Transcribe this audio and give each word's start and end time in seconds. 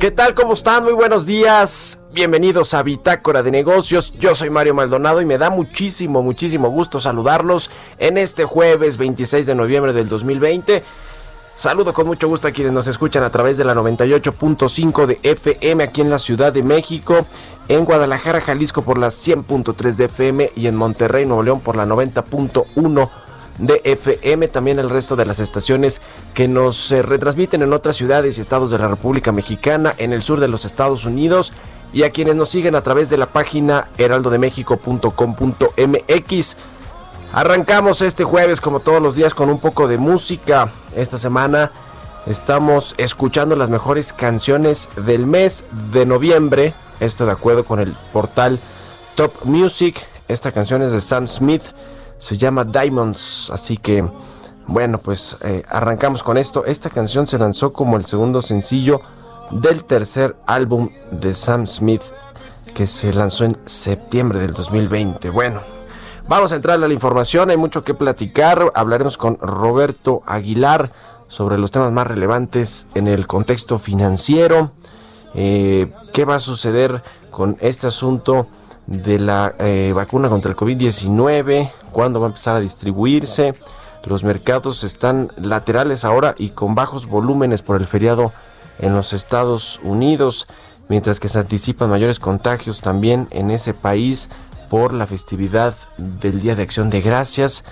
¿Qué 0.00 0.10
tal? 0.10 0.34
¿Cómo 0.34 0.54
están? 0.54 0.82
Muy 0.82 0.92
buenos 0.92 1.26
días. 1.26 2.00
Bienvenidos 2.12 2.74
a 2.74 2.82
Bitácora 2.82 3.44
de 3.44 3.52
Negocios. 3.52 4.10
Yo 4.18 4.34
soy 4.34 4.50
Mario 4.50 4.74
Maldonado 4.74 5.20
y 5.20 5.24
me 5.26 5.38
da 5.38 5.48
muchísimo, 5.48 6.24
muchísimo 6.24 6.68
gusto 6.68 6.98
saludarlos 6.98 7.70
en 7.98 8.18
este 8.18 8.44
jueves 8.44 8.96
26 8.96 9.46
de 9.46 9.54
noviembre 9.54 9.92
del 9.92 10.08
2020. 10.08 10.82
Saludo 11.54 11.94
con 11.94 12.08
mucho 12.08 12.26
gusto 12.26 12.48
a 12.48 12.50
quienes 12.50 12.72
nos 12.72 12.88
escuchan 12.88 13.22
a 13.22 13.30
través 13.30 13.56
de 13.58 13.64
la 13.64 13.74
98.5 13.74 15.06
de 15.06 15.20
FM 15.22 15.84
aquí 15.84 16.00
en 16.00 16.10
la 16.10 16.18
Ciudad 16.18 16.52
de 16.52 16.62
México, 16.62 17.26
en 17.68 17.84
Guadalajara, 17.84 18.40
Jalisco 18.40 18.82
por 18.82 18.98
la 18.98 19.08
100.3 19.08 19.96
de 19.96 20.04
FM 20.06 20.52
y 20.56 20.66
en 20.66 20.76
Monterrey, 20.76 21.26
Nuevo 21.26 21.42
León 21.42 21.60
por 21.60 21.76
la 21.76 21.86
90.1 21.86 23.10
de 23.58 23.80
FM, 23.84 24.48
también 24.48 24.78
el 24.78 24.90
resto 24.90 25.16
de 25.16 25.24
las 25.24 25.38
estaciones 25.38 26.02
que 26.34 26.48
nos 26.48 26.92
eh, 26.92 27.00
retransmiten 27.02 27.62
en 27.62 27.72
otras 27.72 27.96
ciudades 27.96 28.36
y 28.36 28.40
estados 28.40 28.70
de 28.70 28.78
la 28.78 28.88
República 28.88 29.32
Mexicana, 29.32 29.94
en 29.98 30.12
el 30.12 30.22
sur 30.22 30.40
de 30.40 30.48
los 30.48 30.64
Estados 30.64 31.04
Unidos 31.04 31.52
y 31.92 32.02
a 32.02 32.10
quienes 32.10 32.34
nos 32.36 32.50
siguen 32.50 32.74
a 32.74 32.82
través 32.82 33.10
de 33.10 33.16
la 33.16 33.26
página 33.26 33.88
heraldodemexico.com.mx. 33.96 36.56
Arrancamos 37.32 38.02
este 38.02 38.24
jueves 38.24 38.60
como 38.60 38.80
todos 38.80 39.00
los 39.02 39.16
días 39.16 39.34
con 39.34 39.50
un 39.50 39.58
poco 39.58 39.88
de 39.88 39.98
música. 39.98 40.70
Esta 40.94 41.18
semana 41.18 41.72
estamos 42.26 42.94
escuchando 42.98 43.56
las 43.56 43.70
mejores 43.70 44.12
canciones 44.12 44.88
del 45.04 45.26
mes 45.26 45.64
de 45.92 46.06
noviembre. 46.06 46.74
Esto 47.00 47.26
de 47.26 47.32
acuerdo 47.32 47.64
con 47.64 47.80
el 47.80 47.94
portal 48.12 48.58
Top 49.14 49.32
Music. 49.44 50.06
Esta 50.28 50.52
canción 50.52 50.82
es 50.82 50.92
de 50.92 51.00
Sam 51.00 51.28
Smith. 51.28 51.62
Se 52.18 52.36
llama 52.36 52.64
Diamonds. 52.64 53.50
Así 53.52 53.76
que 53.76 54.04
bueno 54.66 54.98
pues 54.98 55.38
eh, 55.44 55.62
arrancamos 55.68 56.22
con 56.22 56.38
esto. 56.38 56.64
Esta 56.64 56.90
canción 56.90 57.26
se 57.26 57.38
lanzó 57.38 57.72
como 57.72 57.96
el 57.96 58.06
segundo 58.06 58.42
sencillo 58.42 59.00
del 59.50 59.84
tercer 59.84 60.36
álbum 60.46 60.90
de 61.10 61.34
Sam 61.34 61.66
Smith 61.66 62.02
que 62.74 62.86
se 62.86 63.12
lanzó 63.12 63.44
en 63.44 63.56
septiembre 63.66 64.40
del 64.40 64.52
2020. 64.52 65.30
Bueno, 65.30 65.62
Vamos 66.28 66.50
a 66.50 66.56
entrar 66.56 66.82
a 66.82 66.88
la 66.88 66.92
información, 66.92 67.50
hay 67.50 67.56
mucho 67.56 67.84
que 67.84 67.94
platicar. 67.94 68.72
Hablaremos 68.74 69.16
con 69.16 69.38
Roberto 69.38 70.22
Aguilar 70.26 70.90
sobre 71.28 71.56
los 71.56 71.70
temas 71.70 71.92
más 71.92 72.04
relevantes 72.04 72.88
en 72.96 73.06
el 73.06 73.28
contexto 73.28 73.78
financiero. 73.78 74.72
Eh, 75.34 75.90
¿Qué 76.12 76.24
va 76.24 76.36
a 76.36 76.40
suceder 76.40 77.02
con 77.30 77.56
este 77.60 77.86
asunto 77.86 78.46
de 78.86 79.18
la 79.18 79.54
eh, 79.58 79.92
vacuna 79.94 80.28
contra 80.28 80.50
el 80.50 80.56
COVID-19? 80.56 81.70
¿Cuándo 81.92 82.20
va 82.20 82.26
a 82.26 82.30
empezar 82.30 82.56
a 82.56 82.60
distribuirse? 82.60 83.54
Los 84.04 84.22
mercados 84.22 84.84
están 84.84 85.32
laterales 85.36 86.04
ahora 86.04 86.34
y 86.38 86.50
con 86.50 86.74
bajos 86.74 87.06
volúmenes 87.06 87.62
por 87.62 87.76
el 87.76 87.86
feriado 87.86 88.32
en 88.78 88.94
los 88.94 89.12
Estados 89.12 89.80
Unidos, 89.82 90.46
mientras 90.88 91.18
que 91.18 91.28
se 91.28 91.40
anticipan 91.40 91.90
mayores 91.90 92.20
contagios 92.20 92.80
también 92.80 93.26
en 93.30 93.50
ese 93.50 93.74
país 93.74 94.28
por 94.70 94.92
la 94.92 95.06
festividad 95.06 95.74
del 95.98 96.40
Día 96.40 96.54
de 96.54 96.62
Acción 96.62 96.88
de 96.90 97.00
Gracias 97.00 97.64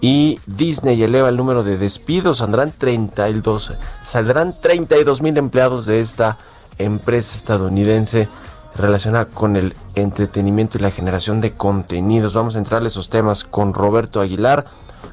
y 0.00 0.40
Disney 0.46 1.02
eleva 1.02 1.28
el 1.28 1.36
número 1.36 1.62
de 1.62 1.78
despidos, 1.78 2.38
saldrán 2.38 2.72
32, 2.76 3.72
saldrán 4.04 4.54
32 4.60 5.22
mil 5.22 5.36
empleados 5.36 5.86
de 5.86 6.00
esta 6.00 6.38
empresa 6.78 7.36
estadounidense 7.36 8.28
relacionada 8.76 9.26
con 9.26 9.56
el 9.56 9.74
entretenimiento 9.94 10.78
y 10.78 10.82
la 10.82 10.90
generación 10.90 11.40
de 11.40 11.52
contenidos. 11.52 12.34
Vamos 12.34 12.56
a 12.56 12.58
entrar 12.58 12.82
a 12.82 12.86
esos 12.86 13.08
temas 13.08 13.44
con 13.44 13.74
Roberto 13.74 14.20
Aguilar. 14.20 14.66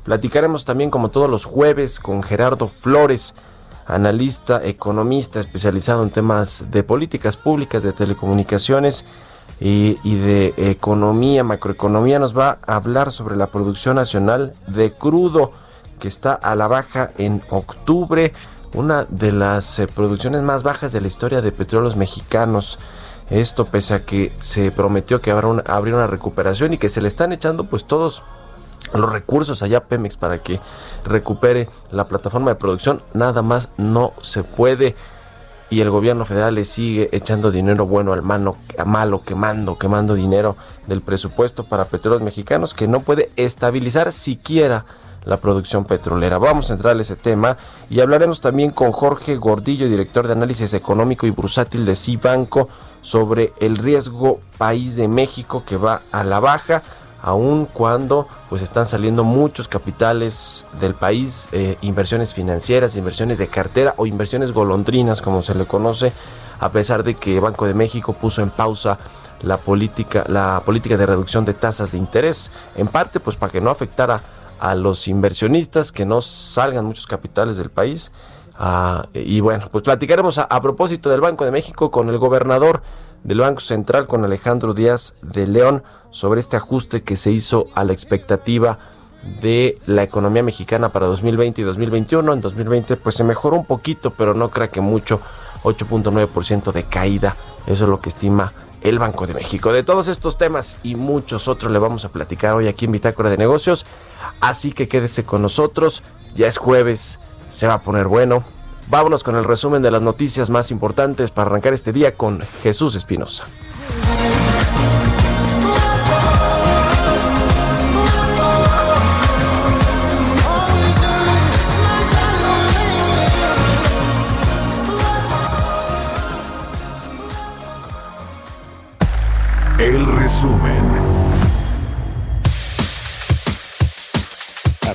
Platicaremos 0.03 0.65
también 0.65 0.89
como 0.89 1.09
todos 1.09 1.29
los 1.29 1.45
jueves 1.45 1.99
con 1.99 2.23
Gerardo 2.23 2.67
Flores, 2.67 3.33
analista, 3.85 4.63
economista 4.63 5.39
especializado 5.39 6.03
en 6.03 6.09
temas 6.09 6.65
de 6.71 6.83
políticas 6.83 7.37
públicas, 7.37 7.83
de 7.83 7.93
telecomunicaciones 7.93 9.05
y, 9.59 9.97
y, 10.03 10.15
de 10.15 10.53
economía, 10.57 11.43
macroeconomía, 11.43 12.19
nos 12.19 12.37
va 12.37 12.57
a 12.65 12.75
hablar 12.75 13.11
sobre 13.11 13.35
la 13.35 13.47
producción 13.47 13.95
nacional 13.95 14.53
de 14.67 14.91
crudo 14.91 15.51
que 15.99 16.07
está 16.07 16.33
a 16.33 16.55
la 16.55 16.67
baja 16.67 17.11
en 17.17 17.41
octubre, 17.49 18.33
una 18.73 19.05
de 19.09 19.31
las 19.31 19.79
eh, 19.79 19.87
producciones 19.87 20.41
más 20.41 20.63
bajas 20.63 20.91
de 20.91 21.01
la 21.01 21.07
historia 21.07 21.41
de 21.41 21.51
petróleos 21.51 21.95
mexicanos. 21.95 22.79
Esto 23.29 23.65
pese 23.65 23.93
a 23.93 24.05
que 24.05 24.35
se 24.39 24.71
prometió 24.71 25.21
que 25.21 25.31
habrá 25.31 25.47
una, 25.47 25.63
habría 25.67 25.95
una 25.95 26.07
recuperación 26.07 26.73
y 26.73 26.77
que 26.77 26.89
se 26.89 27.01
le 27.01 27.07
están 27.07 27.31
echando 27.31 27.65
pues 27.65 27.85
todos 27.85 28.23
los 28.93 29.11
recursos 29.11 29.63
allá 29.63 29.85
Pemex 29.85 30.17
para 30.17 30.39
que 30.39 30.59
recupere 31.05 31.69
la 31.91 32.05
plataforma 32.07 32.51
de 32.51 32.55
producción, 32.55 33.01
nada 33.13 33.41
más 33.41 33.69
no 33.77 34.13
se 34.21 34.43
puede 34.43 34.95
y 35.69 35.81
el 35.81 35.89
gobierno 35.89 36.25
federal 36.25 36.53
le 36.53 36.65
sigue 36.65 37.09
echando 37.11 37.49
dinero 37.49 37.87
bueno 37.87 38.13
al 38.13 38.21
mano, 38.21 38.57
a 38.77 38.85
malo, 38.85 39.23
quemando, 39.23 39.77
quemando 39.77 40.13
dinero 40.13 40.55
del 40.85 41.01
presupuesto 41.01 41.63
para 41.63 41.85
petróleos 41.85 42.21
mexicanos 42.21 42.75
que 42.75 42.87
no 42.87 42.99
puede 42.99 43.31
estabilizar 43.37 44.11
siquiera 44.11 44.85
la 45.25 45.37
producción 45.37 45.85
petrolera. 45.85 46.37
Vamos 46.37 46.69
a 46.69 46.73
entrar 46.73 46.97
a 46.97 47.01
ese 47.01 47.15
tema 47.15 47.57
y 47.89 47.99
hablaremos 47.99 48.41
también 48.41 48.71
con 48.71 48.91
Jorge 48.91 49.37
Gordillo, 49.37 49.87
director 49.87 50.27
de 50.27 50.33
análisis 50.33 50.73
económico 50.73 51.27
y 51.27 51.31
bursátil 51.31 51.85
de 51.85 51.95
Cibanco, 51.95 52.69
sobre 53.01 53.53
el 53.59 53.77
riesgo 53.77 54.39
país 54.57 54.95
de 54.95 55.07
México 55.07 55.63
que 55.65 55.77
va 55.77 56.01
a 56.11 56.23
la 56.23 56.39
baja 56.39 56.81
aun 57.23 57.65
cuando 57.65 58.27
pues 58.49 58.61
están 58.61 58.85
saliendo 58.85 59.23
muchos 59.23 59.69
capitales 59.69 60.65
del 60.81 60.93
país, 60.93 61.47
eh, 61.53 61.77
inversiones 61.81 62.33
financieras, 62.33 62.97
inversiones 62.97 63.37
de 63.37 63.47
cartera 63.47 63.93
o 63.95 64.05
inversiones 64.05 64.51
golondrinas 64.51 65.21
como 65.21 65.41
se 65.41 65.55
le 65.55 65.65
conoce, 65.65 66.11
a 66.59 66.69
pesar 66.69 67.03
de 67.03 67.15
que 67.15 67.39
Banco 67.39 67.65
de 67.65 67.73
México 67.73 68.11
puso 68.11 68.41
en 68.41 68.49
pausa 68.49 68.97
la 69.41 69.55
política, 69.55 70.25
la 70.27 70.61
política 70.65 70.97
de 70.97 71.05
reducción 71.05 71.45
de 71.45 71.53
tasas 71.53 71.93
de 71.93 71.97
interés, 71.97 72.51
en 72.75 72.87
parte 72.87 73.21
pues 73.21 73.37
para 73.37 73.53
que 73.53 73.61
no 73.61 73.69
afectara 73.69 74.21
a 74.63 74.75
los 74.75 75.09
inversionistas, 75.09 75.91
que 75.91 76.05
no 76.05 76.21
salgan 76.21 76.85
muchos 76.85 77.05
capitales 77.05 77.57
del 77.57 77.69
país. 77.69 78.13
Uh, 78.57 79.05
y 79.13 79.41
bueno, 79.41 79.67
pues 79.69 79.83
platicaremos 79.83 80.37
a, 80.37 80.61
propósito 80.61 81.09
del 81.09 81.19
Banco 81.19 81.43
de 81.43 81.51
México 81.51 81.91
con 81.91 82.07
el 82.07 82.17
gobernador 82.17 82.81
del 83.25 83.39
Banco 83.39 83.59
Central, 83.59 84.07
con 84.07 84.23
Alejandro 84.23 84.73
Díaz 84.73 85.15
de 85.21 85.47
León, 85.47 85.83
sobre 86.11 86.39
este 86.39 86.55
ajuste 86.55 87.03
que 87.03 87.17
se 87.17 87.29
hizo 87.31 87.67
a 87.75 87.83
la 87.83 87.91
expectativa 87.91 88.79
de 89.41 89.77
la 89.85 90.03
economía 90.03 90.43
mexicana 90.43 90.87
para 90.87 91.07
2020 91.07 91.59
y 91.59 91.63
2021. 91.65 92.31
En 92.31 92.39
2020 92.39 92.95
pues 92.95 93.15
se 93.15 93.25
mejoró 93.25 93.57
un 93.57 93.65
poquito, 93.65 94.11
pero 94.11 94.33
no 94.33 94.47
creo 94.47 94.71
que 94.71 94.79
mucho, 94.79 95.19
8.9% 95.63 96.71
de 96.71 96.83
caída. 96.83 97.35
Eso 97.67 97.83
es 97.83 97.89
lo 97.89 97.99
que 97.99 98.07
estima 98.07 98.53
el 98.83 98.99
Banco 98.99 99.25
de 99.25 99.33
México. 99.33 99.73
De 99.73 99.83
todos 99.83 100.07
estos 100.07 100.37
temas 100.37 100.77
y 100.83 100.95
muchos 100.95 101.47
otros 101.47 101.71
le 101.71 101.79
vamos 101.79 102.05
a 102.05 102.09
platicar 102.09 102.53
hoy 102.53 102.67
aquí 102.67 102.85
en 102.85 102.91
Bitácora 102.91 103.29
de 103.29 103.37
Negocios. 103.37 103.85
Así 104.39 104.71
que 104.71 104.87
quédese 104.87 105.23
con 105.23 105.41
nosotros. 105.41 106.03
Ya 106.35 106.47
es 106.47 106.57
jueves, 106.57 107.19
se 107.49 107.67
va 107.67 107.75
a 107.75 107.81
poner 107.81 108.07
bueno. 108.07 108.43
Vámonos 108.89 109.23
con 109.23 109.35
el 109.35 109.45
resumen 109.45 109.81
de 109.81 109.91
las 109.91 110.01
noticias 110.01 110.49
más 110.49 110.69
importantes 110.69 111.31
para 111.31 111.49
arrancar 111.49 111.73
este 111.73 111.93
día 111.93 112.15
con 112.15 112.41
Jesús 112.61 112.95
Espinosa. 112.95 113.45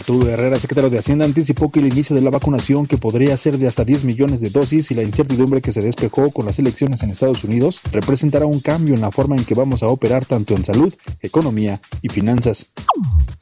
Arturo 0.08 0.30
Herrera, 0.30 0.58
secretario 0.58 0.88
de 0.88 0.98
Hacienda, 0.98 1.26
anticipó 1.26 1.70
que 1.70 1.80
el 1.80 1.86
inicio 1.92 2.16
de 2.16 2.22
la 2.22 2.30
vacunación, 2.30 2.86
que 2.86 2.96
podría 2.96 3.36
ser 3.36 3.58
de 3.58 3.68
hasta 3.68 3.84
10 3.84 4.04
millones 4.04 4.40
de 4.40 4.48
dosis, 4.48 4.90
y 4.90 4.94
la 4.94 5.02
incertidumbre 5.02 5.60
que 5.60 5.70
se 5.70 5.82
despejó 5.82 6.30
con 6.30 6.46
las 6.46 6.58
elecciones 6.58 7.02
en 7.02 7.10
Estados 7.10 7.44
Unidos, 7.44 7.82
representará 7.92 8.46
un 8.46 8.60
cambio 8.60 8.94
en 8.94 9.02
la 9.02 9.10
forma 9.10 9.36
en 9.36 9.44
que 9.44 9.52
vamos 9.52 9.82
a 9.82 9.88
operar 9.88 10.24
tanto 10.24 10.54
en 10.54 10.64
salud, 10.64 10.94
economía 11.20 11.78
y 12.00 12.08
finanzas. 12.08 12.68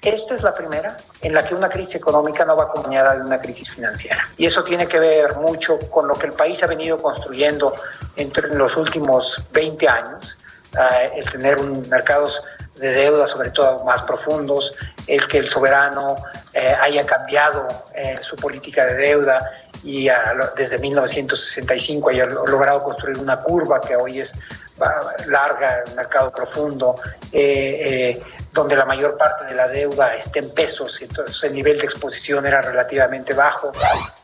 Esta 0.02 0.34
es 0.34 0.42
la 0.42 0.52
primera 0.52 0.96
en 1.22 1.34
la 1.34 1.46
que 1.46 1.54
una 1.54 1.68
crisis 1.68 1.94
económica 1.94 2.44
no 2.44 2.56
va 2.56 2.64
acompañada 2.64 3.14
de 3.14 3.22
una 3.22 3.40
crisis 3.40 3.70
financiera. 3.70 4.18
Y 4.36 4.46
eso 4.46 4.64
tiene 4.64 4.88
que 4.88 4.98
ver 4.98 5.36
mucho 5.36 5.78
con 5.88 6.08
lo 6.08 6.14
que 6.14 6.26
el 6.26 6.32
país 6.32 6.60
ha 6.64 6.66
venido 6.66 6.98
construyendo 6.98 7.76
entre 8.16 8.52
los 8.56 8.76
últimos 8.76 9.40
20 9.52 9.88
años, 9.88 10.36
uh, 10.74 11.16
el 11.16 11.30
tener 11.30 11.58
un 11.58 11.88
mercados 11.88 12.42
de 12.80 12.88
deuda, 12.88 13.26
sobre 13.26 13.50
todo 13.50 13.84
más 13.84 14.02
profundos, 14.02 14.74
el 15.06 15.26
que 15.28 15.38
el 15.38 15.46
soberano 15.46 16.16
eh, 16.58 16.74
haya 16.80 17.04
cambiado 17.04 17.68
eh, 17.94 18.16
su 18.20 18.34
política 18.34 18.86
de 18.86 18.94
deuda 18.94 19.38
y 19.84 20.08
a, 20.08 20.34
desde 20.56 20.78
1965 20.78 22.08
haya 22.08 22.24
logrado 22.24 22.80
construir 22.80 23.18
una 23.18 23.42
curva 23.42 23.78
que 23.78 23.94
hoy 23.94 24.20
es 24.20 24.32
larga, 25.26 25.82
el 25.86 25.94
mercado 25.94 26.32
profundo, 26.32 26.98
eh, 27.30 28.18
donde 28.56 28.74
la 28.74 28.86
mayor 28.86 29.16
parte 29.18 29.44
de 29.44 29.54
la 29.54 29.68
deuda 29.68 30.16
está 30.16 30.40
en 30.40 30.50
pesos, 30.50 30.98
entonces 31.02 31.44
el 31.44 31.54
nivel 31.54 31.76
de 31.78 31.84
exposición 31.84 32.46
era 32.46 32.62
relativamente 32.62 33.34
bajo. 33.34 33.70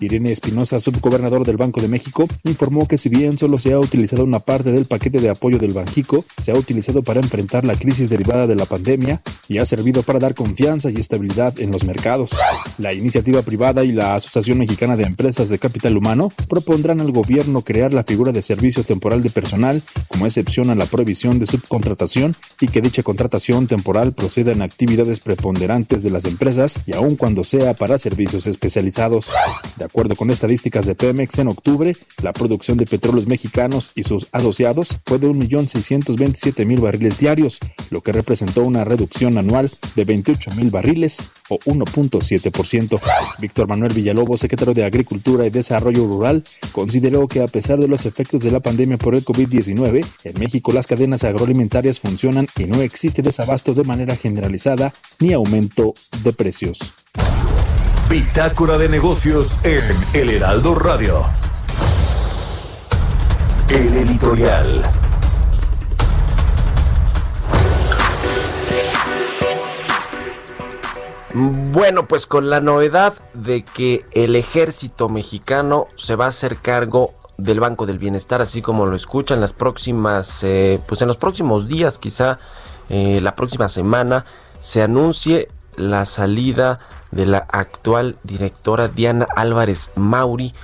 Irene 0.01 0.33
Espinosa, 0.33 0.81
subgobernador 0.81 1.45
del 1.45 1.59
Banco 1.59 1.81
de 1.81 1.89
México, 1.89 2.27
informó 2.45 2.89
que 2.89 2.97
si 2.97 3.11
bien 3.11 3.37
solo 3.37 3.59
se 3.59 3.73
ha 3.73 3.79
utilizado 3.79 4.25
una 4.25 4.41
parte 4.41 4.73
del 4.73 4.87
paquete 4.87 5.21
de 5.21 5.29
apoyo 5.29 5.59
del 5.59 5.75
Banjico, 5.75 6.25
se 6.41 6.51
ha 6.51 6.55
utilizado 6.55 7.03
para 7.03 7.21
enfrentar 7.21 7.65
la 7.65 7.75
crisis 7.75 8.09
derivada 8.09 8.47
de 8.47 8.57
la 8.57 8.65
pandemia 8.65 9.21
y 9.49 9.59
ha 9.59 9.65
servido 9.67 10.03
para 10.03 10.19
dar 10.19 10.35
confianza 10.35 10.91
y 10.91 10.99
estabilidad 10.99 11.59
en 11.61 11.71
los 11.71 11.85
mercados. 11.85 12.37
La 12.79 12.95
iniciativa 12.95 13.43
privada 13.43 13.85
y 13.85 13.93
la 13.93 14.15
Asociación 14.15 14.59
Mexicana 14.59 14.97
de 14.97 15.05
Empresas 15.05 15.51
de 15.51 15.59
Capital 15.59 15.97
Humano 15.97 16.33
propondrán 16.49 17.01
al 17.01 17.13
gobierno 17.13 17.63
crear 17.63 17.93
la 17.93 18.05
figura 18.05 18.33
de 18.33 18.43
servicio 18.43 18.83
temporal 18.83 19.23
de 19.23 19.31
personal 19.31 19.83
como 20.09 20.25
excepción 20.25 20.71
a 20.71 20.75
la 20.75 20.87
prohibición 20.87 21.39
de 21.39 21.47
subcontratación 21.47 22.35
y 22.61 22.69
que 22.69 22.81
dicha 22.81 23.03
contratación 23.03 23.67
temporal 23.67 24.15
proceda 24.23 24.53
en 24.53 24.63
actividades 24.63 25.19
preponderantes 25.19 26.05
de 26.05 26.11
las 26.11 26.27
empresas 26.27 26.79
y 26.87 26.95
aun 26.95 27.17
cuando 27.17 27.43
sea 27.43 27.75
para 27.75 27.99
servicios 27.99 28.47
especializados. 28.47 29.33
De 29.77 29.85
acuerdo 29.85 30.15
con 30.15 30.31
estadísticas 30.31 30.87
de 30.87 30.95
Pemex, 30.95 31.41
en 31.41 31.49
octubre, 31.49 31.97
la 32.23 32.33
producción 32.33 32.79
de 32.79 32.87
petróleos 32.87 33.27
mexicanos 33.27 33.91
y 33.97 34.05
sus 34.05 34.29
asociados 34.31 35.01
fue 35.07 35.19
de 35.19 35.27
1.627.000 35.27 36.81
barriles 36.81 37.19
diarios, 37.19 37.59
lo 37.91 38.01
que 38.01 38.13
representó 38.13 38.63
una 38.63 38.85
reducción 38.85 39.39
anual 39.39 39.69
de 39.97 40.07
28.000 40.07 40.71
barriles 40.71 41.19
o 41.49 41.59
1.7%. 41.59 43.01
Víctor 43.41 43.69
Manuel 43.69 43.93
Villalobos, 43.93 44.39
secretario 44.39 44.73
de 44.73 44.85
Agricultura 44.85 45.47
y 45.47 45.51
Desarrollo 45.51 46.07
Rural, 46.07 46.45
consideró 46.71 47.27
que 47.27 47.43
a 47.43 47.49
pesar 47.49 47.81
de 47.81 47.89
los 47.89 48.07
efectos 48.07 48.43
de 48.43 48.53
la 48.53 48.61
pandemia 48.61 48.99
por 48.99 49.17
el 49.17 49.25
COVID-19, 49.25 50.07
en 50.25 50.39
México 50.39 50.73
las 50.73 50.87
cadenas 50.87 51.25
agroalimentarias 51.25 51.99
funcionan 51.99 52.47
y 52.57 52.65
no 52.65 52.81
existe 52.81 53.21
desabasto 53.21 53.75
de 53.75 53.83
manera 53.85 54.02
generalizada 54.17 54.93
ni 55.21 55.33
aumento 55.33 55.95
de 56.23 56.33
precios. 56.33 56.95
Bitácora 58.11 58.77
de 58.77 58.89
negocios 58.89 59.59
en 59.65 59.81
El 60.13 60.31
Heraldo 60.31 60.75
Radio. 60.75 61.25
El 63.69 63.97
editorial. 63.97 64.83
Bueno, 71.35 72.07
pues 72.07 72.27
con 72.27 72.51
la 72.51 72.61
novedad 72.61 73.15
de 73.33 73.65
que 73.65 74.05
el 74.13 74.37
ejército 74.37 75.09
mexicano 75.09 75.87
se 75.97 76.15
va 76.15 76.27
a 76.27 76.29
hacer 76.29 76.57
cargo 76.57 77.15
del 77.43 77.61
Banco 77.61 77.87
del 77.87 77.99
Bienestar, 77.99 78.41
así 78.41 78.63
como 78.63 78.87
lo 78.87 78.95
escuchan 78.95 79.41
las 79.41 79.53
próximas, 79.53 80.45
eh, 80.45 80.81
pues 80.87 81.03
en 81.03 81.09
los 81.09 81.17
próximos 81.17 81.67
días, 81.67 81.99
quizá 81.99 82.39
eh, 82.89 83.21
la 83.21 83.35
próxima 83.35 83.69
semana, 83.69 84.25
se 84.61 84.83
anuncie 84.83 85.49
la 85.77 86.05
salida 86.05 86.79
de 87.11 87.27
la 87.27 87.39
actual 87.39 88.17
directora 88.23 88.89
Diana 88.89 89.27
Álvarez 89.35 89.91
Mauri 89.97 90.55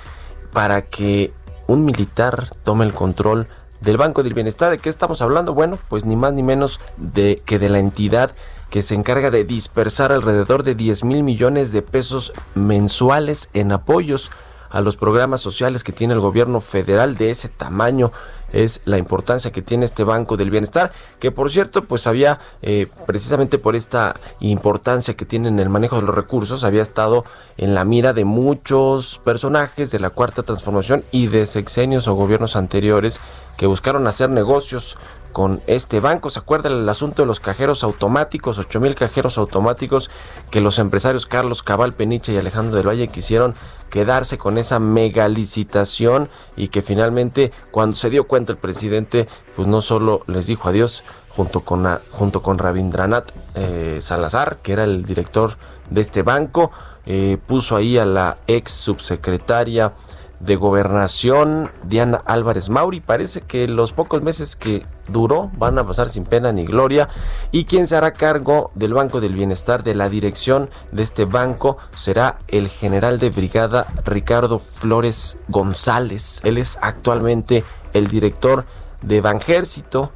para 0.52 0.82
que 0.82 1.32
un 1.66 1.84
militar 1.84 2.50
tome 2.62 2.84
el 2.84 2.94
control 2.94 3.48
del 3.80 3.96
Banco 3.96 4.22
del 4.22 4.34
Bienestar. 4.34 4.70
¿De 4.70 4.78
qué 4.78 4.88
estamos 4.88 5.20
hablando? 5.20 5.54
Bueno, 5.54 5.78
pues 5.88 6.04
ni 6.04 6.14
más 6.14 6.32
ni 6.34 6.42
menos 6.42 6.80
de 6.96 7.42
que 7.44 7.58
de 7.58 7.68
la 7.68 7.80
entidad 7.80 8.30
que 8.70 8.82
se 8.82 8.94
encarga 8.94 9.30
de 9.30 9.44
dispersar 9.44 10.12
alrededor 10.12 10.62
de 10.62 10.74
10 10.74 11.04
mil 11.04 11.22
millones 11.22 11.72
de 11.72 11.82
pesos 11.82 12.32
mensuales 12.54 13.48
en 13.52 13.72
apoyos 13.72 14.30
a 14.70 14.80
los 14.80 14.96
programas 14.96 15.40
sociales 15.40 15.84
que 15.84 15.92
tiene 15.92 16.14
el 16.14 16.20
gobierno 16.20 16.60
federal 16.60 17.16
de 17.16 17.30
ese 17.30 17.48
tamaño. 17.48 18.12
Es 18.52 18.80
la 18.86 18.96
importancia 18.96 19.52
que 19.52 19.60
tiene 19.60 19.84
este 19.84 20.04
Banco 20.04 20.38
del 20.38 20.50
Bienestar, 20.50 20.90
que 21.18 21.30
por 21.30 21.50
cierto, 21.50 21.84
pues 21.84 22.06
había, 22.06 22.40
eh, 22.62 22.86
precisamente 23.06 23.58
por 23.58 23.76
esta 23.76 24.16
importancia 24.40 25.14
que 25.14 25.26
tiene 25.26 25.48
en 25.48 25.58
el 25.58 25.68
manejo 25.68 25.96
de 25.96 26.02
los 26.02 26.14
recursos, 26.14 26.64
había 26.64 26.82
estado 26.82 27.24
en 27.58 27.74
la 27.74 27.84
mira 27.84 28.14
de 28.14 28.24
muchos 28.24 29.20
personajes 29.22 29.90
de 29.90 30.00
la 30.00 30.10
Cuarta 30.10 30.42
Transformación 30.42 31.04
y 31.10 31.26
de 31.26 31.46
sexenios 31.46 32.08
o 32.08 32.14
gobiernos 32.14 32.56
anteriores 32.56 33.20
que 33.58 33.66
buscaron 33.66 34.06
hacer 34.06 34.30
negocios 34.30 34.96
con 35.32 35.60
este 35.66 36.00
banco. 36.00 36.30
¿Se 36.30 36.38
acuerdan 36.38 36.72
el 36.72 36.88
asunto 36.88 37.22
de 37.22 37.26
los 37.26 37.40
cajeros 37.40 37.84
automáticos? 37.84 38.58
8 38.58 38.80
mil 38.80 38.94
cajeros 38.94 39.38
automáticos 39.38 40.10
que 40.50 40.60
los 40.60 40.78
empresarios 40.78 41.26
Carlos 41.26 41.62
Cabal 41.62 41.92
Peniche 41.92 42.32
y 42.32 42.36
Alejandro 42.36 42.76
del 42.76 42.88
Valle 42.88 43.08
quisieron 43.08 43.54
quedarse 43.90 44.38
con 44.38 44.58
esa 44.58 44.78
mega 44.78 45.28
licitación 45.28 46.28
y 46.56 46.68
que 46.68 46.82
finalmente 46.82 47.52
cuando 47.70 47.96
se 47.96 48.10
dio 48.10 48.26
cuenta 48.26 48.52
el 48.52 48.58
presidente 48.58 49.28
pues 49.56 49.66
no 49.66 49.82
solo 49.82 50.22
les 50.26 50.46
dijo 50.46 50.68
adiós 50.68 51.04
junto 51.30 51.60
con, 51.60 51.86
junto 52.10 52.42
con 52.42 52.58
Rabindranath 52.58 53.32
eh, 53.54 54.00
Salazar 54.02 54.58
que 54.58 54.72
era 54.72 54.84
el 54.84 55.04
director 55.04 55.56
de 55.90 56.02
este 56.02 56.22
banco 56.22 56.70
eh, 57.06 57.38
puso 57.46 57.76
ahí 57.76 57.96
a 57.96 58.04
la 58.04 58.36
ex 58.46 58.72
subsecretaria 58.72 59.94
de 60.40 60.56
Gobernación, 60.56 61.70
Diana 61.84 62.22
Álvarez 62.24 62.68
Mauri. 62.68 63.00
Parece 63.00 63.40
que 63.40 63.66
los 63.66 63.92
pocos 63.92 64.22
meses 64.22 64.56
que 64.56 64.86
duró 65.08 65.50
van 65.54 65.78
a 65.78 65.86
pasar 65.86 66.08
sin 66.08 66.24
pena 66.24 66.52
ni 66.52 66.64
gloria. 66.64 67.08
Y 67.50 67.64
quien 67.64 67.86
se 67.86 67.96
hará 67.96 68.12
cargo 68.12 68.70
del 68.74 68.94
Banco 68.94 69.20
del 69.20 69.34
Bienestar, 69.34 69.82
de 69.82 69.94
la 69.94 70.08
dirección 70.08 70.70
de 70.92 71.02
este 71.02 71.24
banco, 71.24 71.78
será 71.96 72.38
el 72.48 72.68
general 72.68 73.18
de 73.18 73.30
brigada 73.30 73.86
Ricardo 74.04 74.58
Flores 74.58 75.38
González. 75.48 76.40
Él 76.44 76.58
es 76.58 76.78
actualmente 76.82 77.64
el 77.92 78.08
director 78.08 78.64
de 79.02 79.20
Banjército, 79.20 80.12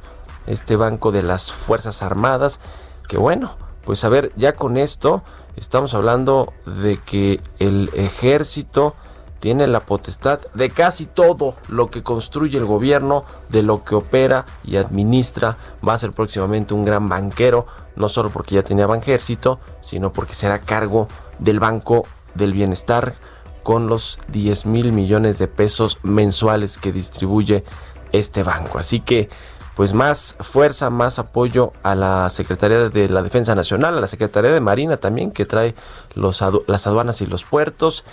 este 0.47 0.75
banco 0.75 1.11
de 1.11 1.23
las 1.23 1.51
Fuerzas 1.51 2.01
Armadas. 2.01 2.59
Que 3.07 3.17
bueno, 3.17 3.57
pues 3.83 4.03
a 4.03 4.09
ver, 4.09 4.31
ya 4.35 4.53
con 4.53 4.77
esto 4.77 5.23
estamos 5.55 5.93
hablando 5.93 6.53
de 6.65 6.97
que 6.97 7.41
el 7.59 7.89
ejército 7.93 8.95
tiene 9.43 9.67
la 9.67 9.81
potestad 9.81 10.39
de 10.53 10.69
casi 10.69 11.05
todo 11.05 11.55
lo 11.67 11.91
que 11.91 12.01
construye 12.01 12.57
el 12.57 12.63
gobierno, 12.63 13.25
de 13.49 13.61
lo 13.61 13.83
que 13.83 13.93
opera 13.93 14.45
y 14.63 14.77
administra. 14.77 15.57
Va 15.85 15.95
a 15.95 15.99
ser 15.99 16.13
próximamente 16.13 16.73
un 16.73 16.85
gran 16.85 17.09
banquero, 17.09 17.67
no 17.97 18.07
solo 18.07 18.29
porque 18.29 18.55
ya 18.55 18.63
tenía 18.63 18.87
banjército, 18.87 19.59
sino 19.81 20.13
porque 20.13 20.33
será 20.33 20.59
cargo 20.59 21.09
del 21.39 21.59
Banco 21.59 22.07
del 22.35 22.53
Bienestar 22.53 23.15
con 23.63 23.87
los 23.87 24.17
10 24.29 24.65
mil 24.65 24.93
millones 24.93 25.39
de 25.39 25.49
pesos 25.49 25.99
mensuales 26.03 26.77
que 26.77 26.93
distribuye 26.93 27.65
este 28.13 28.43
banco. 28.43 28.79
Así 28.79 29.01
que, 29.01 29.29
pues 29.75 29.93
más 29.93 30.37
fuerza, 30.39 30.89
más 30.89 31.19
apoyo 31.19 31.73
a 31.83 31.95
la 31.95 32.29
Secretaría 32.29 32.87
de 32.87 33.09
la 33.09 33.21
Defensa 33.21 33.55
Nacional, 33.55 33.97
a 33.97 33.99
la 33.99 34.07
Secretaría 34.07 34.51
de 34.51 34.61
Marina 34.61 34.95
también, 34.95 35.31
que 35.31 35.45
trae 35.45 35.75
las 36.15 36.87
aduanas 36.87 37.19
y 37.19 37.25
los 37.25 37.43
puertos. 37.43 38.05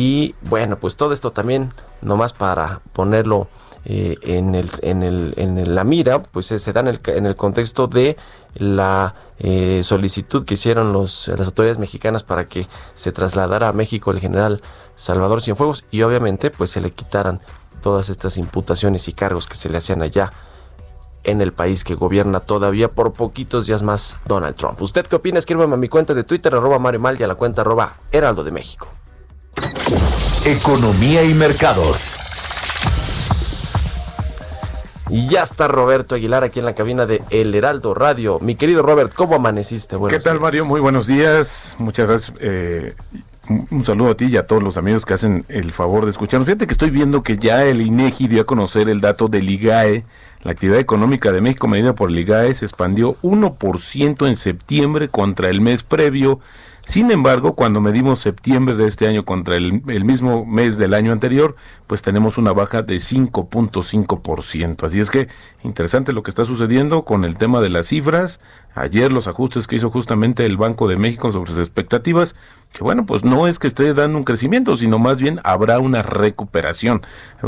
Y 0.00 0.36
bueno, 0.42 0.76
pues 0.78 0.94
todo 0.94 1.12
esto 1.12 1.32
también, 1.32 1.72
nomás 2.02 2.32
para 2.32 2.82
ponerlo 2.92 3.48
eh, 3.84 4.16
en, 4.22 4.54
el, 4.54 4.70
en, 4.82 5.02
el, 5.02 5.34
en 5.36 5.74
la 5.74 5.82
mira, 5.82 6.22
pues 6.22 6.46
se 6.46 6.72
da 6.72 6.78
en 6.82 6.86
el, 6.86 7.00
en 7.06 7.26
el 7.26 7.34
contexto 7.34 7.88
de 7.88 8.16
la 8.54 9.16
eh, 9.40 9.80
solicitud 9.82 10.44
que 10.44 10.54
hicieron 10.54 10.92
los, 10.92 11.26
las 11.26 11.48
autoridades 11.48 11.80
mexicanas 11.80 12.22
para 12.22 12.44
que 12.44 12.68
se 12.94 13.10
trasladara 13.10 13.70
a 13.70 13.72
México 13.72 14.12
el 14.12 14.20
general 14.20 14.62
Salvador 14.94 15.42
Cienfuegos 15.42 15.84
y 15.90 16.02
obviamente 16.02 16.52
pues 16.52 16.70
se 16.70 16.80
le 16.80 16.92
quitaran 16.92 17.40
todas 17.82 18.08
estas 18.08 18.38
imputaciones 18.38 19.08
y 19.08 19.12
cargos 19.14 19.48
que 19.48 19.56
se 19.56 19.68
le 19.68 19.78
hacían 19.78 20.02
allá 20.02 20.30
en 21.24 21.40
el 21.40 21.52
país 21.52 21.82
que 21.82 21.96
gobierna 21.96 22.38
todavía 22.38 22.88
por 22.88 23.14
poquitos 23.14 23.66
días 23.66 23.82
más 23.82 24.16
Donald 24.26 24.54
Trump. 24.54 24.80
¿Usted 24.80 25.08
qué 25.08 25.16
opina? 25.16 25.40
Escríbeme 25.40 25.74
a 25.74 25.76
mi 25.76 25.88
cuenta 25.88 26.14
de 26.14 26.22
Twitter, 26.22 26.54
arroba 26.54 26.78
Mario 26.78 27.00
Mal 27.00 27.18
y 27.18 27.24
a 27.24 27.26
la 27.26 27.34
cuenta 27.34 27.62
arroba 27.62 27.94
Heraldo 28.12 28.44
de 28.44 28.52
México. 28.52 28.86
Economía 30.44 31.24
y 31.24 31.34
mercados. 31.34 32.16
Y 35.10 35.28
ya 35.28 35.42
está 35.42 35.68
Roberto 35.68 36.14
Aguilar 36.14 36.44
aquí 36.44 36.58
en 36.58 36.66
la 36.66 36.74
cabina 36.74 37.06
de 37.06 37.22
El 37.30 37.54
Heraldo 37.54 37.94
Radio. 37.94 38.38
Mi 38.40 38.56
querido 38.56 38.82
Robert, 38.82 39.12
¿cómo 39.14 39.36
amaneciste? 39.36 39.96
¿Qué 40.08 40.20
tal, 40.20 40.38
Mario? 40.40 40.66
Muy 40.66 40.80
buenos 40.80 41.06
días. 41.06 41.74
Muchas 41.78 42.08
gracias. 42.08 42.36
Eh, 42.40 42.94
un 43.48 43.84
saludo 43.84 44.10
a 44.10 44.14
ti 44.16 44.26
y 44.26 44.36
a 44.36 44.46
todos 44.46 44.62
los 44.62 44.76
amigos 44.76 45.06
que 45.06 45.14
hacen 45.14 45.44
el 45.48 45.72
favor 45.72 46.04
de 46.04 46.10
escucharnos. 46.10 46.46
Fíjate 46.46 46.66
que 46.66 46.72
estoy 46.72 46.90
viendo 46.90 47.22
que 47.22 47.38
ya 47.38 47.64
el 47.64 47.80
INEGI 47.80 48.28
dio 48.28 48.42
a 48.42 48.44
conocer 48.44 48.88
el 48.88 49.00
dato 49.00 49.28
del 49.28 49.48
IGAE. 49.48 50.04
La 50.48 50.52
actividad 50.52 50.80
económica 50.80 51.30
de 51.30 51.42
México 51.42 51.68
medida 51.68 51.94
por 51.94 52.08
el 52.08 52.18
IGAE 52.20 52.54
se 52.54 52.64
expandió 52.64 53.16
1% 53.20 54.26
en 54.26 54.34
septiembre 54.34 55.10
contra 55.10 55.50
el 55.50 55.60
mes 55.60 55.82
previo 55.82 56.40
sin 56.88 57.10
embargo, 57.10 57.54
cuando 57.54 57.82
medimos 57.82 58.18
septiembre 58.18 58.74
de 58.74 58.86
este 58.86 59.06
año 59.06 59.26
contra 59.26 59.56
el, 59.56 59.82
mismo 59.82 60.46
mes 60.46 60.78
del 60.78 60.94
año 60.94 61.12
anterior, 61.12 61.54
pues 61.86 62.00
tenemos 62.00 62.38
una 62.38 62.54
baja 62.54 62.80
de 62.80 62.96
5.5%. 62.96 64.86
Así 64.86 64.98
es 64.98 65.10
que 65.10 65.28
interesante 65.62 66.14
lo 66.14 66.22
que 66.22 66.30
está 66.30 66.46
sucediendo 66.46 67.04
con 67.04 67.26
el 67.26 67.36
tema 67.36 67.60
de 67.60 67.68
las 67.68 67.88
cifras. 67.88 68.40
Ayer 68.74 69.12
los 69.12 69.28
ajustes 69.28 69.66
que 69.66 69.76
hizo 69.76 69.90
justamente 69.90 70.46
el 70.46 70.56
Banco 70.56 70.88
de 70.88 70.96
México 70.96 71.30
sobre 71.30 71.50
sus 71.50 71.58
expectativas, 71.58 72.34
que 72.72 72.82
bueno, 72.82 73.04
pues 73.04 73.22
no 73.22 73.46
es 73.46 73.58
que 73.58 73.66
esté 73.66 73.92
dando 73.92 74.16
un 74.16 74.24
crecimiento, 74.24 74.74
sino 74.74 74.98
más 74.98 75.18
bien 75.18 75.40
habrá 75.44 75.80
una 75.80 76.00
recuperación. 76.00 77.02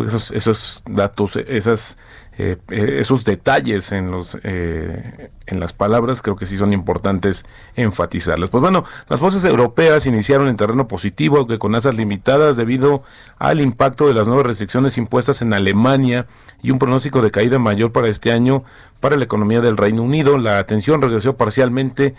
Esos, 0.06 0.32
esos 0.32 0.82
datos, 0.86 1.36
esas 1.36 1.96
eh, 2.42 2.56
eh, 2.70 2.96
esos 3.00 3.26
detalles 3.26 3.92
en 3.92 4.10
los 4.10 4.38
eh, 4.44 5.30
en 5.44 5.60
las 5.60 5.74
palabras 5.74 6.22
creo 6.22 6.36
que 6.36 6.46
sí 6.46 6.56
son 6.56 6.72
importantes 6.72 7.44
enfatizarlas. 7.76 8.48
Pues 8.48 8.62
bueno, 8.62 8.86
las 9.10 9.20
voces 9.20 9.44
europeas 9.44 10.06
iniciaron 10.06 10.48
en 10.48 10.56
terreno 10.56 10.88
positivo, 10.88 11.36
aunque 11.36 11.58
con 11.58 11.74
asas 11.74 11.96
limitadas 11.96 12.56
debido 12.56 13.02
al 13.38 13.60
impacto 13.60 14.08
de 14.08 14.14
las 14.14 14.26
nuevas 14.26 14.46
restricciones 14.46 14.96
impuestas 14.96 15.42
en 15.42 15.52
Alemania 15.52 16.26
y 16.62 16.70
un 16.70 16.78
pronóstico 16.78 17.20
de 17.20 17.30
caída 17.30 17.58
mayor 17.58 17.92
para 17.92 18.08
este 18.08 18.32
año 18.32 18.64
para 19.00 19.18
la 19.18 19.24
economía 19.24 19.60
del 19.60 19.76
Reino 19.76 20.02
Unido. 20.02 20.38
La 20.38 20.58
atención 20.58 21.02
regresó 21.02 21.36
parcialmente 21.36 22.14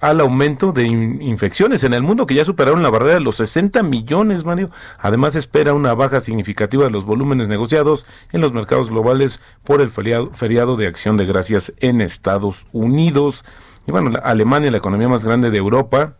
al 0.00 0.20
aumento 0.20 0.72
de 0.72 0.84
infecciones 0.84 1.84
en 1.84 1.94
el 1.94 2.02
mundo 2.02 2.26
que 2.26 2.34
ya 2.34 2.44
superaron 2.44 2.82
la 2.82 2.90
barrera 2.90 3.14
de 3.14 3.20
los 3.20 3.36
60 3.36 3.82
millones, 3.82 4.44
Mario. 4.44 4.70
Además 4.98 5.36
espera 5.36 5.74
una 5.74 5.94
baja 5.94 6.20
significativa 6.20 6.84
de 6.84 6.90
los 6.90 7.04
volúmenes 7.04 7.48
negociados 7.48 8.06
en 8.32 8.40
los 8.40 8.52
mercados 8.52 8.90
globales 8.90 9.40
por 9.64 9.80
el 9.80 9.90
feriado, 9.90 10.30
feriado 10.34 10.76
de 10.76 10.86
acción 10.86 11.16
de 11.16 11.26
gracias 11.26 11.72
en 11.78 12.00
Estados 12.00 12.66
Unidos. 12.72 13.44
Y 13.86 13.92
bueno, 13.92 14.18
Alemania, 14.22 14.70
la 14.70 14.78
economía 14.78 15.08
más 15.08 15.24
grande 15.24 15.50
de 15.50 15.58
Europa, 15.58 16.17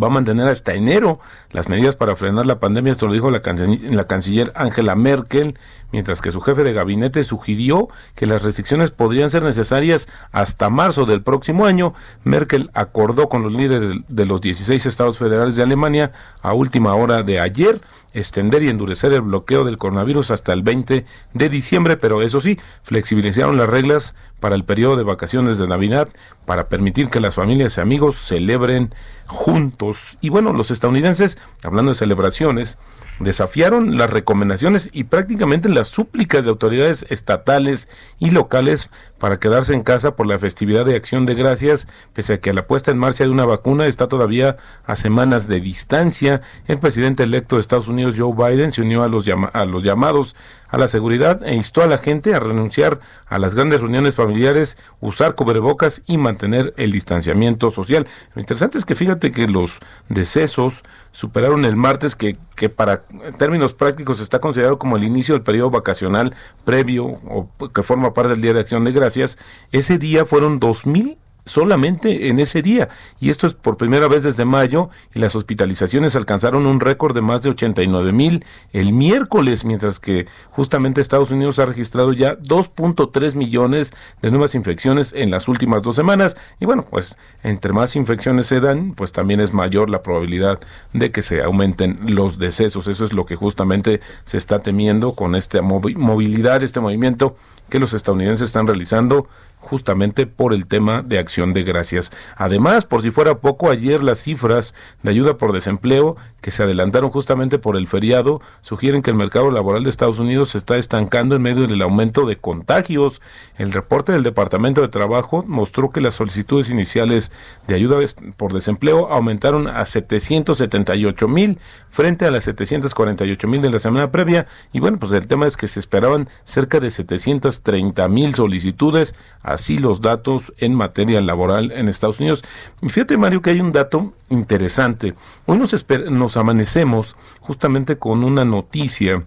va 0.00 0.08
a 0.08 0.10
mantener 0.10 0.48
hasta 0.48 0.74
enero 0.74 1.20
las 1.50 1.68
medidas 1.68 1.96
para 1.96 2.16
frenar 2.16 2.46
la 2.46 2.60
pandemia, 2.60 2.92
esto 2.92 3.06
lo 3.06 3.12
dijo 3.12 3.30
la, 3.30 3.42
la 3.90 4.06
canciller 4.06 4.52
Angela 4.54 4.94
Merkel, 4.94 5.58
mientras 5.92 6.20
que 6.20 6.32
su 6.32 6.40
jefe 6.40 6.64
de 6.64 6.72
gabinete 6.72 7.24
sugirió 7.24 7.88
que 8.14 8.26
las 8.26 8.42
restricciones 8.42 8.90
podrían 8.90 9.30
ser 9.30 9.42
necesarias 9.42 10.08
hasta 10.32 10.70
marzo 10.70 11.06
del 11.06 11.22
próximo 11.22 11.66
año. 11.66 11.94
Merkel 12.24 12.70
acordó 12.74 13.28
con 13.28 13.42
los 13.42 13.52
líderes 13.52 14.00
de 14.08 14.26
los 14.26 14.40
16 14.40 14.86
estados 14.86 15.18
federales 15.18 15.56
de 15.56 15.62
Alemania 15.62 16.12
a 16.42 16.54
última 16.54 16.94
hora 16.94 17.22
de 17.22 17.40
ayer 17.40 17.80
extender 18.14 18.62
y 18.62 18.68
endurecer 18.68 19.12
el 19.12 19.22
bloqueo 19.22 19.64
del 19.64 19.78
coronavirus 19.78 20.30
hasta 20.30 20.52
el 20.52 20.62
20 20.62 21.04
de 21.34 21.48
diciembre, 21.48 21.96
pero 21.96 22.22
eso 22.22 22.40
sí, 22.40 22.58
flexibilizaron 22.82 23.56
las 23.56 23.68
reglas 23.68 24.14
para 24.40 24.54
el 24.54 24.64
periodo 24.64 24.96
de 24.96 25.04
vacaciones 25.04 25.58
de 25.58 25.68
Navidad 25.68 26.08
para 26.46 26.68
permitir 26.68 27.10
que 27.10 27.20
las 27.20 27.34
familias 27.34 27.76
y 27.76 27.80
amigos 27.80 28.16
celebren 28.18 28.94
juntos. 29.26 30.16
Y 30.20 30.30
bueno, 30.30 30.52
los 30.52 30.70
estadounidenses, 30.70 31.38
hablando 31.62 31.92
de 31.92 31.98
celebraciones, 31.98 32.78
desafiaron 33.20 33.96
las 33.96 34.10
recomendaciones 34.10 34.88
y 34.92 35.04
prácticamente 35.04 35.68
las 35.68 35.88
súplicas 35.88 36.44
de 36.44 36.50
autoridades 36.50 37.06
estatales 37.10 37.88
y 38.18 38.30
locales 38.30 38.90
para 39.18 39.38
quedarse 39.38 39.74
en 39.74 39.82
casa 39.82 40.16
por 40.16 40.26
la 40.26 40.38
festividad 40.38 40.86
de 40.86 40.96
Acción 40.96 41.26
de 41.26 41.34
Gracias, 41.34 41.86
pese 42.14 42.34
a 42.34 42.40
que 42.40 42.54
la 42.54 42.66
puesta 42.66 42.90
en 42.90 42.98
marcha 42.98 43.24
de 43.24 43.30
una 43.30 43.44
vacuna 43.44 43.86
está 43.86 44.08
todavía 44.08 44.56
a 44.86 44.96
semanas 44.96 45.46
de 45.46 45.60
distancia. 45.60 46.40
El 46.66 46.78
presidente 46.78 47.22
electo 47.22 47.56
de 47.56 47.60
Estados 47.60 47.88
Unidos, 47.88 48.16
Joe 48.18 48.32
Biden, 48.34 48.72
se 48.72 48.80
unió 48.80 49.02
a 49.02 49.08
los, 49.08 49.26
a 49.28 49.64
los 49.66 49.82
llamados 49.82 50.34
a 50.70 50.78
la 50.78 50.88
seguridad 50.88 51.42
e 51.44 51.54
instó 51.54 51.82
a 51.82 51.86
la 51.86 51.98
gente 51.98 52.34
a 52.34 52.40
renunciar 52.40 53.00
a 53.26 53.38
las 53.38 53.54
grandes 53.54 53.80
reuniones 53.80 54.14
familiares, 54.14 54.76
usar 55.00 55.34
cubrebocas 55.34 56.02
y 56.06 56.18
mantener 56.18 56.72
el 56.76 56.92
distanciamiento 56.92 57.70
social. 57.70 58.06
Lo 58.34 58.40
interesante 58.40 58.78
es 58.78 58.84
que 58.84 58.94
fíjate 58.94 59.32
que 59.32 59.46
los 59.48 59.80
decesos 60.08 60.82
superaron 61.12 61.64
el 61.64 61.76
martes 61.76 62.14
que, 62.14 62.36
que 62.54 62.68
para 62.68 63.02
términos 63.38 63.74
prácticos 63.74 64.20
está 64.20 64.38
considerado 64.38 64.78
como 64.78 64.96
el 64.96 65.04
inicio 65.04 65.34
del 65.34 65.42
periodo 65.42 65.70
vacacional 65.70 66.34
previo 66.64 67.04
o 67.04 67.48
que 67.72 67.82
forma 67.82 68.14
parte 68.14 68.30
del 68.30 68.42
Día 68.42 68.54
de 68.54 68.60
Acción 68.60 68.84
de 68.84 68.92
Gracias. 68.92 69.38
Ese 69.72 69.98
día 69.98 70.24
fueron 70.24 70.60
dos 70.60 70.86
mil 70.86 71.18
solamente 71.44 72.28
en 72.28 72.38
ese 72.38 72.62
día. 72.62 72.88
Y 73.18 73.30
esto 73.30 73.46
es 73.46 73.54
por 73.54 73.76
primera 73.76 74.08
vez 74.08 74.22
desde 74.22 74.44
mayo 74.44 74.90
y 75.14 75.18
las 75.18 75.34
hospitalizaciones 75.34 76.16
alcanzaron 76.16 76.66
un 76.66 76.80
récord 76.80 77.14
de 77.14 77.20
más 77.22 77.42
de 77.42 77.50
89 77.50 78.12
mil 78.12 78.44
el 78.72 78.92
miércoles, 78.92 79.64
mientras 79.64 79.98
que 79.98 80.26
justamente 80.50 81.00
Estados 81.00 81.30
Unidos 81.30 81.58
ha 81.58 81.66
registrado 81.66 82.12
ya 82.12 82.38
2.3 82.38 83.34
millones 83.34 83.92
de 84.22 84.30
nuevas 84.30 84.54
infecciones 84.54 85.12
en 85.12 85.30
las 85.30 85.48
últimas 85.48 85.82
dos 85.82 85.96
semanas. 85.96 86.36
Y 86.58 86.66
bueno, 86.66 86.84
pues 86.88 87.16
entre 87.42 87.72
más 87.72 87.96
infecciones 87.96 88.46
se 88.46 88.60
dan, 88.60 88.92
pues 88.92 89.12
también 89.12 89.40
es 89.40 89.52
mayor 89.52 89.90
la 89.90 90.02
probabilidad 90.02 90.60
de 90.92 91.10
que 91.10 91.22
se 91.22 91.42
aumenten 91.42 91.98
los 92.14 92.38
decesos. 92.38 92.86
Eso 92.86 93.04
es 93.04 93.12
lo 93.12 93.26
que 93.26 93.36
justamente 93.36 94.00
se 94.24 94.36
está 94.36 94.60
temiendo 94.60 95.14
con 95.14 95.34
esta 95.34 95.62
movilidad, 95.62 96.62
este 96.62 96.80
movimiento 96.80 97.36
que 97.68 97.78
los 97.78 97.94
estadounidenses 97.94 98.46
están 98.46 98.66
realizando 98.66 99.28
justamente 99.60 100.26
por 100.26 100.52
el 100.52 100.66
tema 100.66 101.02
de 101.02 101.18
acción 101.18 101.52
de 101.52 101.62
gracias. 101.62 102.10
Además, 102.36 102.86
por 102.86 103.02
si 103.02 103.10
fuera 103.10 103.38
poco, 103.38 103.70
ayer 103.70 104.02
las 104.02 104.18
cifras 104.18 104.74
de 105.02 105.10
ayuda 105.10 105.36
por 105.36 105.52
desempleo 105.52 106.16
que 106.40 106.50
se 106.50 106.62
adelantaron 106.62 107.10
justamente 107.10 107.58
por 107.58 107.76
el 107.76 107.86
feriado 107.86 108.40
sugieren 108.62 109.02
que 109.02 109.10
el 109.10 109.16
mercado 109.16 109.50
laboral 109.50 109.84
de 109.84 109.90
Estados 109.90 110.18
Unidos 110.18 110.50
se 110.50 110.58
está 110.58 110.76
estancando 110.76 111.36
en 111.36 111.42
medio 111.42 111.66
del 111.66 111.82
aumento 111.82 112.26
de 112.26 112.36
contagios. 112.36 113.20
El 113.58 113.72
reporte 113.72 114.12
del 114.12 114.22
Departamento 114.22 114.80
de 114.80 114.88
Trabajo 114.88 115.44
mostró 115.46 115.90
que 115.90 116.00
las 116.00 116.14
solicitudes 116.14 116.70
iniciales 116.70 117.30
de 117.66 117.74
ayuda 117.74 117.98
por 118.36 118.52
desempleo 118.52 119.12
aumentaron 119.12 119.68
a 119.68 119.84
778 119.84 121.28
mil 121.28 121.58
frente 121.90 122.24
a 122.24 122.30
las 122.30 122.44
748 122.44 123.48
mil 123.48 123.60
de 123.60 123.70
la 123.70 123.78
semana 123.78 124.10
previa. 124.10 124.46
Y 124.72 124.80
bueno, 124.80 124.98
pues 124.98 125.12
el 125.12 125.26
tema 125.26 125.46
es 125.46 125.56
que 125.56 125.68
se 125.68 125.80
esperaban 125.80 126.28
cerca 126.44 126.80
de 126.80 126.90
730 126.90 128.08
mil 128.08 128.34
solicitudes, 128.34 129.14
así 129.52 129.78
los 129.78 130.00
datos 130.00 130.52
en 130.58 130.74
materia 130.74 131.20
laboral 131.20 131.72
en 131.72 131.88
Estados 131.88 132.20
Unidos. 132.20 132.42
Fíjate, 132.86 133.16
Mario, 133.16 133.42
que 133.42 133.50
hay 133.50 133.60
un 133.60 133.72
dato 133.72 134.12
interesante. 134.28 135.14
Hoy 135.46 135.58
nos, 135.58 135.74
nos 136.10 136.36
amanecemos 136.36 137.16
justamente 137.40 137.98
con 137.98 138.24
una 138.24 138.44
noticia 138.44 139.24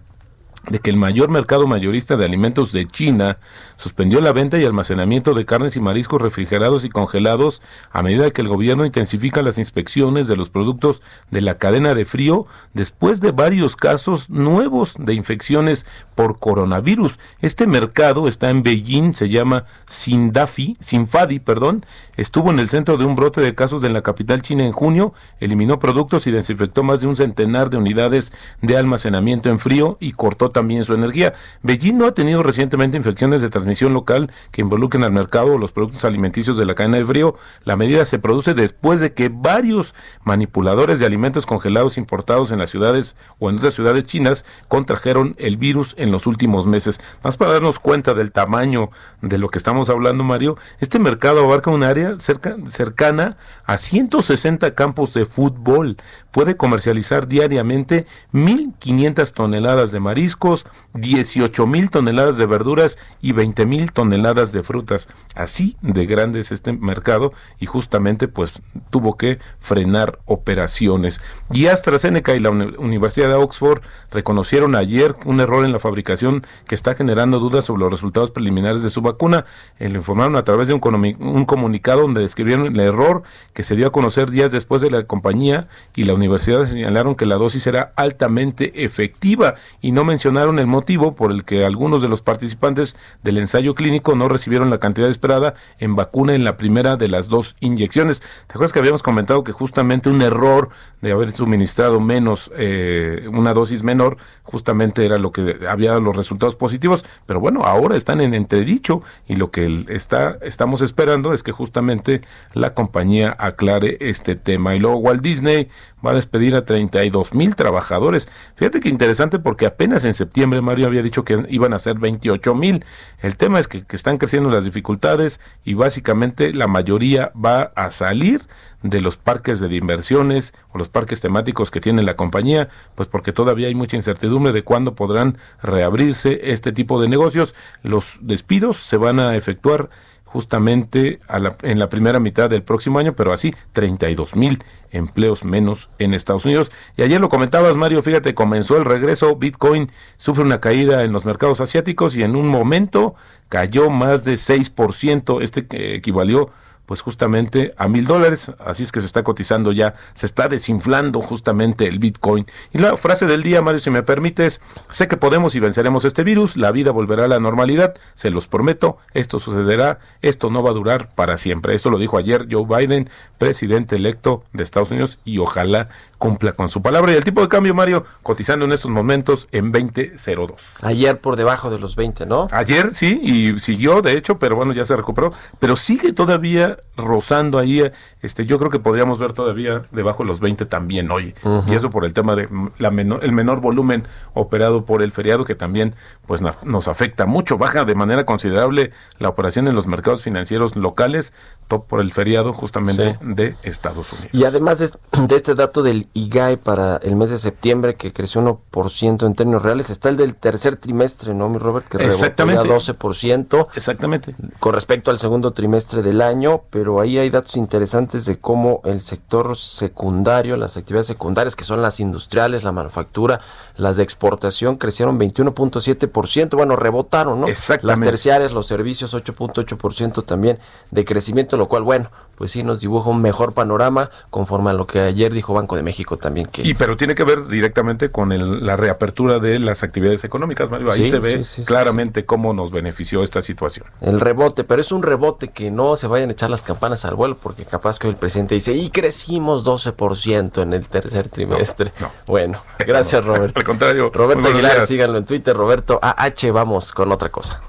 de 0.68 0.78
que 0.78 0.90
el 0.90 0.96
mayor 0.96 1.30
mercado 1.30 1.66
mayorista 1.66 2.16
de 2.16 2.24
alimentos 2.24 2.72
de 2.72 2.86
China 2.86 3.38
suspendió 3.76 4.20
la 4.20 4.32
venta 4.32 4.58
y 4.58 4.64
almacenamiento 4.64 5.34
de 5.34 5.44
carnes 5.44 5.76
y 5.76 5.80
mariscos 5.80 6.22
refrigerados 6.22 6.84
y 6.84 6.88
congelados 6.88 7.60
a 7.92 8.02
medida 8.02 8.30
que 8.30 8.42
el 8.42 8.48
gobierno 8.48 8.86
intensifica 8.86 9.42
las 9.42 9.58
inspecciones 9.58 10.26
de 10.26 10.36
los 10.36 10.50
productos 10.50 11.02
de 11.30 11.42
la 11.42 11.58
cadena 11.58 11.94
de 11.94 12.04
frío 12.04 12.46
después 12.72 13.20
de 13.20 13.32
varios 13.32 13.76
casos 13.76 14.30
nuevos 14.30 14.94
de 14.98 15.14
infecciones 15.14 15.86
por 16.14 16.38
coronavirus. 16.38 17.18
Este 17.40 17.66
mercado 17.66 18.28
está 18.28 18.50
en 18.50 18.62
Beijing, 18.62 19.14
se 19.14 19.28
llama 19.28 19.64
Sindafi, 19.88 20.76
Sinfadi, 20.80 21.40
perdón, 21.40 21.84
estuvo 22.16 22.50
en 22.50 22.58
el 22.58 22.68
centro 22.68 22.96
de 22.96 23.04
un 23.04 23.14
brote 23.14 23.40
de 23.40 23.54
casos 23.54 23.82
en 23.84 23.92
la 23.92 24.02
capital 24.02 24.42
china 24.42 24.64
en 24.64 24.72
junio, 24.72 25.14
eliminó 25.40 25.78
productos 25.78 26.26
y 26.26 26.30
desinfectó 26.30 26.82
más 26.82 27.00
de 27.00 27.06
un 27.06 27.16
centenar 27.16 27.70
de 27.70 27.76
unidades 27.76 28.32
de 28.62 28.76
almacenamiento 28.76 29.48
en 29.48 29.58
frío 29.58 29.96
y 30.00 30.12
cortó 30.12 30.50
también 30.50 30.84
su 30.84 30.94
energía. 30.94 31.34
Beijing 31.62 31.98
no 31.98 32.06
ha 32.06 32.14
tenido 32.14 32.42
recientemente 32.42 32.96
infecciones 32.96 33.42
de 33.42 33.50
transmisión 33.50 33.92
local 33.92 34.30
que 34.50 34.62
involucren 34.62 35.04
al 35.04 35.12
mercado 35.12 35.54
o 35.54 35.58
los 35.58 35.72
productos 35.72 36.04
alimenticios 36.04 36.56
de 36.56 36.66
la 36.66 36.74
cadena 36.74 36.98
de 36.98 37.04
frío. 37.04 37.36
La 37.64 37.76
medida 37.76 38.04
se 38.04 38.18
produce 38.18 38.54
después 38.54 39.00
de 39.00 39.14
que 39.14 39.30
varios 39.32 39.94
manipuladores 40.24 40.98
de 40.98 41.06
alimentos 41.06 41.46
congelados 41.46 41.98
importados 41.98 42.50
en 42.50 42.58
las 42.58 42.70
ciudades 42.70 43.16
o 43.38 43.50
en 43.50 43.56
otras 43.56 43.74
ciudades 43.74 44.04
chinas 44.04 44.44
contrajeron 44.68 45.34
el 45.38 45.56
virus 45.56 45.94
en 45.98 46.10
los 46.10 46.26
últimos 46.26 46.66
meses. 46.66 47.00
Más 47.22 47.36
para 47.36 47.52
darnos 47.52 47.78
cuenta 47.78 48.14
del 48.14 48.32
tamaño 48.32 48.90
de 49.22 49.38
lo 49.38 49.48
que 49.48 49.58
estamos 49.58 49.90
hablando, 49.90 50.24
Mario, 50.24 50.56
este 50.80 50.98
mercado 50.98 51.44
abarca 51.44 51.70
un 51.70 51.82
área 51.82 52.03
cerca, 52.18 52.56
cercana 52.70 53.36
a 53.64 53.78
160 53.78 54.74
campos 54.74 55.14
de 55.14 55.26
fútbol. 55.26 55.96
Puede 56.34 56.56
comercializar 56.56 57.28
diariamente 57.28 58.06
1.500 58.32 59.32
toneladas 59.34 59.92
de 59.92 60.00
mariscos, 60.00 60.66
18.000 60.94 61.90
toneladas 61.90 62.36
de 62.36 62.46
verduras 62.46 62.98
y 63.22 63.32
20.000 63.32 63.92
toneladas 63.92 64.50
de 64.50 64.64
frutas. 64.64 65.06
Así 65.36 65.76
de 65.80 66.06
grande 66.06 66.40
es 66.40 66.50
este 66.50 66.72
mercado 66.72 67.32
y 67.60 67.66
justamente 67.66 68.26
pues 68.26 68.60
tuvo 68.90 69.16
que 69.16 69.38
frenar 69.60 70.18
operaciones. 70.24 71.20
Y 71.52 71.66
AstraZeneca 71.66 72.34
y 72.34 72.40
la 72.40 72.50
Universidad 72.50 73.28
de 73.28 73.34
Oxford 73.34 73.82
reconocieron 74.10 74.74
ayer 74.74 75.14
un 75.26 75.38
error 75.38 75.64
en 75.64 75.70
la 75.70 75.78
fabricación 75.78 76.44
que 76.66 76.74
está 76.74 76.96
generando 76.96 77.38
dudas 77.38 77.66
sobre 77.66 77.82
los 77.82 77.92
resultados 77.92 78.32
preliminares 78.32 78.82
de 78.82 78.90
su 78.90 79.02
vacuna. 79.02 79.44
Eh, 79.78 79.88
lo 79.88 79.98
informaron 79.98 80.34
a 80.34 80.42
través 80.42 80.66
de 80.66 80.74
un, 80.74 81.16
un 81.20 81.44
comunicado 81.44 82.00
donde 82.00 82.22
describieron 82.22 82.66
el 82.66 82.80
error 82.80 83.22
que 83.52 83.62
se 83.62 83.76
dio 83.76 83.86
a 83.86 83.92
conocer 83.92 84.32
días 84.32 84.50
después 84.50 84.82
de 84.82 84.90
la 84.90 85.04
compañía 85.04 85.68
y 85.94 86.02
la 86.02 86.14
universidad 86.14 86.23
señalaron 86.66 87.14
que 87.14 87.26
la 87.26 87.36
dosis 87.36 87.66
era 87.66 87.92
altamente 87.96 88.84
efectiva 88.84 89.54
y 89.80 89.92
no 89.92 90.04
mencionaron 90.04 90.58
el 90.58 90.66
motivo 90.66 91.14
por 91.14 91.30
el 91.30 91.44
que 91.44 91.64
algunos 91.64 92.02
de 92.02 92.08
los 92.08 92.22
participantes 92.22 92.96
del 93.22 93.38
ensayo 93.38 93.74
clínico 93.74 94.14
no 94.14 94.28
recibieron 94.28 94.70
la 94.70 94.78
cantidad 94.78 95.08
esperada 95.08 95.54
en 95.78 95.96
vacuna 95.96 96.34
en 96.34 96.44
la 96.44 96.56
primera 96.56 96.96
de 96.96 97.08
las 97.08 97.28
dos 97.28 97.56
inyecciones. 97.60 98.20
¿Te 98.20 98.52
acuerdas 98.52 98.72
que 98.72 98.78
habíamos 98.78 99.02
comentado 99.02 99.44
que 99.44 99.52
justamente 99.52 100.08
un 100.08 100.22
error 100.22 100.70
de 101.00 101.12
haber 101.12 101.32
suministrado 101.32 102.00
menos, 102.00 102.50
eh, 102.56 103.28
una 103.30 103.52
dosis 103.52 103.82
menor, 103.82 104.16
justamente 104.42 105.04
era 105.04 105.18
lo 105.18 105.32
que 105.32 105.58
había 105.68 105.90
dado 105.90 106.00
los 106.00 106.16
resultados 106.16 106.56
positivos? 106.56 107.04
Pero 107.26 107.40
bueno, 107.40 107.62
ahora 107.64 107.96
están 107.96 108.20
en 108.20 108.34
entredicho 108.34 109.02
y 109.26 109.36
lo 109.36 109.50
que 109.50 109.84
está, 109.88 110.38
estamos 110.42 110.80
esperando 110.80 111.32
es 111.32 111.42
que 111.42 111.52
justamente 111.52 112.22
la 112.52 112.74
compañía 112.74 113.34
aclare 113.38 113.98
este 114.00 114.36
tema. 114.36 114.74
Y 114.74 114.80
luego 114.80 114.98
Walt 114.98 115.22
Disney 115.22 115.68
va 116.04 116.13
a 116.14 116.18
despedir 116.18 116.54
a 116.54 116.64
32 116.64 117.34
mil 117.34 117.54
trabajadores. 117.54 118.28
Fíjate 118.56 118.80
que 118.80 118.88
interesante 118.88 119.38
porque 119.38 119.66
apenas 119.66 120.04
en 120.04 120.14
septiembre 120.14 120.60
Mario 120.60 120.86
había 120.86 121.02
dicho 121.02 121.24
que 121.24 121.44
iban 121.48 121.74
a 121.74 121.78
ser 121.78 121.98
28 121.98 122.54
mil. 122.54 122.84
El 123.20 123.36
tema 123.36 123.60
es 123.60 123.68
que, 123.68 123.84
que 123.84 123.96
están 123.96 124.18
creciendo 124.18 124.50
las 124.50 124.64
dificultades 124.64 125.40
y 125.64 125.74
básicamente 125.74 126.52
la 126.52 126.66
mayoría 126.66 127.32
va 127.34 127.72
a 127.74 127.90
salir 127.90 128.42
de 128.84 129.00
los 129.00 129.16
parques 129.16 129.60
de 129.60 129.74
inversiones 129.74 130.52
o 130.70 130.78
los 130.78 130.90
parques 130.90 131.20
temáticos 131.20 131.70
que 131.70 131.80
tiene 131.80 132.02
la 132.02 132.16
compañía, 132.16 132.68
pues 132.94 133.08
porque 133.08 133.32
todavía 133.32 133.68
hay 133.68 133.74
mucha 133.74 133.96
incertidumbre 133.96 134.52
de 134.52 134.62
cuándo 134.62 134.94
podrán 134.94 135.38
reabrirse 135.62 136.52
este 136.52 136.70
tipo 136.70 137.00
de 137.00 137.08
negocios. 137.08 137.54
Los 137.82 138.18
despidos 138.20 138.76
se 138.76 138.98
van 138.98 139.20
a 139.20 139.36
efectuar 139.36 139.88
justamente 140.34 141.20
en 141.62 141.78
la 141.78 141.88
primera 141.88 142.18
mitad 142.18 142.50
del 142.50 142.64
próximo 142.64 142.98
año, 142.98 143.14
pero 143.14 143.32
así 143.32 143.54
32 143.72 144.34
mil 144.34 144.58
empleos 144.90 145.44
menos 145.44 145.90
en 146.00 146.12
Estados 146.12 146.44
Unidos. 146.44 146.72
Y 146.96 147.02
ayer 147.02 147.20
lo 147.20 147.28
comentabas, 147.28 147.76
Mario, 147.76 148.02
fíjate, 148.02 148.34
comenzó 148.34 148.76
el 148.76 148.84
regreso, 148.84 149.36
Bitcoin 149.36 149.86
sufre 150.18 150.42
una 150.42 150.60
caída 150.60 151.04
en 151.04 151.12
los 151.12 151.24
mercados 151.24 151.60
asiáticos 151.60 152.16
y 152.16 152.22
en 152.22 152.34
un 152.34 152.48
momento 152.48 153.14
cayó 153.48 153.90
más 153.90 154.24
de 154.24 154.34
6%, 154.34 155.40
este 155.40 155.68
que 155.68 155.94
equivalió 155.94 156.50
pues 156.86 157.00
justamente 157.00 157.74
a 157.76 157.88
mil 157.88 158.06
dólares, 158.06 158.50
así 158.58 158.82
es 158.82 158.92
que 158.92 159.00
se 159.00 159.06
está 159.06 159.22
cotizando 159.22 159.72
ya, 159.72 159.94
se 160.14 160.26
está 160.26 160.48
desinflando 160.48 161.20
justamente 161.20 161.86
el 161.86 161.98
Bitcoin. 161.98 162.46
Y 162.72 162.78
la 162.78 162.96
frase 162.96 163.26
del 163.26 163.42
día, 163.42 163.62
Mario, 163.62 163.80
si 163.80 163.90
me 163.90 164.02
permites, 164.02 164.60
sé 164.90 165.08
que 165.08 165.16
podemos 165.16 165.54
y 165.54 165.60
venceremos 165.60 166.04
este 166.04 166.24
virus, 166.24 166.56
la 166.56 166.72
vida 166.72 166.90
volverá 166.90 167.24
a 167.24 167.28
la 167.28 167.40
normalidad, 167.40 167.94
se 168.14 168.30
los 168.30 168.48
prometo, 168.48 168.98
esto 169.12 169.38
sucederá, 169.40 169.98
esto 170.22 170.50
no 170.50 170.62
va 170.62 170.70
a 170.70 170.74
durar 170.74 171.08
para 171.14 171.36
siempre. 171.36 171.74
Esto 171.74 171.90
lo 171.90 171.98
dijo 171.98 172.18
ayer 172.18 172.46
Joe 172.50 172.66
Biden, 172.66 173.08
presidente 173.38 173.96
electo 173.96 174.44
de 174.52 174.62
Estados 174.62 174.90
Unidos, 174.90 175.18
y 175.24 175.38
ojalá 175.38 175.88
cumpla 176.18 176.52
con 176.52 176.68
su 176.68 176.80
palabra. 176.80 177.12
Y 177.12 177.16
el 177.16 177.24
tipo 177.24 177.42
de 177.42 177.48
cambio, 177.48 177.74
Mario, 177.74 178.04
cotizando 178.22 178.64
en 178.64 178.72
estos 178.72 178.90
momentos 178.90 179.48
en 179.52 179.72
20.02. 179.72 180.54
Ayer 180.82 181.18
por 181.18 181.36
debajo 181.36 181.70
de 181.70 181.78
los 181.78 181.96
20, 181.96 182.26
¿no? 182.26 182.48
Ayer 182.50 182.94
sí, 182.94 183.20
y 183.22 183.58
siguió, 183.58 184.00
de 184.00 184.12
hecho, 184.16 184.38
pero 184.38 184.56
bueno, 184.56 184.72
ya 184.72 184.84
se 184.84 184.96
recuperó, 184.96 185.32
pero 185.58 185.76
sigue 185.76 186.12
todavía 186.12 186.73
rozando 186.96 187.58
ahí, 187.58 187.90
este, 188.22 188.46
yo 188.46 188.58
creo 188.58 188.70
que 188.70 188.78
podríamos 188.78 189.18
ver 189.18 189.32
todavía 189.32 189.82
debajo 189.90 190.22
de 190.22 190.28
los 190.28 190.40
20 190.40 190.66
también 190.66 191.10
hoy. 191.10 191.34
Y 191.66 191.74
eso 191.74 191.90
por 191.90 192.04
el 192.04 192.14
tema 192.14 192.36
de 192.36 192.48
la 192.78 192.90
menor, 192.90 193.24
el 193.24 193.32
menor 193.32 193.60
volumen 193.60 194.06
operado 194.32 194.84
por 194.84 195.02
el 195.02 195.12
feriado 195.12 195.44
que 195.44 195.54
también 195.54 195.94
pues 196.26 196.40
nos 196.40 196.88
afecta 196.88 197.26
mucho. 197.26 197.58
Baja 197.58 197.84
de 197.84 197.94
manera 197.94 198.24
considerable 198.24 198.92
la 199.18 199.28
operación 199.28 199.68
en 199.68 199.74
los 199.74 199.86
mercados 199.86 200.22
financieros 200.22 200.76
locales 200.76 201.32
por 201.68 202.00
el 202.00 202.12
feriado 202.12 202.52
justamente 202.52 203.18
de 203.20 203.56
Estados 203.62 204.12
Unidos. 204.12 204.30
Y 204.32 204.44
además 204.44 204.78
de, 204.78 204.90
este 205.34 205.54
dato 205.54 205.82
del 205.82 206.08
IGAE 206.14 206.56
para 206.56 206.96
el 206.98 207.16
mes 207.16 207.30
de 207.30 207.38
septiembre 207.38 207.94
que 207.94 208.12
creció 208.12 208.42
1% 208.42 209.26
en 209.26 209.34
términos 209.34 209.62
reales, 209.62 209.90
está 209.90 210.08
el 210.08 210.16
del 210.16 210.34
tercer 210.34 210.76
trimestre, 210.76 211.34
¿no, 211.34 211.48
mi 211.48 211.58
Robert? 211.58 211.88
Que 211.88 211.98
rebotó 211.98 212.46
ya 212.46 212.62
12%. 212.62 213.68
Exactamente. 213.74 214.34
Con 214.60 214.74
respecto 214.74 215.10
al 215.10 215.18
segundo 215.18 215.52
trimestre 215.52 216.02
del 216.02 216.20
año, 216.20 216.62
pero 216.70 217.00
ahí 217.00 217.18
hay 217.18 217.30
datos 217.30 217.56
interesantes 217.56 218.24
de 218.24 218.38
cómo 218.38 218.80
el 218.84 219.00
sector 219.00 219.56
secundario, 219.56 220.56
las 220.56 220.76
actividades 220.76 221.06
secundarias 221.06 221.54
que 221.54 221.64
son 221.64 221.82
las 221.82 222.00
industriales, 222.00 222.64
la 222.64 222.72
manufactura, 222.72 223.40
las 223.76 223.96
de 223.96 224.02
exportación 224.02 224.76
crecieron 224.76 225.18
21.7%, 225.18 226.56
bueno, 226.56 226.76
rebotaron, 226.76 227.40
¿no? 227.40 227.46
Exactamente. 227.46 227.86
Las 227.86 228.00
terciarias, 228.00 228.52
los 228.52 228.66
servicios 228.66 229.14
8.8% 229.14 230.24
también 230.24 230.58
de 230.90 231.04
crecimiento, 231.04 231.56
lo 231.56 231.68
cual, 231.68 231.82
bueno, 231.82 232.10
pues 232.36 232.50
sí 232.50 232.62
nos 232.62 232.80
dibuja 232.80 233.10
un 233.10 233.22
mejor 233.22 233.54
panorama 233.54 234.10
conforme 234.30 234.70
a 234.70 234.72
lo 234.72 234.86
que 234.86 235.00
ayer 235.00 235.32
dijo 235.32 235.54
Banco 235.54 235.76
de 235.76 235.82
México 235.82 236.16
también. 236.16 236.46
Que... 236.46 236.62
Y 236.62 236.74
pero 236.74 236.96
tiene 236.96 237.14
que 237.14 237.24
ver 237.24 237.46
directamente 237.46 238.10
con 238.10 238.30
la 238.66 238.76
reapertura 238.76 239.38
de 239.38 239.58
las 239.58 239.82
actividades 239.82 240.24
económicas, 240.24 240.70
Mario. 240.70 240.90
Ahí 240.90 241.10
se 241.10 241.18
ve 241.18 241.44
claramente 241.64 242.24
cómo 242.24 242.52
nos 242.52 242.70
benefició 242.70 243.22
esta 243.22 243.42
situación. 243.42 243.86
El 244.00 244.20
rebote, 244.20 244.64
pero 244.64 244.80
es 244.80 244.92
un 244.92 245.02
rebote 245.02 245.48
que 245.48 245.70
no 245.70 245.96
se 245.96 246.06
vayan 246.06 246.30
a 246.30 246.32
echar 246.32 246.50
las 246.50 246.62
campanas 246.62 247.04
al 247.04 247.14
vuelo, 247.14 247.36
porque 247.36 247.64
capaz 247.64 247.98
que 247.98 248.08
el 248.08 248.16
presidente 248.16 248.54
dice, 248.54 248.72
y 248.72 248.90
crecimos 248.90 249.64
12% 249.64 250.62
en 250.62 250.72
el 250.72 250.86
tercer 250.86 251.28
trimestre. 251.28 251.92
Bueno, 252.26 252.60
gracias 252.78 253.24
Roberto. 253.24 253.58
Al 253.58 253.64
contrario. 253.64 254.10
Roberto 254.12 254.48
Aguilar, 254.48 254.86
síganlo 254.86 255.18
en 255.18 255.24
Twitter, 255.24 255.56
Roberto 255.56 255.98
AH, 256.02 256.52
vamos 256.52 256.92
con 256.92 257.12
otra 257.12 257.28
cosa. 257.28 257.60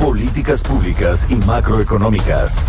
Políticas 0.00 0.62
públicas 0.62 1.26
y 1.30 1.36
macroeconómicas. 1.36 2.64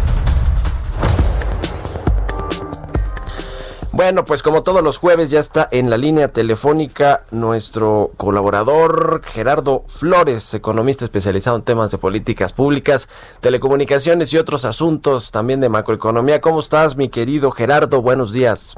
Bueno, 3.95 4.25
pues 4.25 4.43
como 4.43 4.61
todos 4.61 4.83
los 4.83 4.97
jueves 4.97 5.29
ya 5.29 5.39
está 5.39 5.69
en 5.71 5.89
la 5.89 5.95
línea 5.95 6.27
telefónica 6.27 7.23
nuestro 7.31 8.11
colaborador 8.17 9.21
Gerardo 9.23 9.85
Flores, 9.87 10.53
economista 10.53 11.05
especializado 11.05 11.55
en 11.55 11.63
temas 11.63 11.91
de 11.91 11.97
políticas 11.97 12.51
públicas, 12.51 13.07
telecomunicaciones 13.39 14.33
y 14.33 14.37
otros 14.37 14.65
asuntos 14.65 15.31
también 15.31 15.61
de 15.61 15.69
macroeconomía. 15.69 16.41
¿Cómo 16.41 16.59
estás, 16.59 16.97
mi 16.97 17.07
querido 17.07 17.51
Gerardo? 17.51 18.01
Buenos 18.01 18.33
días. 18.33 18.75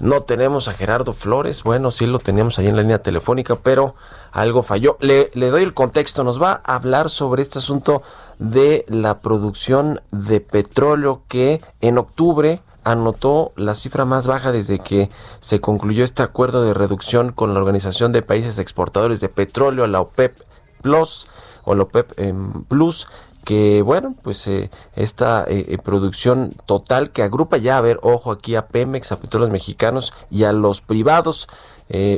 No 0.00 0.22
tenemos 0.22 0.68
a 0.68 0.74
Gerardo 0.74 1.12
Flores. 1.12 1.62
Bueno, 1.62 1.90
sí 1.90 2.06
lo 2.06 2.18
teníamos 2.18 2.58
ahí 2.58 2.66
en 2.66 2.76
la 2.76 2.82
línea 2.82 3.02
telefónica, 3.02 3.56
pero 3.56 3.94
algo 4.32 4.62
falló. 4.62 4.96
Le, 5.00 5.30
doy 5.34 5.62
el 5.62 5.74
contexto. 5.74 6.24
Nos 6.24 6.42
va 6.42 6.60
a 6.64 6.74
hablar 6.74 7.10
sobre 7.10 7.42
este 7.42 7.60
asunto 7.60 8.02
de 8.38 8.84
la 8.88 9.20
producción 9.20 10.00
de 10.10 10.40
petróleo 10.40 11.22
que 11.28 11.60
en 11.80 11.98
octubre 11.98 12.60
anotó 12.82 13.52
la 13.56 13.74
cifra 13.74 14.04
más 14.04 14.26
baja 14.26 14.52
desde 14.52 14.78
que 14.78 15.08
se 15.40 15.60
concluyó 15.60 16.04
este 16.04 16.22
acuerdo 16.22 16.64
de 16.64 16.74
reducción 16.74 17.32
con 17.32 17.54
la 17.54 17.60
Organización 17.60 18.12
de 18.12 18.22
Países 18.22 18.58
Exportadores 18.58 19.20
de 19.20 19.30
Petróleo, 19.30 19.86
la 19.86 20.00
OPEP 20.00 20.38
Plus 20.82 21.28
o 21.64 21.74
la 21.74 21.84
OPEP 21.84 22.18
em, 22.18 22.64
Plus, 22.64 23.06
que 23.44 23.82
bueno, 23.82 24.14
pues 24.22 24.46
eh, 24.46 24.70
esta 24.96 25.44
eh, 25.44 25.66
eh, 25.68 25.76
producción 25.78 26.52
total 26.66 27.10
que 27.10 27.22
agrupa 27.22 27.58
ya, 27.58 27.78
a 27.78 27.82
ver, 27.82 28.00
ojo 28.02 28.32
aquí 28.32 28.56
a 28.56 28.66
Pemex, 28.66 29.12
a 29.12 29.16
Petróleos 29.16 29.52
Mexicanos 29.52 30.12
y 30.30 30.44
a 30.44 30.52
los 30.52 30.80
privados, 30.80 31.46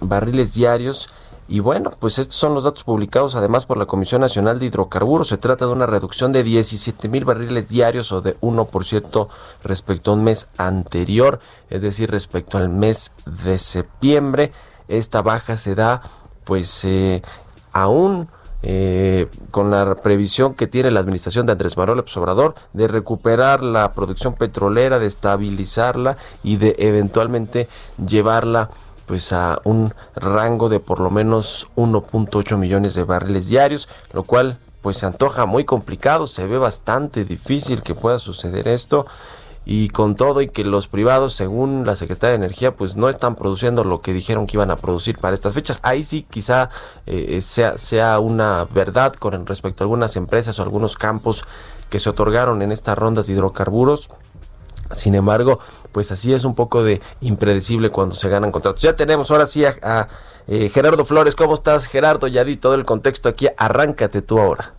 barriles 0.01 0.55
diarios 0.55 1.07
Y 1.47 1.59
bueno, 1.59 1.91
pues 1.99 2.17
estos 2.17 2.35
son 2.35 2.55
los 2.55 2.63
datos 2.63 2.83
publicados 2.83 3.35
además 3.35 3.67
por 3.67 3.77
la 3.77 3.85
Comisión 3.85 4.21
Nacional 4.21 4.57
de 4.57 4.65
Hidrocarburos. 4.65 5.27
Se 5.27 5.37
trata 5.37 5.65
de 5.65 5.71
una 5.71 5.85
reducción 5.85 6.31
de 6.31 6.43
17 6.43 7.07
mil 7.07 7.23
barriles 7.23 7.69
diarios 7.69 8.11
o 8.11 8.21
de 8.21 8.35
1% 8.39 9.27
respecto 9.63 10.11
a 10.11 10.13
un 10.15 10.23
mes 10.23 10.49
anterior, 10.57 11.39
es 11.69 11.81
decir, 11.83 12.09
respecto 12.09 12.57
al 12.57 12.69
mes 12.69 13.13
de 13.25 13.59
septiembre. 13.59 14.53
Esta 14.87 15.21
baja 15.21 15.57
se 15.57 15.75
da 15.75 16.01
pues 16.45 16.83
eh, 16.83 17.21
aún 17.71 18.27
eh, 18.63 19.27
con 19.51 19.69
la 19.69 19.93
previsión 19.93 20.55
que 20.55 20.65
tiene 20.65 20.89
la 20.89 20.99
administración 20.99 21.45
de 21.45 21.51
Andrés 21.51 21.77
Manuel 21.77 21.97
López 21.97 22.17
Obrador 22.17 22.55
de 22.73 22.87
recuperar 22.87 23.61
la 23.61 23.91
producción 23.91 24.33
petrolera, 24.33 24.97
de 24.97 25.05
estabilizarla 25.05 26.17
y 26.43 26.57
de 26.57 26.75
eventualmente 26.79 27.67
llevarla 28.03 28.71
pues 29.05 29.31
a 29.33 29.59
un 29.63 29.93
rango 30.15 30.69
de 30.69 30.79
por 30.79 30.99
lo 30.99 31.09
menos 31.09 31.69
1.8 31.75 32.57
millones 32.57 32.95
de 32.95 33.03
barriles 33.03 33.47
diarios, 33.47 33.87
lo 34.13 34.23
cual 34.23 34.57
pues 34.81 34.97
se 34.97 35.05
antoja 35.05 35.45
muy 35.45 35.65
complicado, 35.65 36.27
se 36.27 36.45
ve 36.45 36.57
bastante 36.57 37.25
difícil 37.25 37.81
que 37.81 37.95
pueda 37.95 38.19
suceder 38.19 38.67
esto. 38.67 39.07
Y 39.67 39.89
con 39.89 40.13
todo 40.13 40.41
y 40.41 40.47
que 40.47 40.63
los 40.63 40.87
privados 40.87 41.33
según 41.33 41.87
la 41.87 41.95
Secretaría 41.95 42.33
de 42.33 42.45
Energía 42.45 42.75
pues 42.75 42.97
no 42.97 43.09
están 43.09 43.33
produciendo 43.33 43.83
lo 43.83 43.99
que 43.99 44.13
dijeron 44.13 44.45
que 44.45 44.57
iban 44.57 44.69
a 44.69 44.75
producir 44.75 45.17
para 45.17 45.33
estas 45.33 45.55
fechas. 45.55 45.79
Ahí 45.81 46.03
sí 46.03 46.27
quizá 46.29 46.69
eh, 47.07 47.41
sea, 47.41 47.79
sea 47.79 48.19
una 48.19 48.65
verdad 48.65 49.13
con 49.13 49.47
respecto 49.47 49.83
a 49.83 49.85
algunas 49.85 50.15
empresas 50.17 50.59
o 50.59 50.61
algunos 50.61 50.97
campos 50.97 51.43
que 51.89 51.97
se 51.97 52.11
otorgaron 52.11 52.61
en 52.61 52.71
estas 52.71 52.95
rondas 52.95 53.25
de 53.25 53.33
hidrocarburos 53.33 54.11
sin 54.91 55.15
embargo, 55.15 55.59
pues 55.91 56.11
así 56.11 56.33
es 56.33 56.43
un 56.43 56.55
poco 56.55 56.83
de 56.83 57.01
impredecible 57.21 57.89
cuando 57.89 58.15
se 58.15 58.29
ganan 58.29 58.51
contratos. 58.51 58.81
Ya 58.81 58.95
tenemos 58.95 59.31
ahora 59.31 59.47
sí 59.47 59.65
a, 59.65 60.07
eh, 60.47 60.69
Gerardo 60.69 61.05
Flores. 61.05 61.35
¿Cómo 61.35 61.55
estás, 61.55 61.87
Gerardo? 61.87 62.27
Ya 62.27 62.43
di 62.43 62.57
todo 62.57 62.75
el 62.75 62.85
contexto 62.85 63.29
aquí. 63.29 63.47
Arráncate 63.57 64.21
tú 64.21 64.39
ahora. 64.39 64.73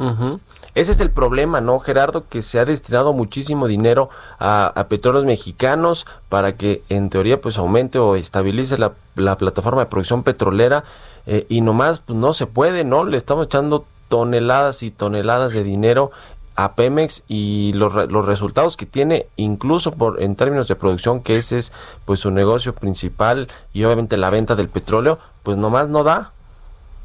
Ese 0.76 0.92
es 0.92 1.00
el 1.00 1.12
problema, 1.12 1.62
¿no, 1.62 1.80
Gerardo? 1.80 2.28
Que 2.28 2.42
se 2.42 2.60
ha 2.60 2.66
destinado 2.66 3.14
muchísimo 3.14 3.68
dinero 3.68 4.10
a, 4.40 4.86
petróleos 4.90 5.26
mexicanos 5.26 6.06
para 6.30 6.56
que 6.56 6.82
en 6.90 7.10
teoría 7.10 7.40
pues 7.40 7.58
aumente 7.58 8.00
o 8.00 8.16
estabilice 8.16 8.78
la, 8.78 8.94
plataforma 9.36 9.82
de 9.82 9.90
producción 9.90 10.24
petrolera 10.24 10.84
eh, 11.28 11.46
y 11.48 11.62
nomás 11.62 12.00
pues 12.00 12.18
no 12.18 12.34
se 12.34 12.48
puede, 12.48 12.84
¿no? 12.84 13.04
Le 13.04 13.18
estamos 13.18 13.46
echando 13.46 13.86
toneladas 14.10 14.82
y 14.84 14.92
toneladas 14.92 15.54
de 15.54 15.64
dinero 15.64 16.12
a 16.56 16.74
Pemex 16.74 17.24
y 17.28 17.74
los, 17.74 17.94
los 18.12 18.26
resultados 18.26 18.78
que 18.78 18.86
tiene 18.86 19.28
incluso 19.38 19.92
por 19.92 20.22
en 20.22 20.36
términos 20.36 20.68
de 20.68 20.76
producción 20.76 21.22
que 21.22 21.38
ese 21.38 21.58
es 21.58 21.72
pues 22.06 22.20
su 22.20 22.32
negocio 22.32 22.74
principal 22.74 23.48
y 23.74 23.84
obviamente 23.84 24.18
la 24.18 24.30
venta 24.30 24.56
del 24.56 24.70
petróleo 24.70 25.18
pues 25.42 25.58
nomás 25.58 25.90
no 25.90 26.04
da 26.04 26.32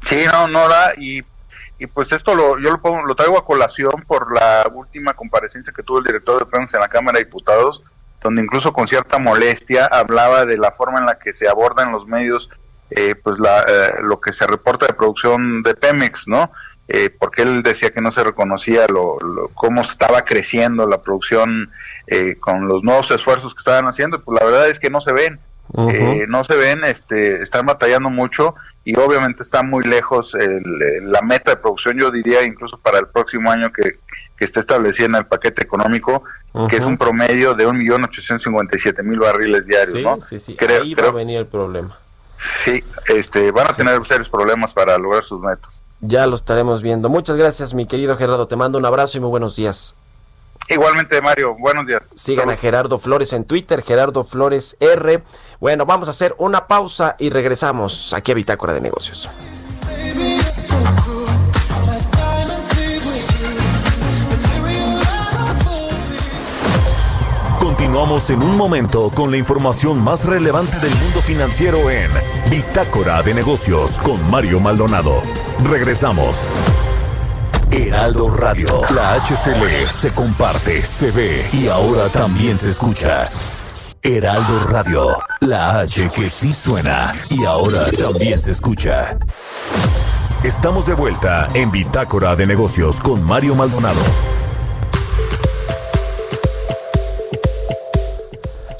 sí 0.03 0.19
no 0.31 0.47
no 0.47 0.69
da 0.69 0.93
y 0.99 1.23
y 1.79 1.87
pues 1.87 2.11
esto 2.11 2.35
lo, 2.35 2.59
yo 2.59 2.71
lo, 2.71 2.81
pongo, 2.81 3.03
lo 3.03 3.15
traigo 3.15 3.37
a 3.37 3.45
colación 3.45 4.03
por 4.05 4.33
la 4.33 4.69
última 4.73 5.13
comparecencia 5.13 5.73
que 5.73 5.81
tuvo 5.81 5.99
el 5.99 6.05
director 6.05 6.39
de 6.39 6.45
Pemex 6.45 6.73
en 6.73 6.81
la 6.81 6.89
Cámara 6.89 7.17
de 7.17 7.23
Diputados, 7.23 7.83
donde 8.21 8.41
incluso 8.41 8.73
con 8.73 8.87
cierta 8.87 9.17
molestia 9.17 9.85
hablaba 9.85 10.45
de 10.45 10.57
la 10.57 10.71
forma 10.71 10.99
en 10.99 11.05
la 11.05 11.17
que 11.17 11.31
se 11.31 11.47
aborda 11.47 11.83
en 11.83 11.93
los 11.93 12.05
medios 12.05 12.49
eh, 12.91 13.15
pues 13.15 13.39
la, 13.39 13.61
eh, 13.61 14.01
lo 14.01 14.19
que 14.19 14.33
se 14.33 14.47
reporta 14.47 14.87
de 14.87 14.93
producción 14.93 15.61
de 15.61 15.75
Pemex, 15.75 16.27
¿no? 16.27 16.51
Eh, 16.87 17.11
porque 17.17 17.43
él 17.43 17.61
decía 17.61 17.91
que 17.91 18.01
no 18.01 18.09
se 18.09 18.23
reconocía 18.23 18.87
lo, 18.87 19.17
cómo 19.53 19.81
estaba 19.81 20.25
creciendo 20.25 20.87
la 20.87 21.01
producción 21.01 21.71
con 22.39 22.67
los 22.67 22.83
nuevos 22.83 23.11
esfuerzos 23.11 23.53
que 23.53 23.59
estaban 23.59 23.85
haciendo, 23.85 24.19
pues 24.23 24.39
la 24.41 24.43
verdad 24.43 24.67
es 24.67 24.79
que 24.79 24.89
no 24.89 24.99
se 24.99 25.13
ven, 25.13 25.39
no 26.27 26.43
se 26.43 26.55
ven, 26.55 26.83
este, 26.83 27.35
están 27.35 27.67
batallando 27.67 28.09
mucho 28.09 28.55
y 28.89 28.99
obviamente 28.99 29.43
está 29.43 29.61
muy 29.61 29.83
lejos 29.83 30.35
la 30.35 31.21
meta 31.21 31.51
de 31.51 31.57
producción, 31.57 31.99
yo 31.99 32.09
diría 32.09 32.43
incluso 32.43 32.79
para 32.79 32.97
el 32.97 33.07
próximo 33.07 33.51
año 33.51 33.71
que, 33.71 33.99
que 34.35 34.45
está 34.45 34.61
establecida 34.61 35.05
en 35.05 35.15
el 35.15 35.27
paquete 35.27 35.61
económico, 35.63 36.23
que 36.67 36.77
es 36.77 36.83
un 36.83 36.97
promedio 36.97 37.53
de 37.53 37.67
1.857.000 37.67 39.19
barriles 39.19 39.67
diarios. 39.67 39.95
Sí, 39.95 40.01
¿no? 40.01 40.19
sí, 40.21 40.39
sí, 40.39 40.57
ahí 40.67 40.95
va 40.95 41.09
a 41.09 41.11
venir 41.11 41.37
el 41.37 41.45
problema. 41.45 41.95
Sí, 42.63 42.83
este, 43.09 43.51
van 43.51 43.69
a 43.69 43.75
tener 43.75 44.03
serios 44.07 44.27
problemas 44.27 44.73
para 44.73 44.97
lograr 44.97 45.21
sus 45.21 45.39
metas. 45.39 45.83
Ya 46.01 46.25
lo 46.25 46.35
estaremos 46.35 46.81
viendo. 46.81 47.09
Muchas 47.09 47.37
gracias, 47.37 47.75
mi 47.75 47.85
querido 47.85 48.17
Gerardo. 48.17 48.47
Te 48.47 48.55
mando 48.55 48.79
un 48.79 48.85
abrazo 48.87 49.19
y 49.19 49.21
muy 49.21 49.29
buenos 49.29 49.55
días. 49.55 49.93
Igualmente, 50.69 51.19
Mario, 51.19 51.55
buenos 51.57 51.87
días. 51.87 52.11
Sigan 52.15 52.51
a 52.51 52.55
Gerardo 52.55 52.99
Flores 52.99 53.33
en 53.33 53.45
Twitter, 53.45 53.81
Gerardo 53.81 54.23
Flores 54.23 54.77
R. 54.79 55.23
Bueno, 55.59 55.87
vamos 55.87 56.07
a 56.07 56.11
hacer 56.11 56.35
una 56.37 56.67
pausa 56.67 57.15
y 57.17 57.31
regresamos 57.31 58.13
aquí 58.13 58.31
a 58.31 58.35
Bitácora 58.35 58.73
de 58.73 58.81
Negocios. 58.81 59.27
Continuamos 67.59 68.29
en 68.29 68.43
un 68.43 68.55
momento 68.55 69.09
con 69.09 69.31
la 69.31 69.37
información 69.37 70.03
más 70.03 70.25
relevante 70.25 70.77
del 70.79 70.93
mundo 70.97 71.21
financiero 71.21 71.89
en 71.89 72.11
Bitácora 72.51 73.23
de 73.23 73.33
Negocios 73.33 73.97
con 73.99 74.29
Mario 74.29 74.59
Maldonado. 74.59 75.23
Regresamos. 75.63 76.47
Heraldo 77.71 78.29
Radio. 78.29 78.81
La 78.95 79.13
HCL 79.13 79.87
se 79.87 80.11
comparte, 80.13 80.81
se 80.81 81.11
ve 81.11 81.49
y 81.53 81.67
ahora 81.67 82.09
también 82.09 82.57
se 82.57 82.69
escucha. 82.69 83.27
Heraldo 84.01 84.59
Radio. 84.69 85.05
La 85.41 85.79
H 85.79 86.09
que 86.15 86.29
sí 86.29 86.51
suena 86.51 87.13
y 87.29 87.45
ahora 87.45 87.85
también 87.91 88.39
se 88.39 88.51
escucha. 88.51 89.17
Estamos 90.43 90.87
de 90.87 90.93
vuelta 90.93 91.47
en 91.53 91.69
Bitácora 91.69 92.35
de 92.35 92.47
Negocios 92.47 92.99
con 92.99 93.23
Mario 93.23 93.53
Maldonado. 93.55 94.01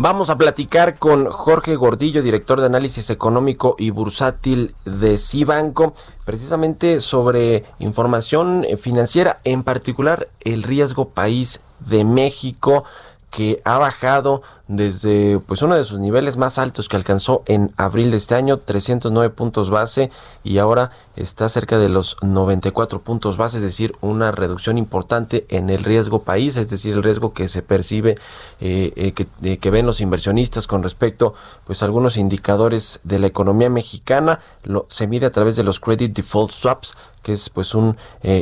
Vamos 0.00 0.30
a 0.30 0.38
platicar 0.38 0.96
con 0.96 1.26
Jorge 1.26 1.74
Gordillo, 1.74 2.22
director 2.22 2.60
de 2.60 2.66
análisis 2.66 3.10
económico 3.10 3.74
y 3.80 3.90
bursátil 3.90 4.76
de 4.84 5.18
Cibanco, 5.18 5.92
precisamente 6.24 7.00
sobre 7.00 7.64
información 7.80 8.64
financiera, 8.80 9.38
en 9.42 9.64
particular 9.64 10.28
el 10.42 10.62
riesgo 10.62 11.08
país 11.08 11.62
de 11.80 12.04
México 12.04 12.84
que 13.30 13.60
ha 13.64 13.78
bajado 13.78 14.42
desde 14.68 15.38
pues 15.40 15.62
uno 15.62 15.76
de 15.76 15.84
sus 15.84 15.98
niveles 15.98 16.36
más 16.36 16.58
altos 16.58 16.88
que 16.88 16.96
alcanzó 16.96 17.42
en 17.46 17.72
abril 17.76 18.10
de 18.10 18.18
este 18.18 18.34
año, 18.34 18.58
309 18.58 19.30
puntos 19.34 19.70
base 19.70 20.10
y 20.44 20.58
ahora 20.58 20.90
está 21.16 21.48
cerca 21.48 21.78
de 21.78 21.88
los 21.88 22.16
94 22.22 23.00
puntos 23.00 23.36
base, 23.36 23.56
es 23.58 23.62
decir, 23.62 23.94
una 24.00 24.30
reducción 24.30 24.76
importante 24.76 25.46
en 25.48 25.70
el 25.70 25.84
riesgo 25.84 26.22
país, 26.22 26.56
es 26.56 26.70
decir, 26.70 26.94
el 26.94 27.02
riesgo 27.02 27.32
que 27.32 27.48
se 27.48 27.62
percibe 27.62 28.16
eh, 28.60 28.92
eh, 28.96 29.12
que, 29.12 29.26
eh, 29.42 29.58
que, 29.58 29.70
ven 29.70 29.86
los 29.86 30.00
inversionistas 30.00 30.66
con 30.66 30.82
respecto 30.82 31.34
pues 31.66 31.82
a 31.82 31.86
algunos 31.86 32.16
indicadores 32.16 33.00
de 33.04 33.18
la 33.18 33.26
economía 33.26 33.70
mexicana, 33.70 34.40
lo, 34.64 34.86
se 34.90 35.06
mide 35.06 35.26
a 35.26 35.32
través 35.32 35.56
de 35.56 35.64
los 35.64 35.80
credit 35.80 36.14
default 36.14 36.50
swaps, 36.50 36.94
que 37.22 37.32
es 37.32 37.50
pues 37.50 37.74
un 37.74 37.96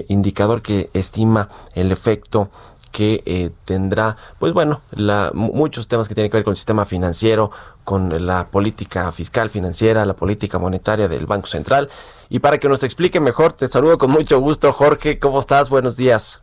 indicador 0.08 0.62
que 0.62 0.90
estima 0.92 1.48
el 1.74 1.90
efecto 1.90 2.50
que 2.96 3.22
eh, 3.26 3.50
tendrá, 3.66 4.16
pues 4.38 4.54
bueno, 4.54 4.80
la, 4.92 5.30
muchos 5.34 5.86
temas 5.86 6.08
que 6.08 6.14
tienen 6.14 6.30
que 6.30 6.38
ver 6.38 6.44
con 6.44 6.52
el 6.52 6.56
sistema 6.56 6.86
financiero, 6.86 7.50
con 7.84 8.26
la 8.26 8.46
política 8.46 9.12
fiscal 9.12 9.50
financiera, 9.50 10.06
la 10.06 10.16
política 10.16 10.58
monetaria 10.58 11.06
del 11.06 11.26
Banco 11.26 11.46
Central. 11.46 11.90
Y 12.30 12.38
para 12.38 12.56
que 12.56 12.70
nos 12.70 12.82
explique 12.84 13.20
mejor, 13.20 13.52
te 13.52 13.68
saludo 13.68 13.98
con 13.98 14.12
mucho 14.12 14.40
gusto, 14.40 14.72
Jorge. 14.72 15.18
¿Cómo 15.18 15.40
estás? 15.40 15.68
Buenos 15.68 15.98
días. 15.98 16.40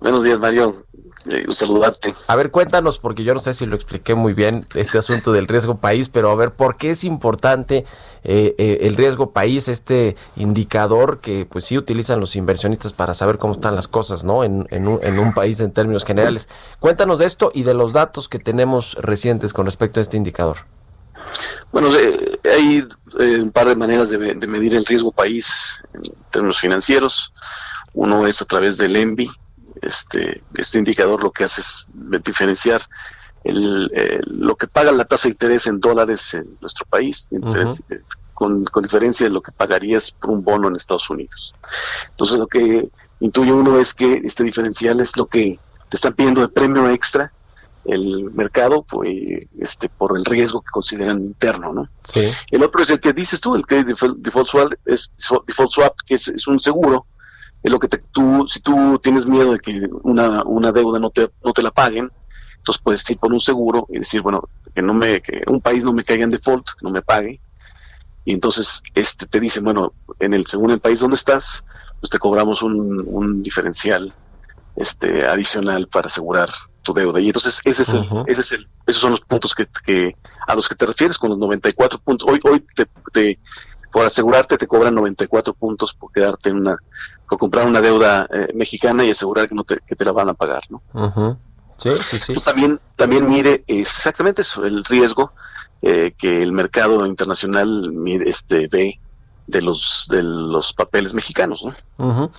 Buenos 0.00 0.24
días, 0.24 0.38
Mario. 0.38 0.84
Eh, 1.28 1.46
saludarte. 1.50 2.14
A 2.28 2.36
ver, 2.36 2.52
cuéntanos, 2.52 2.98
porque 2.98 3.24
yo 3.24 3.34
no 3.34 3.40
sé 3.40 3.52
si 3.52 3.66
lo 3.66 3.74
expliqué 3.74 4.14
muy 4.14 4.32
bien, 4.32 4.54
este 4.74 4.98
asunto 4.98 5.32
del 5.32 5.48
riesgo 5.48 5.76
país, 5.76 6.08
pero 6.08 6.30
a 6.30 6.36
ver, 6.36 6.52
¿por 6.52 6.76
qué 6.76 6.90
es 6.90 7.02
importante 7.02 7.84
eh, 8.22 8.54
eh, 8.58 8.78
el 8.82 8.96
riesgo 8.96 9.32
país, 9.32 9.66
este 9.66 10.14
indicador 10.36 11.18
que 11.20 11.44
pues 11.50 11.64
sí 11.64 11.76
utilizan 11.76 12.20
los 12.20 12.36
inversionistas 12.36 12.92
para 12.92 13.12
saber 13.14 13.38
cómo 13.38 13.54
están 13.54 13.74
las 13.74 13.88
cosas, 13.88 14.22
¿no? 14.22 14.44
En, 14.44 14.68
en, 14.70 14.86
un, 14.86 15.00
en 15.02 15.18
un 15.18 15.34
país 15.34 15.58
en 15.58 15.72
términos 15.72 16.04
generales. 16.04 16.48
Cuéntanos 16.78 17.18
de 17.18 17.26
esto 17.26 17.50
y 17.52 17.64
de 17.64 17.74
los 17.74 17.92
datos 17.92 18.28
que 18.28 18.38
tenemos 18.38 18.94
recientes 19.00 19.52
con 19.52 19.66
respecto 19.66 19.98
a 19.98 20.02
este 20.02 20.16
indicador. 20.16 20.58
Bueno, 21.72 21.88
hay 22.44 22.86
un 23.40 23.50
par 23.50 23.66
de 23.66 23.74
maneras 23.74 24.10
de, 24.10 24.34
de 24.34 24.46
medir 24.46 24.76
el 24.76 24.84
riesgo 24.84 25.10
país 25.10 25.82
en 25.92 26.02
términos 26.30 26.60
financieros. 26.60 27.32
Uno 27.94 28.26
es 28.28 28.40
a 28.42 28.44
través 28.44 28.76
del 28.76 28.94
ENVI, 28.94 29.28
este, 29.82 30.42
este 30.54 30.78
indicador 30.78 31.22
lo 31.22 31.30
que 31.30 31.44
hace 31.44 31.60
es 31.60 31.86
diferenciar 32.24 32.82
el, 33.44 33.90
lo 34.26 34.56
que 34.56 34.66
paga 34.66 34.92
la 34.92 35.04
tasa 35.04 35.28
de 35.28 35.32
interés 35.32 35.66
en 35.66 35.80
dólares 35.80 36.34
en 36.34 36.56
nuestro 36.60 36.84
país, 36.86 37.28
con, 38.34 38.64
diferencia 38.82 39.26
de 39.26 39.32
lo 39.32 39.40
que 39.40 39.52
pagarías 39.52 40.12
por 40.12 40.30
un 40.30 40.44
bono 40.44 40.68
en 40.68 40.76
Estados 40.76 41.08
Unidos. 41.10 41.54
Entonces 42.10 42.38
lo 42.38 42.46
que 42.46 42.88
intuye 43.20 43.52
uno 43.52 43.78
es 43.78 43.94
que 43.94 44.20
este 44.24 44.44
diferencial 44.44 45.00
es 45.00 45.16
lo 45.16 45.26
que 45.26 45.58
te 45.88 45.96
están 45.96 46.14
pidiendo 46.14 46.40
de 46.40 46.48
premio 46.48 46.90
extra 46.90 47.32
el 47.84 48.32
mercado 48.32 48.82
pues, 48.82 49.08
este, 49.60 49.88
por 49.88 50.18
el 50.18 50.24
riesgo 50.24 50.60
que 50.60 50.70
consideran 50.72 51.18
interno. 51.18 51.72
¿no? 51.72 51.88
El 52.50 52.62
otro 52.64 52.82
es 52.82 52.90
el 52.90 52.98
que 52.98 53.12
dices 53.12 53.40
tú, 53.40 53.54
el 53.54 53.64
que 53.64 53.84
default 53.84 54.48
swap, 54.48 54.72
es, 54.84 55.12
default 55.46 55.70
swap 55.70 55.94
que 56.04 56.16
es 56.16 56.46
un 56.48 56.58
seguro 56.58 57.06
es 57.66 57.72
lo 57.72 57.80
que 57.80 57.88
tú, 57.88 58.46
si 58.46 58.60
tú 58.60 58.98
tienes 59.02 59.26
miedo 59.26 59.52
de 59.52 59.58
que 59.58 59.88
una, 60.02 60.44
una 60.44 60.70
deuda 60.70 61.00
no 61.00 61.10
te, 61.10 61.28
no 61.44 61.52
te 61.52 61.62
la 61.62 61.72
paguen, 61.72 62.12
entonces 62.58 62.80
puedes 62.82 63.10
ir 63.10 63.18
por 63.18 63.32
un 63.32 63.40
seguro 63.40 63.86
y 63.90 63.98
decir, 63.98 64.22
bueno, 64.22 64.48
que 64.72 64.82
no 64.82 64.94
me, 64.94 65.20
que 65.20 65.42
un 65.48 65.60
país 65.60 65.84
no 65.84 65.92
me 65.92 66.04
caiga 66.04 66.22
en 66.22 66.30
default, 66.30 66.64
que 66.64 66.84
no 66.84 66.90
me 66.90 67.02
pague, 67.02 67.40
y 68.24 68.32
entonces 68.32 68.82
este 68.94 69.26
te 69.26 69.40
dice, 69.40 69.60
bueno, 69.60 69.94
en 70.20 70.32
el 70.32 70.46
según 70.46 70.70
el 70.70 70.78
país 70.78 71.00
donde 71.00 71.16
estás, 71.16 71.64
pues 71.98 72.08
te 72.08 72.20
cobramos 72.20 72.62
un, 72.62 73.02
un 73.04 73.42
diferencial 73.42 74.14
este 74.76 75.26
adicional 75.26 75.88
para 75.88 76.06
asegurar 76.06 76.48
tu 76.82 76.94
deuda. 76.94 77.18
Y 77.18 77.26
entonces 77.26 77.60
ese 77.64 77.82
es 77.82 77.94
el, 77.94 78.06
ese 78.28 78.40
es 78.42 78.52
el, 78.52 78.68
esos 78.86 79.00
son 79.00 79.10
los 79.10 79.20
puntos 79.22 79.54
que, 79.54 79.66
que 79.84 80.16
a 80.46 80.54
los 80.54 80.68
que 80.68 80.76
te 80.76 80.86
refieres 80.86 81.18
con 81.18 81.30
los 81.30 81.38
94 81.38 81.98
puntos. 81.98 82.28
Hoy 82.30 82.40
hoy 82.44 82.60
te, 82.60 82.86
te 83.12 83.38
por 83.92 84.04
asegurarte 84.04 84.58
te 84.58 84.66
cobran 84.66 84.94
94 84.94 85.54
puntos 85.54 85.94
por 85.94 86.12
quedarte 86.12 86.50
en 86.50 86.56
una, 86.56 86.76
por 87.28 87.38
comprar 87.38 87.66
una 87.66 87.80
deuda 87.80 88.26
eh, 88.32 88.48
mexicana 88.54 89.04
y 89.04 89.10
asegurar 89.10 89.48
que 89.48 89.54
no 89.54 89.64
te, 89.64 89.78
que 89.86 89.96
te 89.96 90.04
la 90.04 90.12
van 90.12 90.28
a 90.28 90.34
pagar, 90.34 90.62
¿no? 90.70 90.82
Sí, 91.78 91.90
sí, 91.96 92.18
sí. 92.18 92.32
Pues 92.32 92.42
también, 92.42 92.80
también 92.96 93.28
mide 93.28 93.64
exactamente 93.66 94.42
eso, 94.42 94.64
el 94.64 94.84
riesgo 94.84 95.32
eh, 95.82 96.14
que 96.16 96.42
el 96.42 96.52
mercado 96.52 97.04
internacional 97.04 97.92
este, 98.24 98.66
ve 98.68 98.98
de 99.46 99.62
los 99.62 100.08
de 100.10 100.22
los 100.22 100.72
papeles 100.72 101.14
mexicanos, 101.14 101.64
¿no? 101.64 102.30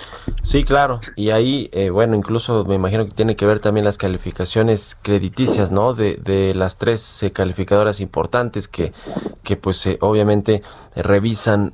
Sí, 0.43 0.63
claro. 0.63 0.99
Y 1.15 1.29
ahí, 1.31 1.69
eh, 1.71 1.89
bueno, 1.89 2.15
incluso 2.15 2.65
me 2.65 2.75
imagino 2.75 3.05
que 3.05 3.11
tiene 3.11 3.35
que 3.35 3.45
ver 3.45 3.59
también 3.59 3.85
las 3.85 3.97
calificaciones 3.97 4.97
crediticias, 5.01 5.71
¿no? 5.71 5.93
De, 5.93 6.17
de 6.17 6.53
las 6.53 6.77
tres 6.77 7.23
eh, 7.23 7.31
calificadoras 7.31 8.01
importantes 8.01 8.67
que, 8.67 8.93
que 9.43 9.55
pues 9.55 9.85
eh, 9.85 9.97
obviamente 10.01 10.61
revisan, 10.95 11.73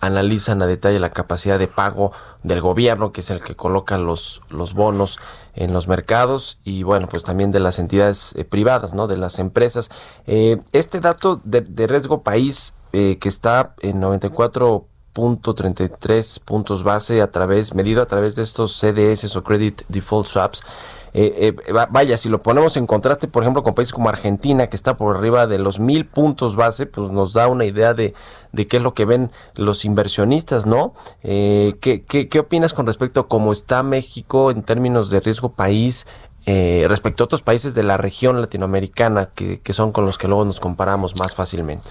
analizan 0.00 0.60
a 0.60 0.66
detalle 0.66 0.98
la 0.98 1.10
capacidad 1.10 1.58
de 1.58 1.68
pago 1.68 2.12
del 2.42 2.60
gobierno, 2.60 3.12
que 3.12 3.22
es 3.22 3.30
el 3.30 3.40
que 3.40 3.54
coloca 3.54 3.96
los, 3.96 4.42
los 4.50 4.74
bonos 4.74 5.18
en 5.54 5.72
los 5.72 5.88
mercados 5.88 6.58
y 6.64 6.82
bueno, 6.82 7.08
pues 7.08 7.24
también 7.24 7.50
de 7.52 7.60
las 7.60 7.78
entidades 7.78 8.34
privadas, 8.50 8.92
¿no? 8.92 9.06
De 9.06 9.16
las 9.16 9.38
empresas. 9.38 9.90
este 10.26 11.00
dato 11.00 11.40
de, 11.44 11.62
de 11.62 11.86
riesgo 11.86 12.22
país 12.22 12.74
eh, 12.96 13.18
que 13.18 13.28
está 13.28 13.74
en 13.80 14.00
94.33 14.00 16.40
puntos 16.44 16.84
base 16.84 17.22
a 17.22 17.32
través, 17.32 17.74
medido 17.74 18.00
a 18.00 18.06
través 18.06 18.36
de 18.36 18.44
estos 18.44 18.78
CDS 18.78 19.34
o 19.34 19.42
Credit 19.42 19.82
Default 19.88 20.28
Swaps. 20.28 20.62
Eh, 21.12 21.56
eh, 21.66 21.72
vaya, 21.90 22.16
si 22.16 22.28
lo 22.28 22.40
ponemos 22.40 22.76
en 22.76 22.86
contraste, 22.86 23.26
por 23.26 23.42
ejemplo, 23.42 23.64
con 23.64 23.74
países 23.74 23.92
como 23.92 24.10
Argentina, 24.10 24.68
que 24.68 24.76
está 24.76 24.96
por 24.96 25.16
arriba 25.16 25.48
de 25.48 25.58
los 25.58 25.80
mil 25.80 26.06
puntos 26.06 26.54
base, 26.54 26.86
pues 26.86 27.10
nos 27.10 27.32
da 27.32 27.48
una 27.48 27.64
idea 27.64 27.94
de, 27.94 28.14
de 28.52 28.68
qué 28.68 28.76
es 28.76 28.82
lo 28.84 28.94
que 28.94 29.06
ven 29.06 29.32
los 29.56 29.84
inversionistas, 29.84 30.64
¿no? 30.64 30.94
¿qué, 31.22 32.04
qué, 32.06 32.28
qué, 32.28 32.38
opinas 32.38 32.74
con 32.74 32.86
respecto 32.86 33.18
a 33.18 33.26
cómo 33.26 33.52
está 33.52 33.82
México 33.82 34.52
en 34.52 34.62
términos 34.62 35.10
de 35.10 35.18
riesgo 35.18 35.54
país 35.54 36.06
respecto 36.46 37.24
a 37.24 37.26
otros 37.26 37.42
países 37.42 37.74
de 37.74 37.82
la 37.82 37.96
región 37.96 38.40
latinoamericana, 38.40 39.30
que, 39.34 39.60
que 39.60 39.72
son 39.72 39.90
con 39.90 40.06
los 40.06 40.16
que 40.16 40.28
luego 40.28 40.44
nos 40.44 40.60
comparamos 40.60 41.18
más 41.18 41.34
fácilmente? 41.34 41.90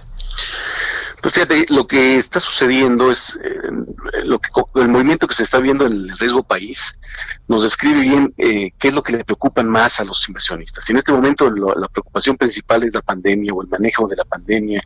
Pues 1.23 1.35
fíjate, 1.35 1.65
lo 1.69 1.87
que 1.87 2.17
está 2.17 2.41
sucediendo 2.41 3.09
es 3.09 3.39
eh, 3.41 4.25
lo 4.25 4.39
que 4.39 4.49
el 4.75 4.89
movimiento 4.89 5.25
que 5.25 5.33
se 5.33 5.43
está 5.43 5.59
viendo 5.59 5.85
en 5.85 5.93
el 5.93 6.17
riesgo 6.17 6.43
país 6.43 6.99
nos 7.47 7.63
describe 7.63 8.01
bien 8.01 8.33
eh, 8.37 8.71
qué 8.77 8.89
es 8.89 8.93
lo 8.93 9.01
que 9.01 9.13
le 9.13 9.23
preocupan 9.23 9.69
más 9.69 10.01
a 10.01 10.03
los 10.03 10.27
inversionistas. 10.27 10.89
Y 10.89 10.91
en 10.91 10.97
este 10.97 11.13
momento 11.13 11.49
la 11.49 11.87
preocupación 11.87 12.35
principal 12.35 12.83
es 12.83 12.93
la 12.93 13.01
pandemia 13.01 13.53
o 13.53 13.61
el 13.61 13.69
manejo 13.69 14.05
de 14.05 14.17
la 14.17 14.25
pandemia 14.25 14.81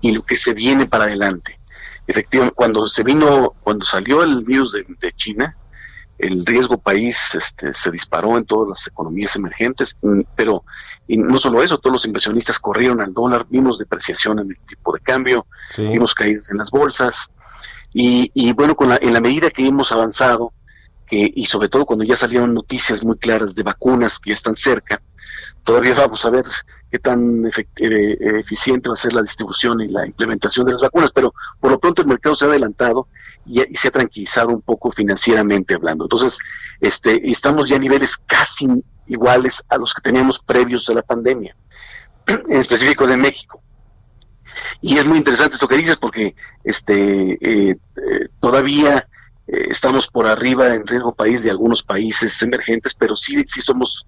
y 0.00 0.12
lo 0.12 0.24
que 0.24 0.36
se 0.36 0.54
viene 0.54 0.86
para 0.86 1.06
adelante. 1.06 1.58
Efectivamente, 2.06 2.54
cuando 2.54 2.86
se 2.86 3.02
vino, 3.02 3.56
cuando 3.60 3.84
salió 3.84 4.22
el 4.22 4.44
virus 4.44 4.74
de, 4.74 4.86
de 5.00 5.12
China, 5.14 5.56
el 6.18 6.44
riesgo 6.46 6.78
país 6.78 7.34
este, 7.34 7.72
se 7.72 7.90
disparó 7.90 8.38
en 8.38 8.44
todas 8.44 8.68
las 8.68 8.86
economías 8.86 9.36
emergentes, 9.36 9.96
mm, 10.02 10.20
pero 10.36 10.64
y 11.06 11.16
no 11.16 11.38
solo 11.38 11.62
eso, 11.62 11.78
todos 11.78 11.92
los 11.92 12.06
inversionistas 12.06 12.58
corrieron 12.58 13.00
al 13.00 13.12
dólar, 13.12 13.46
vimos 13.48 13.78
depreciación 13.78 14.38
en 14.38 14.50
el 14.50 14.58
tipo 14.66 14.92
de 14.92 15.00
cambio, 15.00 15.46
vimos 15.76 16.14
caídas 16.14 16.50
en 16.50 16.58
las 16.58 16.70
bolsas, 16.70 17.30
y, 17.92 18.30
y 18.34 18.52
bueno, 18.52 18.74
con 18.74 18.88
la, 18.88 18.98
en 19.00 19.12
la 19.12 19.20
medida 19.20 19.50
que 19.50 19.66
hemos 19.66 19.92
avanzado, 19.92 20.52
que, 21.06 21.30
y 21.34 21.44
sobre 21.44 21.68
todo 21.68 21.84
cuando 21.84 22.04
ya 22.04 22.16
salieron 22.16 22.54
noticias 22.54 23.04
muy 23.04 23.18
claras 23.18 23.54
de 23.54 23.62
vacunas 23.62 24.18
que 24.18 24.30
ya 24.30 24.34
están 24.34 24.54
cerca, 24.54 25.02
Todavía 25.64 25.94
vamos 25.94 26.24
a 26.26 26.30
ver 26.30 26.44
qué 26.90 26.98
tan 26.98 27.46
eh, 27.46 28.16
eficiente 28.38 28.90
va 28.90 28.92
a 28.92 28.96
ser 28.96 29.14
la 29.14 29.22
distribución 29.22 29.80
y 29.80 29.88
la 29.88 30.06
implementación 30.06 30.66
de 30.66 30.72
las 30.72 30.82
vacunas, 30.82 31.10
pero 31.10 31.32
por 31.58 31.70
lo 31.70 31.80
pronto 31.80 32.02
el 32.02 32.08
mercado 32.08 32.34
se 32.34 32.44
ha 32.44 32.48
adelantado 32.48 33.08
y, 33.46 33.60
se 33.74 33.88
ha 33.88 33.90
tranquilizado 33.90 34.48
un 34.48 34.62
poco 34.62 34.90
financieramente 34.90 35.74
hablando. 35.74 36.04
Entonces, 36.04 36.38
este, 36.80 37.30
estamos 37.30 37.68
ya 37.68 37.76
a 37.76 37.80
niveles 37.80 38.16
casi 38.18 38.68
iguales 39.06 39.62
a 39.68 39.76
los 39.76 39.92
que 39.94 40.02
teníamos 40.02 40.38
previos 40.38 40.88
a 40.88 40.94
la 40.94 41.02
pandemia, 41.02 41.56
en 42.26 42.52
específico 42.52 43.06
de 43.06 43.16
México. 43.16 43.60
Y 44.80 44.98
es 44.98 45.04
muy 45.04 45.18
interesante 45.18 45.54
esto 45.54 45.68
que 45.68 45.76
dices 45.76 45.96
porque 45.96 46.34
este, 46.62 47.32
eh, 47.32 47.76
eh, 47.96 48.28
todavía 48.40 49.08
eh, 49.46 49.66
estamos 49.68 50.08
por 50.08 50.26
arriba 50.26 50.74
en 50.74 50.86
riesgo 50.86 51.14
país 51.14 51.42
de 51.42 51.50
algunos 51.50 51.82
países 51.82 52.40
emergentes, 52.42 52.94
pero 52.94 53.16
sí, 53.16 53.42
sí 53.46 53.60
somos 53.60 54.06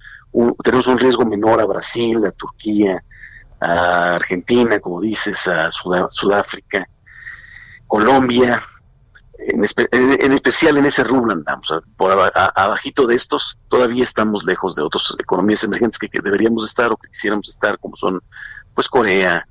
tenemos 0.63 0.87
un 0.87 0.99
riesgo 0.99 1.25
menor 1.25 1.61
a 1.61 1.67
Brasil, 1.67 2.25
a 2.27 2.31
Turquía, 2.31 3.03
a 3.59 4.17
Argentina, 4.17 4.81
como 4.81 5.01
dices, 5.01 5.49
a 5.49 5.71
Sudáfrica, 5.71 6.87
Colombia, 7.87 8.63
en, 9.39 10.33
especial 10.33 10.77
en 10.77 10.87
ese 10.87 11.05
rubro 11.05 11.33
andamos, 11.33 11.75
por 11.97 12.13
abajito 12.13 13.07
de 13.07 13.15
estos 13.15 13.59
todavía 13.69 14.05
estamos 14.05 14.45
lejos 14.45 14.77
de 14.77 14.83
otras 14.83 15.15
economías 15.19 15.65
emergentes 15.65 15.99
que, 15.99 16.09
deberíamos 16.23 16.65
estar 16.65 16.93
o 16.93 16.97
que 16.97 17.09
quisiéramos 17.09 17.49
estar, 17.49 17.79
como 17.79 17.97
son 17.97 18.21
pues 18.75 18.89
Corea, 18.89 19.47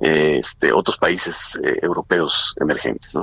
este, 0.00 0.72
otros 0.72 0.96
países 0.96 1.58
eh, 1.62 1.78
europeos 1.82 2.54
emergentes. 2.60 3.18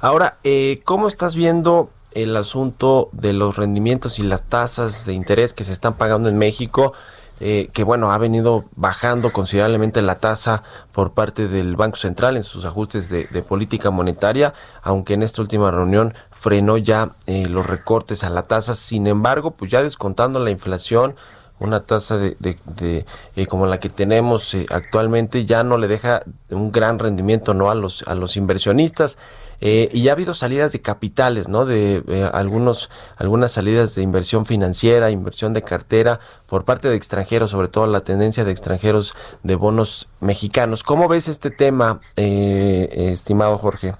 Ahora, 0.00 0.38
eh, 0.42 0.80
¿cómo 0.84 1.08
estás 1.08 1.34
viendo 1.34 1.90
el 2.12 2.36
asunto 2.36 3.10
de 3.12 3.32
los 3.32 3.56
rendimientos 3.56 4.18
y 4.18 4.22
las 4.22 4.42
tasas 4.42 5.04
de 5.04 5.12
interés 5.12 5.52
que 5.52 5.64
se 5.64 5.72
están 5.72 5.94
pagando 5.94 6.28
en 6.28 6.38
México? 6.38 6.94
Eh, 7.40 7.68
que 7.72 7.84
bueno, 7.84 8.10
ha 8.12 8.18
venido 8.18 8.64
bajando 8.74 9.30
considerablemente 9.30 10.02
la 10.02 10.16
tasa 10.16 10.62
por 10.92 11.12
parte 11.12 11.48
del 11.48 11.76
Banco 11.76 11.96
Central 11.96 12.36
en 12.36 12.42
sus 12.42 12.64
ajustes 12.64 13.08
de, 13.08 13.42
política 13.42 13.90
monetaria, 13.90 14.54
aunque 14.82 15.14
en 15.14 15.22
esta 15.22 15.42
última 15.42 15.70
reunión 15.70 16.14
frenó 16.30 16.76
ya 16.76 17.10
los 17.26 17.66
recortes 17.66 18.24
a 18.24 18.30
la 18.30 18.42
tasa. 18.42 18.74
Sin 18.74 19.06
embargo, 19.06 19.52
pues 19.52 19.70
ya 19.70 19.82
descontando 19.82 20.40
la 20.40 20.50
inflación, 20.50 21.14
una 21.60 21.80
tasa 21.80 22.16
de, 22.16 22.36
de, 22.38 23.06
eh, 23.36 23.46
como 23.46 23.66
la 23.66 23.80
que 23.80 23.88
tenemos 23.88 24.54
eh, 24.54 24.66
actualmente 24.70 25.44
ya 25.44 25.64
no 25.64 25.78
le 25.78 25.88
deja 25.88 26.22
un 26.50 26.70
gran 26.70 26.98
rendimiento 26.98 27.54
no 27.54 27.70
a 27.70 27.74
los 27.74 28.02
a 28.06 28.14
los 28.14 28.36
inversionistas. 28.36 29.18
Eh, 29.60 29.88
y 29.92 30.02
ya 30.02 30.12
ha 30.12 30.14
habido 30.14 30.34
salidas 30.34 30.70
de 30.70 30.80
capitales 30.80 31.48
no 31.48 31.66
de 31.66 32.30
algunos 32.32 32.90
algunas 33.16 33.50
salidas 33.50 33.96
de 33.96 34.02
inversión 34.02 34.46
financiera 34.46 35.10
inversión 35.10 35.52
de 35.52 35.62
cartera 35.62 36.20
por 36.46 36.64
parte 36.64 36.88
de 36.88 36.94
extranjeros 36.94 37.50
sobre 37.50 37.66
todo 37.66 37.88
la 37.88 38.02
tendencia 38.02 38.44
de 38.44 38.52
extranjeros 38.52 39.14
de 39.42 39.56
bonos 39.56 40.06
mexicanos. 40.20 40.84
Cómo 40.84 41.08
ves 41.08 41.26
este 41.26 41.50
tema 41.50 41.98
estimado 42.14 43.58
Jorge 43.58 43.96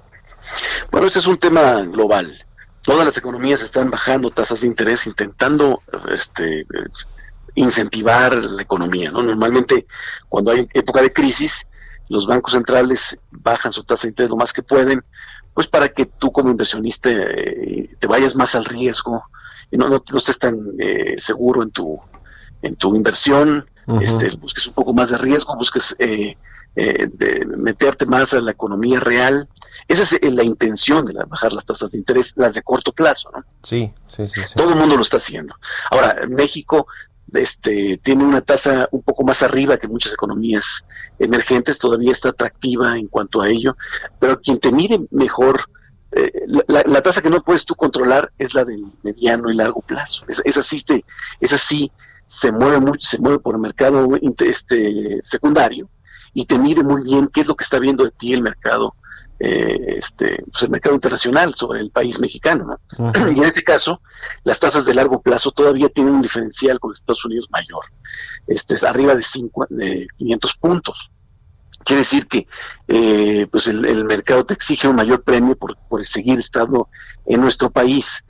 bueno 0.92 1.08
este 1.08 1.18
es 1.18 1.26
un 1.26 1.38
tema 1.38 1.82
global. 1.86 2.32
Todas 2.82 3.04
las 3.04 3.18
economías 3.18 3.62
están 3.62 3.90
bajando 3.90 4.30
tasas 4.30 4.60
de 4.60 4.68
interés 4.68 5.08
intentando 5.08 5.82
este 6.10 6.64
incentivar 7.58 8.34
la 8.44 8.62
economía. 8.62 9.10
¿no? 9.10 9.22
Normalmente, 9.22 9.86
cuando 10.28 10.52
hay 10.52 10.68
época 10.72 11.02
de 11.02 11.12
crisis, 11.12 11.66
los 12.08 12.26
bancos 12.26 12.52
centrales 12.52 13.18
bajan 13.30 13.72
su 13.72 13.84
tasa 13.84 14.06
de 14.06 14.10
interés 14.10 14.30
lo 14.30 14.36
más 14.36 14.52
que 14.52 14.62
pueden, 14.62 15.04
pues 15.52 15.66
para 15.66 15.88
que 15.88 16.06
tú 16.06 16.30
como 16.30 16.50
inversionista 16.50 17.10
eh, 17.10 17.90
te 17.98 18.06
vayas 18.06 18.36
más 18.36 18.54
al 18.54 18.64
riesgo 18.64 19.24
y 19.70 19.76
no, 19.76 19.88
no, 19.88 20.02
estés 20.16 20.38
tan 20.38 20.56
eh, 20.78 21.14
seguro 21.18 21.62
en 21.62 21.70
tu, 21.70 22.00
en 22.62 22.76
tu 22.76 22.94
inversión, 22.94 23.68
este, 24.00 24.28
busques 24.36 24.66
un 24.66 24.74
poco 24.74 24.92
más 24.92 25.10
de 25.10 25.18
riesgo, 25.18 25.56
busques 25.56 25.96
eh, 25.98 26.36
de 26.74 27.46
meterte 27.56 28.06
más 28.06 28.34
a 28.34 28.40
la 28.40 28.52
economía 28.52 29.00
real. 29.00 29.48
Esa 29.88 30.16
es 30.16 30.32
la 30.32 30.44
intención 30.44 31.04
de 31.04 31.14
bajar 31.24 31.52
las 31.52 31.64
tasas 31.64 31.92
de 31.92 31.98
interés, 31.98 32.34
las 32.36 32.54
de 32.54 32.62
corto 32.62 32.92
plazo. 32.92 33.30
¿no? 33.34 33.44
Sí, 33.62 33.92
sí, 34.06 34.28
sí, 34.28 34.40
sí. 34.42 34.54
Todo 34.54 34.70
el 34.74 34.78
mundo 34.78 34.94
lo 34.94 35.02
está 35.02 35.16
haciendo. 35.16 35.54
Ahora, 35.90 36.18
México 36.28 36.86
este, 37.34 37.98
tiene 38.02 38.24
una 38.24 38.40
tasa 38.40 38.88
un 38.90 39.02
poco 39.02 39.24
más 39.24 39.42
arriba 39.42 39.78
que 39.78 39.88
muchas 39.88 40.12
economías 40.12 40.84
emergentes, 41.18 41.78
todavía 41.78 42.12
está 42.12 42.30
atractiva 42.30 42.98
en 42.98 43.08
cuanto 43.08 43.42
a 43.42 43.48
ello, 43.48 43.76
pero 44.18 44.40
quien 44.40 44.58
te 44.58 44.72
mide 44.72 45.06
mejor, 45.10 45.60
eh, 46.12 46.32
la, 46.66 47.02
tasa 47.02 47.20
que 47.20 47.30
no 47.30 47.42
puedes 47.42 47.64
tú 47.64 47.74
controlar 47.74 48.32
es 48.38 48.54
la 48.54 48.64
del 48.64 48.84
mediano 49.02 49.50
y 49.50 49.54
largo 49.54 49.82
plazo. 49.82 50.24
Esa, 50.28 50.62
sí, 50.62 50.82
sí 51.40 51.92
se 52.26 52.52
mueve 52.52 52.80
mucho, 52.80 53.08
se 53.08 53.18
mueve 53.18 53.38
por 53.38 53.54
el 53.54 53.60
mercado 53.60 54.08
este, 54.40 55.18
secundario 55.22 55.88
y 56.34 56.44
te 56.44 56.58
mide 56.58 56.82
muy 56.82 57.02
bien 57.02 57.28
qué 57.32 57.40
es 57.40 57.46
lo 57.46 57.54
que 57.54 57.64
está 57.64 57.78
viendo 57.78 58.04
de 58.04 58.10
ti 58.10 58.32
el 58.32 58.42
mercado 58.42 58.94
eh, 59.40 59.96
este, 59.96 60.42
pues 60.50 60.64
el 60.64 60.70
mercado 60.70 60.94
internacional 60.94 61.54
sobre 61.54 61.80
el 61.80 61.90
país 61.90 62.18
mexicano. 62.18 62.80
Y 62.98 63.38
en 63.38 63.44
este 63.44 63.62
caso, 63.62 64.00
las 64.44 64.58
tasas 64.58 64.84
de 64.86 64.94
largo 64.94 65.20
plazo 65.22 65.50
todavía 65.52 65.88
tienen 65.88 66.14
un 66.14 66.22
diferencial 66.22 66.80
con 66.80 66.92
Estados 66.92 67.24
Unidos 67.24 67.48
mayor, 67.50 67.84
este, 68.46 68.74
es 68.74 68.84
arriba 68.84 69.14
de, 69.14 69.22
cinco, 69.22 69.66
de 69.68 70.08
500 70.16 70.54
puntos. 70.56 71.10
Quiere 71.84 72.00
decir 72.00 72.26
que 72.26 72.46
eh, 72.88 73.46
pues 73.50 73.68
el, 73.68 74.04
mercado 74.04 74.44
te 74.44 74.54
exige 74.54 74.88
un 74.88 74.96
mayor 74.96 75.22
premio 75.22 75.56
por, 75.56 75.76
por 75.88 76.04
seguir 76.04 76.38
estando 76.38 76.88
en 77.24 77.40
nuestro 77.40 77.70
país 77.70 78.24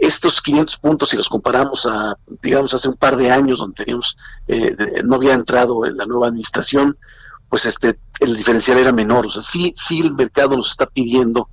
estos 0.00 0.40
500 0.40 0.78
puntos, 0.78 1.10
si 1.10 1.16
los 1.16 1.28
comparamos 1.28 1.86
a, 1.86 2.16
digamos, 2.42 2.72
hace 2.72 2.88
un 2.88 2.96
par 2.96 3.16
de 3.16 3.30
años 3.30 3.58
donde 3.58 3.84
teníamos, 3.84 4.16
eh, 4.48 4.74
no 5.04 5.16
había 5.16 5.34
entrado 5.34 5.84
en 5.84 5.96
la 5.96 6.06
nueva 6.06 6.28
administración, 6.28 6.96
pues 7.50 7.66
este 7.66 7.98
el 8.20 8.36
diferencial 8.36 8.78
era 8.78 8.92
menor. 8.92 9.26
O 9.26 9.30
sea, 9.30 9.42
sí, 9.42 9.74
sí 9.76 10.00
el 10.00 10.14
mercado 10.14 10.56
nos 10.56 10.70
está 10.70 10.86
pidiendo 10.86 11.48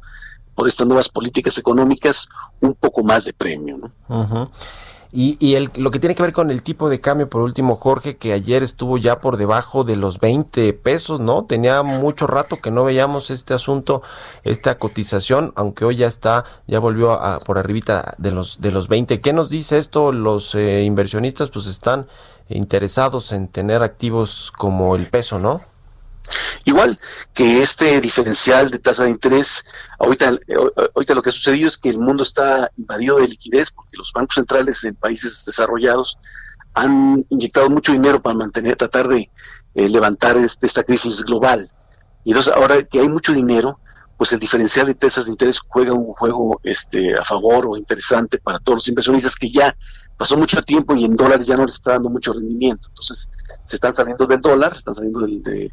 por 0.56 0.68
estas 0.68 0.88
nuevas 0.88 1.10
políticas 1.10 1.58
económicas 1.58 2.30
un 2.62 2.74
poco 2.74 3.04
más 3.04 3.26
de 3.26 3.34
premio. 3.34 3.78
¿no? 4.08 4.52
Y, 5.12 5.38
y 5.40 5.56
el, 5.56 5.72
lo 5.76 5.90
que 5.90 6.00
tiene 6.00 6.16
que 6.16 6.24
ver 6.24 6.34
con 6.34 6.52
el 6.52 6.64
tipo 6.64 6.90
de 6.90 7.00
cambio, 7.00 7.30
por 7.30 7.42
último, 7.42 7.78
Jorge, 7.78 8.18
que 8.18 8.34
ayer 8.34 8.62
estuvo 8.62 8.98
ya 8.98 9.22
por 9.22 9.38
debajo 9.38 9.84
de 9.84 9.96
los 9.96 10.20
20 10.20 10.74
pesos, 10.74 11.20
¿no? 11.20 11.46
Tenía 11.46 11.82
mucho 11.82 12.28
rato 12.28 12.58
que 12.62 12.72
no 12.72 12.84
veíamos 12.84 13.30
este 13.30 13.54
asunto, 13.54 14.02
esta 14.44 14.78
cotización, 14.78 15.54
aunque 15.56 15.86
hoy 15.86 15.98
ya 15.98 16.08
está, 16.08 16.44
ya 16.68 16.80
volvió 16.80 17.14
a, 17.14 17.40
por 17.40 17.58
arribita 17.58 18.16
de 18.18 18.32
los, 18.32 18.60
de 18.60 18.72
los 18.72 18.90
20. 18.90 19.22
¿Qué 19.22 19.32
nos 19.32 19.50
dice 19.50 19.78
esto? 19.78 20.12
Los 20.12 20.54
eh, 20.56 20.84
inversionistas 20.84 21.50
pues 21.52 21.68
están 21.68 22.08
interesados 22.50 23.32
en 23.32 23.48
tener 23.48 23.84
activos 23.84 24.52
como 24.58 24.96
el 24.96 25.08
peso, 25.08 25.40
¿no? 25.40 25.62
Igual 26.66 26.98
que 27.34 27.62
este 27.62 28.02
diferencial 28.02 28.70
de 28.70 28.80
tasa 28.80 29.06
de 29.06 29.12
interés, 29.12 29.66
ahorita, 30.00 30.38
ahorita 30.96 31.16
lo 31.16 31.22
que 31.22 31.30
ha 31.30 31.34
sucedido 31.34 31.68
es 31.68 31.78
que 31.78 31.90
el 31.90 32.00
mundo 32.00 32.24
está 32.24 32.70
invadido 32.78 33.18
de 33.18 33.28
liquidez 33.28 33.72
porque 33.72 33.98
los 33.98 34.12
bancos 34.14 34.36
centrales 34.36 34.84
en 34.84 34.96
países 34.96 35.44
desarrollados 35.46 36.18
han 36.74 37.26
inyectado 37.30 37.70
mucho 37.70 37.92
dinero 37.92 38.22
para 38.22 38.36
mantener, 38.36 38.76
tratar 38.76 39.08
de 39.08 39.32
eh, 39.76 39.90
levantar 39.90 40.38
este, 40.38 40.66
esta 40.66 40.84
crisis 40.84 41.24
global. 41.24 41.70
Y 42.24 42.32
entonces 42.32 42.54
ahora 42.54 42.84
que 42.84 43.00
hay 43.00 43.08
mucho 43.08 43.34
dinero, 43.34 43.80
pues 44.18 44.34
el 44.34 44.40
diferencial 44.40 44.88
de 44.88 44.96
tasas 44.96 45.26
de 45.26 45.32
interés 45.32 45.60
juega 45.60 45.94
un 45.94 46.14
juego 46.14 46.60
este, 46.64 47.14
a 47.14 47.24
favor 47.24 47.68
o 47.68 47.78
interesante 47.78 48.40
para 48.40 48.60
todos 48.60 48.78
los 48.78 48.88
inversionistas 48.88 49.36
que 49.36 49.50
ya 49.50 49.76
pasó 50.18 50.36
mucho 50.36 50.62
tiempo 50.62 50.96
y 50.96 51.06
en 51.06 51.16
dólares 51.16 51.46
ya 51.46 51.56
no 51.56 51.66
les 51.66 51.76
está 51.76 51.94
dando 51.94 52.10
mucho 52.10 52.34
rendimiento. 52.34 52.90
Entonces 52.90 53.30
se 53.64 53.76
están 53.76 53.94
saliendo 53.94 54.26
del 54.26 54.42
dólar, 54.42 54.74
se 54.74 54.80
están 54.80 54.96
saliendo 54.96 55.22
del, 55.22 55.44
de, 55.44 55.72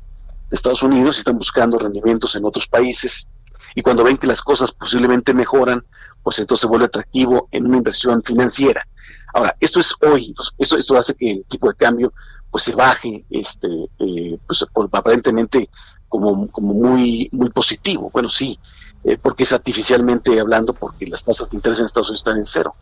Estados 0.54 0.82
Unidos 0.82 1.16
y 1.16 1.18
están 1.20 1.38
buscando 1.38 1.78
rendimientos 1.78 2.34
en 2.36 2.44
otros 2.44 2.66
países. 2.66 3.28
Y 3.74 3.82
cuando 3.82 4.04
ven 4.04 4.16
que 4.16 4.26
las 4.26 4.42
cosas 4.42 4.72
posiblemente 4.72 5.34
mejoran, 5.34 5.84
pues 6.22 6.38
entonces 6.38 6.62
se 6.62 6.66
vuelve 6.66 6.86
atractivo 6.86 7.48
en 7.50 7.66
una 7.66 7.76
inversión 7.76 8.22
financiera. 8.22 8.86
Ahora, 9.34 9.56
esto 9.60 9.80
es 9.80 9.94
hoy, 10.00 10.34
esto, 10.58 10.78
esto 10.78 10.96
hace 10.96 11.14
que 11.14 11.30
el 11.30 11.44
tipo 11.44 11.68
de 11.68 11.74
cambio 11.74 12.12
pues 12.50 12.64
se 12.64 12.74
baje, 12.74 13.24
este, 13.30 13.68
eh, 13.98 14.38
pues, 14.46 14.64
aparentemente 14.92 15.68
como, 16.08 16.48
como 16.52 16.72
muy, 16.72 17.28
muy 17.32 17.50
positivo. 17.50 18.10
Bueno, 18.12 18.28
sí, 18.28 18.58
eh, 19.02 19.18
porque 19.20 19.42
es 19.42 19.52
artificialmente 19.52 20.38
hablando, 20.38 20.72
porque 20.72 21.06
las 21.06 21.24
tasas 21.24 21.50
de 21.50 21.56
interés 21.56 21.80
en 21.80 21.86
Estados 21.86 22.10
Unidos 22.10 22.20
están 22.20 22.36
en 22.36 22.44
cero. 22.44 22.76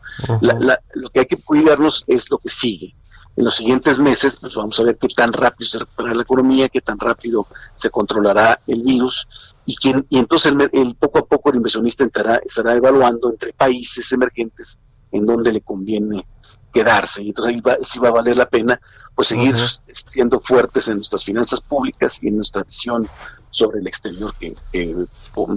lo 0.95 1.11
que 1.11 1.21
hay 1.21 1.27
que 1.27 1.39
cuidarnos 1.39 2.05
es 2.07 2.31
lo 2.31 2.37
que 2.37 2.51
sigue 2.51 2.95
en 3.37 3.45
los 3.45 3.55
siguientes 3.55 3.99
meses, 3.99 4.37
pues 4.37 4.55
vamos 4.57 4.79
a 4.79 4.83
ver 4.85 4.99
qué 4.99 5.09
tan 5.09 5.33
rápido 5.33 5.69
se 5.69 5.79
recuperará 5.79 6.15
la 6.15 6.23
economía, 6.23 6.69
qué 6.69 6.81
tan 6.81 6.99
rápido 6.99 7.47
se 7.75 7.91
controlará 7.91 8.61
el 8.67 8.83
virus 8.83 9.55
y, 9.65 9.75
quién, 9.77 10.07
y 10.11 10.19
entonces 10.19 10.53
el, 10.73 10.95
poco 10.97 11.21
a 11.21 11.27
poco 11.27 11.51
el 11.51 11.57
inversionista 11.57 12.05
estará, 12.05 12.37
estará 12.45 12.75
evaluando 12.75 13.31
entre 13.31 13.53
países 13.53 14.13
emergentes 14.13 14.79
en 15.13 15.25
donde 15.25 15.53
le 15.53 15.63
conviene 15.63 16.27
quedarse. 16.73 17.23
Y 17.23 17.29
entonces 17.29 17.55
ahí 17.55 17.61
va, 17.61 17.79
sí 17.81 17.99
va 17.99 18.09
a 18.09 18.13
valer 18.13 18.37
la 18.37 18.49
pena 18.49 18.79
pues 19.15 19.29
seguir 19.29 19.55
siendo 19.91 20.41
fuertes 20.41 20.89
en 20.89 20.97
nuestras 20.97 21.25
finanzas 21.25 21.61
públicas 21.61 22.19
y 22.23 22.29
en 22.29 22.37
nuestra 22.37 22.63
visión 22.63 23.09
sobre 23.51 23.81
el 23.81 23.87
exterior 23.87 24.35
que, 24.39 24.55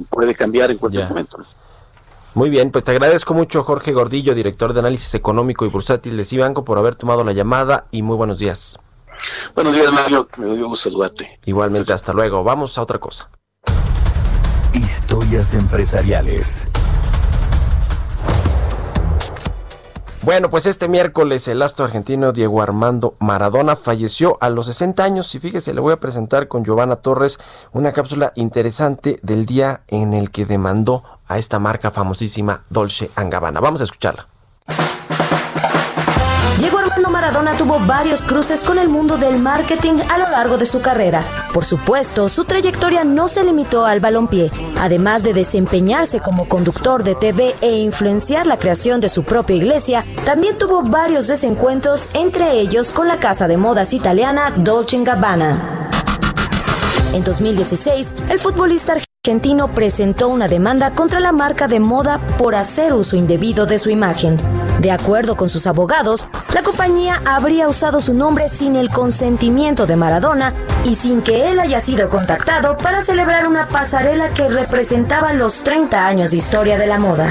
puede 0.10 0.36
cambiar 0.36 0.72
en 0.72 0.78
cualquier 0.78 1.08
momento. 1.08 1.40
Muy 2.36 2.50
bien, 2.50 2.70
pues 2.70 2.84
te 2.84 2.92
agradezco 2.92 3.34
mucho 3.34 3.64
Jorge 3.64 3.94
Gordillo, 3.94 4.36
director 4.36 4.74
de 4.74 4.80
análisis 4.82 5.14
económico 5.16 5.66
y 5.66 5.70
bursátil 5.70 6.18
de 6.18 6.26
Cibanco, 6.26 6.66
por 6.66 6.78
haber 6.78 6.96
tomado 6.96 7.24
la 7.24 7.32
llamada 7.32 7.88
y 7.92 8.02
muy 8.02 8.18
buenos 8.18 8.40
días. 8.40 8.78
Buenos 9.56 9.74
días, 9.74 9.90
Mario. 9.94 10.28
Me 10.36 10.54
dio 10.54 10.68
gusto 10.68 10.90
saludarte. 10.90 11.40
Igualmente, 11.46 11.94
hasta 11.94 12.12
luego. 12.12 12.44
Vamos 12.44 12.78
a 12.78 12.82
otra 12.82 13.00
cosa. 13.00 13.30
Historias 14.74 15.54
empresariales. 15.54 16.68
Bueno, 20.26 20.50
pues 20.50 20.66
este 20.66 20.90
miércoles 20.90 21.48
el 21.48 21.62
astro 21.62 21.86
argentino 21.86 22.34
Diego 22.34 22.62
Armando 22.62 23.16
Maradona 23.20 23.76
falleció 23.76 24.40
a 24.42 24.50
los 24.50 24.66
60 24.66 25.04
años 25.04 25.34
y 25.36 25.40
fíjese, 25.40 25.74
le 25.74 25.80
voy 25.80 25.94
a 25.94 26.00
presentar 26.00 26.48
con 26.48 26.66
Giovanna 26.66 26.96
Torres 26.96 27.38
una 27.74 27.94
cápsula 27.94 28.34
interesante 28.36 29.20
del 29.22 29.46
día 29.46 29.84
en 29.88 30.14
el 30.14 30.32
que 30.32 30.48
demandó 30.48 31.04
a 31.28 31.38
esta 31.38 31.60
marca 31.60 31.92
famosísima 31.92 32.64
Dolce 32.70 33.10
Gabbana. 33.16 33.60
Vamos 33.60 33.82
a 33.82 33.86
escucharla. 33.86 34.28
Diego 36.60 36.78
Armando 36.78 37.10
Maradona 37.10 37.58
tuvo 37.58 37.80
varios 37.80 38.22
cruces 38.22 38.64
con 38.64 38.80
el 38.80 38.88
mundo 38.88 39.18
del 39.18 39.40
marketing 39.40 40.00
a 40.10 40.18
lo 40.18 40.30
largo 40.30 40.58
de 40.58 40.66
su 40.66 40.82
carrera. 40.82 41.22
Por 41.54 41.66
supuesto, 41.66 42.30
su 42.30 42.46
trayectoria 42.46 43.04
no 43.04 43.28
se 43.28 43.44
limitó 43.44 43.86
al 43.86 44.00
balompié. 44.00 44.50
Además 44.80 45.24
de 45.24 45.34
desempeñarse 45.34 46.22
como 46.22 46.48
conductor 46.48 47.04
de 47.04 47.16
TV 47.16 47.54
e 47.62 47.78
influenciar 47.80 48.48
la 48.48 48.58
creación 48.58 49.02
de 49.02 49.10
su 49.10 49.24
propia 49.24 49.58
iglesia, 49.58 50.06
también 50.26 50.58
tuvo 50.58 50.82
varios 50.82 51.28
desencuentros, 51.28 52.10
entre 52.14 52.52
ellos 52.54 52.94
con 52.94 53.08
la 53.08 53.18
casa 53.18 53.48
de 53.48 53.58
modas 53.58 53.94
italiana 53.94 54.52
Dolce 54.56 55.04
Gabbana. 55.04 55.90
En 57.14 57.24
2016, 57.24 58.16
el 58.30 58.40
futbolista 58.40 58.94
argentino 58.94 59.05
presentó 59.74 60.28
una 60.28 60.48
demanda 60.48 60.92
contra 60.92 61.20
la 61.20 61.32
marca 61.32 61.68
de 61.68 61.80
moda 61.80 62.20
por 62.38 62.54
hacer 62.54 62.94
uso 62.94 63.16
indebido 63.16 63.66
de 63.66 63.80
su 63.80 63.90
imagen. 63.90 64.38
De 64.80 64.92
acuerdo 64.92 65.36
con 65.36 65.50
sus 65.50 65.66
abogados, 65.66 66.28
la 66.54 66.62
compañía 66.62 67.20
habría 67.26 67.68
usado 67.68 68.02
su 68.02 68.14
nombre 68.14 68.50
sin 68.50 68.76
el 68.76 68.90
consentimiento 68.90 69.88
de 69.88 69.96
Maradona 69.96 70.54
y 70.84 70.94
sin 70.94 71.24
que 71.24 71.50
él 71.50 71.60
haya 71.60 71.80
sido 71.80 72.08
contactado 72.08 72.78
para 72.78 73.02
celebrar 73.02 73.48
una 73.48 73.68
pasarela 73.68 74.30
que 74.30 74.48
representaba 74.48 75.34
los 75.34 75.64
30 75.64 76.06
años 76.06 76.30
de 76.30 76.38
historia 76.38 76.78
de 76.78 76.86
la 76.86 77.00
moda. 77.00 77.28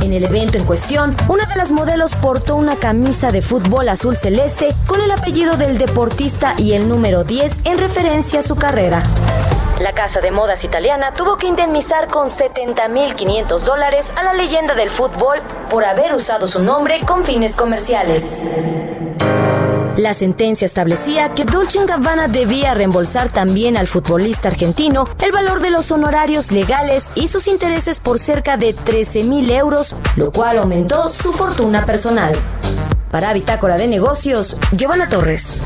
En 0.00 0.12
el 0.12 0.24
evento 0.24 0.58
en 0.58 0.64
cuestión, 0.64 1.14
una 1.28 1.46
de 1.46 1.54
las 1.54 1.70
modelos 1.70 2.16
portó 2.16 2.56
una 2.56 2.74
camisa 2.74 3.30
de 3.30 3.40
fútbol 3.40 3.88
azul 3.88 4.16
celeste 4.16 4.74
con 4.88 5.00
el 5.00 5.12
apellido 5.12 5.56
del 5.56 5.78
deportista 5.78 6.54
y 6.58 6.72
el 6.72 6.88
número 6.88 7.22
10 7.22 7.66
en 7.66 7.78
referencia 7.78 8.40
a 8.40 8.42
su 8.42 8.56
carrera. 8.56 9.04
La 9.82 9.94
casa 9.94 10.20
de 10.20 10.30
modas 10.30 10.62
italiana 10.62 11.12
tuvo 11.12 11.36
que 11.36 11.48
indemnizar 11.48 12.06
con 12.06 12.28
70.500 12.28 13.58
dólares 13.58 14.12
a 14.14 14.22
la 14.22 14.32
leyenda 14.32 14.76
del 14.76 14.90
fútbol 14.90 15.40
por 15.68 15.84
haber 15.84 16.14
usado 16.14 16.46
su 16.46 16.62
nombre 16.62 17.00
con 17.04 17.24
fines 17.24 17.56
comerciales. 17.56 18.60
La 19.96 20.14
sentencia 20.14 20.66
establecía 20.66 21.34
que 21.34 21.44
Dolce 21.44 21.84
Gabbana 21.84 22.28
debía 22.28 22.74
reembolsar 22.74 23.32
también 23.32 23.76
al 23.76 23.88
futbolista 23.88 24.46
argentino 24.46 25.08
el 25.20 25.32
valor 25.32 25.60
de 25.60 25.70
los 25.70 25.90
honorarios 25.90 26.52
legales 26.52 27.10
y 27.16 27.26
sus 27.26 27.48
intereses 27.48 27.98
por 27.98 28.20
cerca 28.20 28.56
de 28.56 28.74
13 28.74 29.24
mil 29.24 29.50
euros, 29.50 29.96
lo 30.14 30.30
cual 30.30 30.58
aumentó 30.58 31.08
su 31.08 31.32
fortuna 31.32 31.84
personal. 31.86 32.36
Para 33.10 33.32
Bitácora 33.32 33.76
de 33.76 33.88
Negocios, 33.88 34.58
Giovanna 34.70 35.08
Torres. 35.08 35.64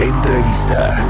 Entrevista. 0.00 1.04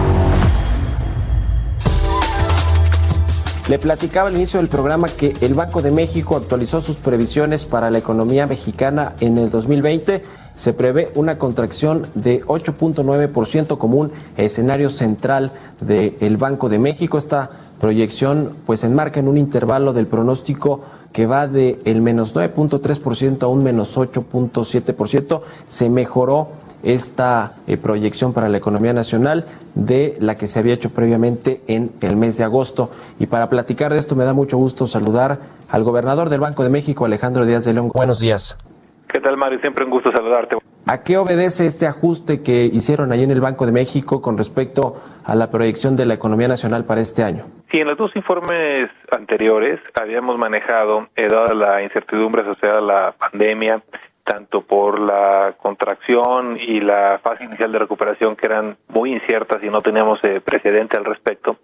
Le 3.68 3.78
platicaba 3.78 4.28
al 4.28 4.34
inicio 4.34 4.60
del 4.60 4.70
programa 4.70 5.08
que 5.08 5.36
el 5.42 5.52
Banco 5.52 5.82
de 5.82 5.90
México 5.90 6.36
actualizó 6.36 6.80
sus 6.80 6.96
previsiones 6.96 7.66
para 7.66 7.90
la 7.90 7.98
economía 7.98 8.46
mexicana 8.46 9.12
en 9.20 9.36
el 9.36 9.50
2020. 9.50 10.22
Se 10.56 10.72
prevé 10.72 11.10
una 11.14 11.36
contracción 11.36 12.06
de 12.14 12.42
8.9% 12.46 13.76
como 13.76 13.98
un 13.98 14.12
escenario 14.38 14.88
central 14.88 15.52
del 15.80 16.38
Banco 16.38 16.70
de 16.70 16.78
México. 16.78 17.18
Esta 17.18 17.50
proyección 17.78 18.56
pues 18.64 18.84
enmarca 18.84 19.20
en 19.20 19.28
un 19.28 19.36
intervalo 19.36 19.92
del 19.92 20.06
pronóstico 20.06 20.80
que 21.12 21.26
va 21.26 21.46
de 21.46 21.78
el 21.84 22.00
menos 22.00 22.34
9.3% 22.34 23.42
a 23.42 23.48
un 23.48 23.62
menos 23.62 23.98
8.7%. 23.98 25.42
Se 25.66 25.90
mejoró 25.90 26.48
esta 26.82 27.54
eh, 27.66 27.76
proyección 27.76 28.32
para 28.32 28.48
la 28.48 28.58
economía 28.58 28.92
nacional 28.92 29.44
de 29.74 30.16
la 30.20 30.36
que 30.36 30.46
se 30.46 30.58
había 30.58 30.74
hecho 30.74 30.90
previamente 30.90 31.60
en 31.66 31.90
el 32.00 32.16
mes 32.16 32.38
de 32.38 32.44
agosto. 32.44 32.90
Y 33.18 33.26
para 33.26 33.48
platicar 33.48 33.92
de 33.92 33.98
esto 33.98 34.16
me 34.16 34.24
da 34.24 34.32
mucho 34.32 34.56
gusto 34.56 34.86
saludar 34.86 35.38
al 35.70 35.84
gobernador 35.84 36.28
del 36.28 36.40
Banco 36.40 36.64
de 36.64 36.70
México, 36.70 37.04
Alejandro 37.04 37.46
Díaz 37.46 37.64
de 37.64 37.74
León. 37.74 37.90
Buenos 37.94 38.20
días. 38.20 38.58
¿Qué 39.08 39.20
tal, 39.20 39.36
Mario? 39.36 39.58
Siempre 39.60 39.84
un 39.84 39.90
gusto 39.90 40.12
saludarte. 40.12 40.58
¿A 40.86 41.02
qué 41.02 41.18
obedece 41.18 41.66
este 41.66 41.86
ajuste 41.86 42.42
que 42.42 42.64
hicieron 42.64 43.12
allí 43.12 43.22
en 43.22 43.30
el 43.30 43.42
Banco 43.42 43.66
de 43.66 43.72
México 43.72 44.22
con 44.22 44.38
respecto 44.38 44.96
a 45.26 45.34
la 45.34 45.50
proyección 45.50 45.96
de 45.96 46.06
la 46.06 46.14
economía 46.14 46.48
nacional 46.48 46.84
para 46.84 47.02
este 47.02 47.22
año? 47.22 47.44
Sí, 47.70 47.78
en 47.78 47.88
los 47.88 47.98
dos 47.98 48.16
informes 48.16 48.90
anteriores 49.10 49.80
habíamos 50.00 50.38
manejado, 50.38 51.08
eh, 51.14 51.28
dada 51.28 51.52
la 51.52 51.82
incertidumbre 51.82 52.40
asociada 52.40 52.78
a 52.78 52.80
la 52.80 53.12
pandemia, 53.12 53.82
tanto 54.28 54.60
por 54.60 55.00
la 55.00 55.54
contracción 55.56 56.58
y 56.60 56.80
la 56.80 57.18
fase 57.22 57.44
inicial 57.44 57.72
de 57.72 57.78
recuperación 57.78 58.36
que 58.36 58.44
eran 58.44 58.76
muy 58.88 59.10
inciertas 59.10 59.64
y 59.64 59.70
no 59.70 59.80
teníamos 59.80 60.22
eh, 60.22 60.42
precedente 60.44 60.98
al 60.98 61.06
respecto. 61.06 61.56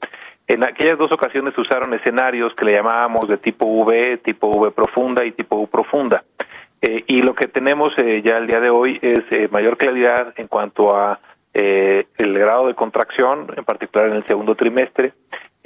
En 0.49 0.65
aquellas 0.65 0.97
dos 0.97 1.13
ocasiones 1.13 1.57
usaron 1.59 1.93
escenarios 1.93 2.55
que 2.55 2.65
le 2.65 2.73
llamábamos 2.73 3.29
de 3.29 3.37
tipo 3.37 3.67
V, 3.67 4.17
tipo 4.25 4.49
V 4.49 4.71
profunda 4.71 5.27
y 5.27 5.33
tipo 5.33 5.57
U 5.57 5.67
profunda. 5.67 6.25
Eh, 6.81 7.05
y 7.07 7.21
lo 7.21 7.35
que 7.35 7.49
tenemos 7.49 7.93
eh, 7.99 8.23
ya 8.25 8.39
el 8.39 8.47
día 8.47 8.61
de 8.61 8.71
hoy 8.71 8.99
es 9.03 9.51
mayor 9.51 9.77
claridad 9.77 10.33
en 10.37 10.49
cuanto 10.49 10.97
a 10.97 11.21
el 11.55 12.39
grado 12.39 12.67
de 12.67 12.75
contracción, 12.75 13.47
en 13.57 13.65
particular 13.65 14.09
en 14.09 14.17
el 14.17 14.27
segundo 14.27 14.55
trimestre, 14.57 15.13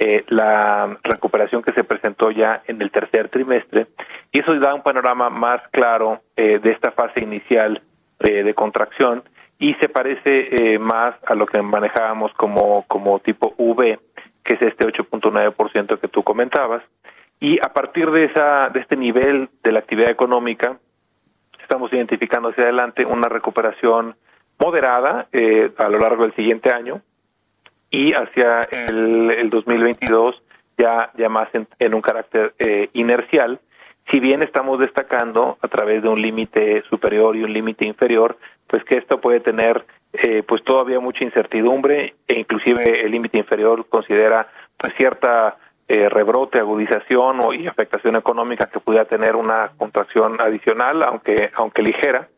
eh, 0.01 0.23
la 0.29 0.97
recuperación 1.03 1.61
que 1.61 1.73
se 1.73 1.83
presentó 1.83 2.31
ya 2.31 2.63
en 2.67 2.81
el 2.81 2.89
tercer 2.89 3.27
trimestre 3.27 3.87
y 4.31 4.39
eso 4.39 4.57
da 4.57 4.73
un 4.73 4.81
panorama 4.81 5.29
más 5.29 5.61
claro 5.71 6.21
eh, 6.37 6.57
de 6.59 6.71
esta 6.71 6.91
fase 6.91 7.21
inicial 7.21 7.81
eh, 8.19 8.43
de 8.43 8.53
contracción 8.53 9.23
y 9.57 9.73
se 9.73 9.89
parece 9.89 10.79
más 10.79 11.15
a 11.27 11.35
lo 11.35 11.45
que 11.45 11.61
manejábamos 11.61 12.31
como, 12.35 12.85
como 12.87 13.19
tipo 13.19 13.53
V, 13.57 13.99
que 14.41 14.53
es 14.53 14.61
este 14.61 14.87
8.9% 14.87 15.99
que 15.99 16.07
tú 16.07 16.23
comentabas. 16.23 16.81
Y 17.41 17.59
a 17.59 17.73
partir 17.73 18.09
de, 18.09 18.23
esa, 18.23 18.69
de 18.69 18.79
este 18.79 18.95
nivel 18.95 19.49
de 19.63 19.73
la 19.73 19.79
actividad 19.79 20.11
económica, 20.11 20.77
estamos 21.61 21.91
identificando 21.91 22.47
hacia 22.49 22.63
adelante 22.63 23.03
una 23.03 23.27
recuperación 23.27 24.15
moderada 24.59 25.27
a 25.77 25.89
lo 25.89 25.99
largo 25.99 26.23
del 26.23 26.35
siguiente 26.35 26.73
año, 26.73 27.01
y 27.91 28.13
hacia 28.13 28.61
el, 28.87 29.31
el 29.31 29.49
2022 29.49 30.41
ya, 30.77 31.11
ya 31.17 31.29
más 31.29 31.49
en, 31.53 31.93
un 31.93 32.01
carácter 32.01 32.53
eh, 32.59 32.89
inercial, 32.93 33.59
si 34.09 34.19
bien 34.19 34.41
estamos 34.41 34.79
destacando 34.79 35.57
a 35.61 35.67
través 35.67 36.01
de 36.01 36.09
un 36.09 36.21
límite 36.21 36.83
superior 36.89 37.35
y 37.35 37.43
un 37.43 37.53
límite 37.53 37.87
inferior, 37.87 38.37
pues 38.65 38.83
que 38.83 38.97
esto 38.97 39.19
puede 39.19 39.39
tener 39.39 39.85
eh, 40.13 40.41
pues 40.47 40.63
todavía 40.63 40.99
mucha 40.99 41.23
incertidumbre 41.23 42.15
e 42.27 42.39
inclusive 42.39 43.05
el 43.05 43.11
límite 43.11 43.37
inferior 43.37 43.85
considera 43.87 44.47
pues 44.77 44.93
cierta 44.95 45.57
eh, 45.91 46.07
rebrote, 46.07 46.59
agudización 46.59 47.39
o, 47.43 47.51
y 47.51 47.65
afectación 47.65 48.15
económica 48.15 48.67
que 48.67 48.79
pudiera 48.79 49.05
tener 49.05 49.35
una 49.35 49.71
contracción 49.75 50.39
adicional, 50.39 51.01
aunque 51.01 51.49
aunque 51.55 51.81
ligera, 51.81 52.29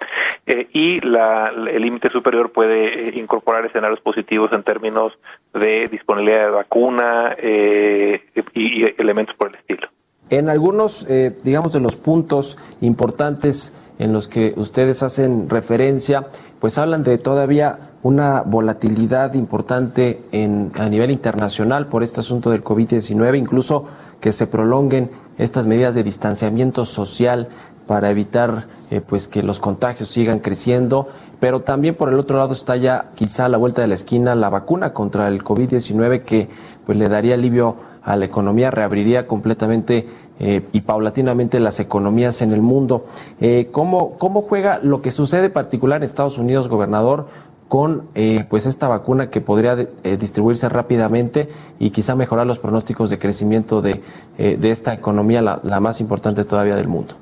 eh, 0.45 0.69
y 0.71 0.99
la, 1.01 1.51
el 1.69 1.81
límite 1.81 2.07
superior 2.07 2.53
puede 2.53 3.09
eh, 3.09 3.19
incorporar 3.19 3.65
escenarios 3.65 3.99
positivos 3.99 4.53
en 4.53 4.63
términos 4.63 5.11
de 5.53 5.89
disponibilidad 5.91 6.45
de 6.45 6.51
vacuna 6.51 7.35
y, 7.43 8.21
y, 8.53 8.85
elementos 8.97 9.35
por 9.35 9.49
el 9.49 9.55
estilo. 9.55 9.89
En 10.29 10.47
algunos, 10.47 11.05
digamos, 11.43 11.73
de 11.73 11.81
los 11.81 11.97
puntos 11.97 12.57
importantes 12.79 13.77
en 13.99 14.13
los 14.13 14.29
que 14.29 14.53
ustedes 14.55 15.03
hacen 15.03 15.49
referencia, 15.49 16.25
pues 16.61 16.77
hablan 16.77 17.03
de 17.03 17.17
todavía 17.17 17.90
una 18.03 18.41
volatilidad 18.41 19.33
importante 19.35 20.21
en, 20.31 20.71
a 20.75 20.89
nivel 20.89 21.11
internacional 21.11 21.87
por 21.87 22.03
este 22.03 22.21
asunto 22.21 22.49
del 22.51 22.63
COVID-19, 22.63 23.37
incluso 23.37 23.85
que 24.19 24.31
se 24.31 24.47
prolonguen 24.47 25.11
estas 25.37 25.65
medidas 25.67 25.95
de 25.95 26.03
distanciamiento 26.03 26.85
social 26.85 27.49
para 27.87 28.09
evitar 28.09 28.67
eh, 28.89 29.01
pues 29.01 29.27
que 29.27 29.43
los 29.43 29.59
contagios 29.59 30.09
sigan 30.09 30.39
creciendo, 30.39 31.09
pero 31.39 31.61
también 31.61 31.95
por 31.95 32.09
el 32.09 32.19
otro 32.19 32.37
lado 32.37 32.53
está 32.53 32.75
ya 32.77 33.09
quizá 33.15 33.45
a 33.45 33.49
la 33.49 33.57
vuelta 33.57 33.81
de 33.81 33.87
la 33.87 33.95
esquina 33.95 34.35
la 34.35 34.49
vacuna 34.49 34.93
contra 34.93 35.27
el 35.27 35.43
COVID-19 35.43 36.23
que 36.23 36.47
pues 36.85 36.97
le 36.97 37.09
daría 37.09 37.33
alivio 37.33 37.75
a 38.03 38.15
la 38.15 38.25
economía, 38.25 38.71
reabriría 38.71 39.27
completamente 39.27 40.07
eh, 40.39 40.63
y 40.71 40.81
paulatinamente 40.81 41.59
las 41.59 41.79
economías 41.79 42.41
en 42.41 42.51
el 42.51 42.61
mundo. 42.61 43.05
Eh, 43.39 43.69
¿cómo, 43.71 44.13
¿Cómo 44.17 44.41
juega 44.41 44.79
lo 44.81 45.01
que 45.01 45.11
sucede 45.11 45.49
particular 45.49 45.99
en 46.01 46.05
Estados 46.05 46.37
Unidos, 46.37 46.67
gobernador, 46.67 47.27
con 47.71 48.09
eh, 48.15 48.43
pues 48.49 48.65
esta 48.65 48.89
vacuna 48.89 49.29
que 49.29 49.39
podría 49.39 49.75
eh, 49.79 50.17
distribuirse 50.19 50.67
rápidamente 50.67 51.47
y 51.79 51.91
quizá 51.91 52.17
mejorar 52.17 52.45
los 52.45 52.59
pronósticos 52.59 53.09
de 53.09 53.17
crecimiento 53.17 53.81
de, 53.81 54.01
eh, 54.37 54.57
de 54.59 54.71
esta 54.71 54.93
economía, 54.93 55.41
la, 55.41 55.79
más 55.79 56.01
importante 56.01 56.43
todavía 56.43 56.75
del 56.75 56.89
mundo. 56.89 57.13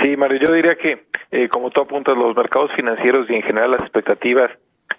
Sí, 0.00 0.16
Mario, 0.16 0.38
yo 0.38 0.54
diría 0.54 0.76
que, 0.76 1.06
eh, 1.32 1.48
como 1.48 1.70
tú 1.70 1.82
apuntas, 1.82 2.16
los 2.16 2.36
mercados 2.36 2.70
financieros 2.76 3.28
y 3.28 3.34
en 3.34 3.42
general 3.42 3.72
las 3.72 3.80
expectativas 3.80 4.52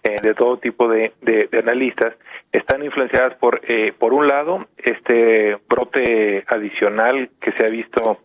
de 0.03 0.34
todo 0.34 0.57
tipo 0.57 0.89
de, 0.89 1.13
de, 1.21 1.47
analistas 1.59 2.15
están 2.51 2.84
influenciadas 2.84 3.36
por, 3.36 3.61
por 3.99 4.13
un 4.13 4.27
lado, 4.27 4.67
este 4.75 5.55
brote 5.69 6.43
adicional 6.47 7.29
que 7.39 7.53
se 7.53 7.63
ha 7.63 7.67
visto 7.67 8.19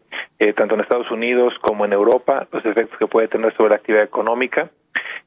tanto 0.56 0.74
en 0.74 0.80
Estados 0.80 1.10
Unidos 1.12 1.54
como 1.60 1.84
en 1.84 1.92
Europa, 1.92 2.48
los 2.50 2.64
efectos 2.66 2.98
que 2.98 3.06
puede 3.06 3.28
tener 3.28 3.54
sobre 3.54 3.70
la 3.70 3.76
actividad 3.76 4.02
económica. 4.02 4.70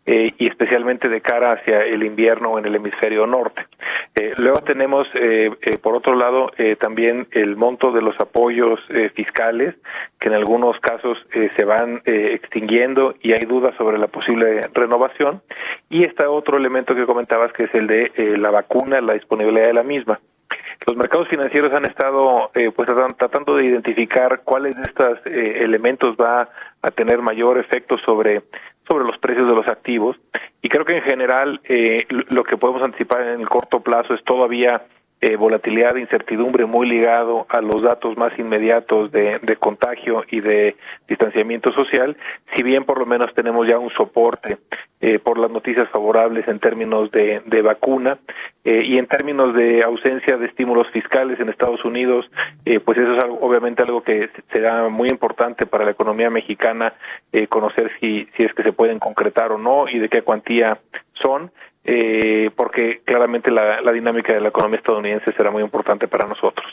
Eh, 0.04 0.34
y 0.40 0.48
especialmente 0.48 1.10
de 1.10 1.22
cara 1.22 1.52
hacia 1.54 1.86
el 1.86 2.02
invierno 2.02 2.58
en 2.58 2.66
el 2.66 2.74
hemisferio 2.74 3.28
norte. 3.28 3.68
Eh, 4.16 4.32
luego 4.38 4.60
tenemos, 4.62 5.08
eh, 5.14 5.52
por 5.80 5.96
otro 5.96 6.16
lado, 6.16 6.50
también 6.80 7.28
el 7.32 7.56
monto 7.56 7.92
de 7.92 8.02
los 8.02 8.20
apoyos 8.20 8.80
fiscales, 9.14 9.76
que 10.20 10.30
en 10.30 10.34
algunos 10.34 10.80
casos 10.80 11.18
se 11.56 11.66
van 11.66 12.02
extinguiendo 12.06 13.14
y 13.22 13.34
hay 13.34 13.46
dudas 13.48 13.76
sobre 13.78 14.00
la 14.00 14.08
posible 14.08 14.62
renovación. 14.74 15.42
Y 15.90 16.04
está 16.04 16.30
otro 16.30 16.58
elemento 16.58 16.96
que 16.96 17.06
comentabas, 17.06 17.54
que 17.54 17.66
es 17.66 17.76
el 17.76 17.88
de 17.88 18.12
la 18.38 18.50
vacuna, 18.50 19.02
la 19.02 19.14
disponibilidad 19.14 19.68
de 19.68 19.74
la 19.74 19.84
misma. 19.84 20.20
Los 20.88 20.98
mercados 20.98 21.28
financieros 21.28 21.72
han 21.74 21.86
estado 21.86 22.52
pues 22.76 22.90
tratando 23.18 23.56
de 23.56 23.66
identificar 23.66 24.42
cuáles 24.44 24.76
de 24.76 24.84
estos 24.84 25.20
elementos 25.26 26.16
va 26.20 26.50
a 26.82 26.92
tener 26.92 27.22
mayor 27.22 27.60
efecto 27.60 27.98
sobre 28.00 28.42
sobre 28.88 29.06
los 29.06 29.18
precios 29.18 29.48
de 29.48 29.56
los 29.56 29.68
activos. 29.68 30.18
Y 30.62 30.70
creo 30.70 30.86
que 30.86 30.98
en 30.98 31.04
general 31.04 31.62
eh, 31.66 32.00
lo 32.30 32.44
que 32.44 32.58
podemos 32.58 32.82
anticipar 32.82 33.22
en 33.22 33.42
el 33.42 33.50
corto 33.50 33.82
plazo 33.82 34.14
es 34.14 34.24
todavía 34.24 34.84
eh, 35.22 35.36
volatilidad 35.36 35.96
e 35.96 36.02
incertidumbre 36.02 36.66
muy 36.66 36.88
ligado 36.88 37.46
a 37.50 37.62
los 37.62 37.82
datos 37.82 38.18
más 38.18 38.38
inmediatos 38.38 39.12
de, 39.12 39.40
de, 39.40 39.56
contagio 39.56 40.24
y 40.30 40.42
de 40.42 40.76
distanciamiento 41.08 41.72
social, 41.72 42.18
si 42.56 42.64
bien 42.64 42.84
por 42.84 42.98
lo 43.00 43.06
menos 43.06 43.34
tenemos 43.34 43.68
ya 43.68 43.78
un 43.78 43.92
soporte 43.92 44.58
eh, 45.04 45.18
por 45.18 45.40
las 45.40 45.50
noticias 45.50 45.90
favorables 45.90 46.48
en 46.48 46.60
términos 46.60 47.10
de, 47.10 47.62
vacuna 47.64 48.20
eh, 48.64 48.84
y 48.86 49.00
en 49.00 49.08
términos 49.08 49.56
de 49.56 49.82
ausencia 49.82 50.38
de 50.38 50.46
estímulos 50.46 50.88
fiscales 50.92 51.40
en 51.40 51.50
Estados 51.50 51.84
Unidos, 51.84 52.30
eh, 52.66 52.80
pues 52.80 53.00
eso 53.00 53.16
es 53.16 53.24
algo, 53.24 53.40
obviamente 53.42 53.82
algo 53.82 54.04
que 54.04 54.30
será 54.52 54.90
muy 54.90 55.10
importante 55.10 55.66
para 55.66 55.86
la 55.86 55.92
economía 55.92 56.30
mexicana 56.30 56.94
conocer 57.50 57.92
si, 58.00 58.28
si 58.38 58.44
es 58.44 58.54
que 58.54 58.62
se 58.62 58.74
pueden 58.74 59.00
concretar 59.00 59.52
o 59.52 59.58
no 59.58 59.90
y 59.90 59.98
de 59.98 60.08
qué 60.08 60.22
cuantía 60.22 60.78
son 61.14 61.52
eh, 61.84 62.52
porque 62.56 63.02
claramente 63.04 63.52
la, 63.52 63.92
dinámica 63.92 64.34
de 64.34 64.42
la 64.42 64.50
economía 64.50 64.78
estadounidense 64.78 65.34
será 65.34 65.52
muy 65.52 65.64
importante 65.64 66.08
para 66.08 66.28
nosotros. 66.28 66.66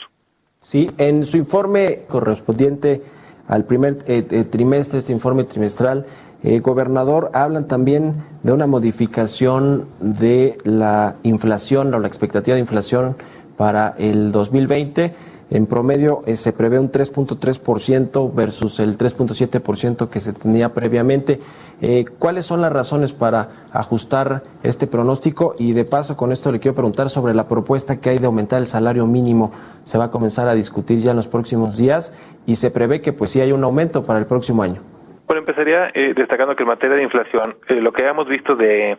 Sí, 0.59 0.91
en 0.97 1.25
su 1.25 1.37
informe 1.37 1.99
correspondiente 2.07 3.01
al 3.47 3.65
primer 3.65 3.97
eh, 4.07 4.25
eh, 4.29 4.43
trimestre, 4.43 4.99
este 4.99 5.11
informe 5.11 5.43
trimestral, 5.43 6.05
eh, 6.43 6.59
gobernador, 6.59 7.31
hablan 7.33 7.67
también 7.67 8.15
de 8.43 8.53
una 8.53 8.67
modificación 8.67 9.87
de 9.99 10.57
la 10.63 11.15
inflación 11.23 11.93
o 11.93 11.99
la 11.99 12.07
expectativa 12.07 12.55
de 12.55 12.61
inflación 12.61 13.15
para 13.57 13.95
el 13.97 14.31
2020 14.31 15.13
en 15.51 15.65
promedio 15.65 16.19
eh, 16.27 16.35
se 16.35 16.53
prevé 16.53 16.79
un 16.79 16.91
3.3% 16.91 18.33
versus 18.33 18.79
el 18.79 18.97
3.7% 18.97 20.09
que 20.09 20.19
se 20.19 20.33
tenía 20.33 20.69
previamente. 20.69 21.39
Eh, 21.81 22.05
¿Cuáles 22.19 22.45
son 22.45 22.61
las 22.61 22.71
razones 22.71 23.13
para 23.13 23.49
ajustar 23.73 24.43
este 24.63 24.85
pronóstico? 24.85 25.55
Y 25.57 25.73
de 25.73 25.85
paso, 25.85 26.15
con 26.17 26.31
esto 26.31 26.51
le 26.51 26.59
quiero 26.59 26.75
preguntar 26.75 27.09
sobre 27.09 27.33
la 27.33 27.47
propuesta 27.47 27.99
que 27.99 28.09
hay 28.09 28.19
de 28.19 28.27
aumentar 28.27 28.59
el 28.59 28.67
salario 28.67 29.07
mínimo. 29.07 29.51
Se 29.85 29.97
va 29.97 30.05
a 30.05 30.11
comenzar 30.11 30.47
a 30.47 30.53
discutir 30.53 30.99
ya 30.99 31.11
en 31.11 31.17
los 31.17 31.27
próximos 31.27 31.77
días 31.77 32.13
y 32.45 32.57
se 32.57 32.69
prevé 32.69 33.01
que 33.01 33.13
pues 33.13 33.31
sí 33.31 33.41
hay 33.41 33.51
un 33.51 33.63
aumento 33.63 34.05
para 34.05 34.19
el 34.19 34.25
próximo 34.25 34.61
año. 34.61 34.81
Bueno, 35.25 35.39
empezaría 35.39 35.89
eh, 35.93 36.13
destacando 36.15 36.55
que 36.55 36.63
en 36.63 36.69
materia 36.69 36.95
de 36.95 37.03
inflación, 37.03 37.55
lo 37.69 37.91
que 37.91 38.05
hemos 38.05 38.27
visto 38.27 38.55
de 38.55 38.97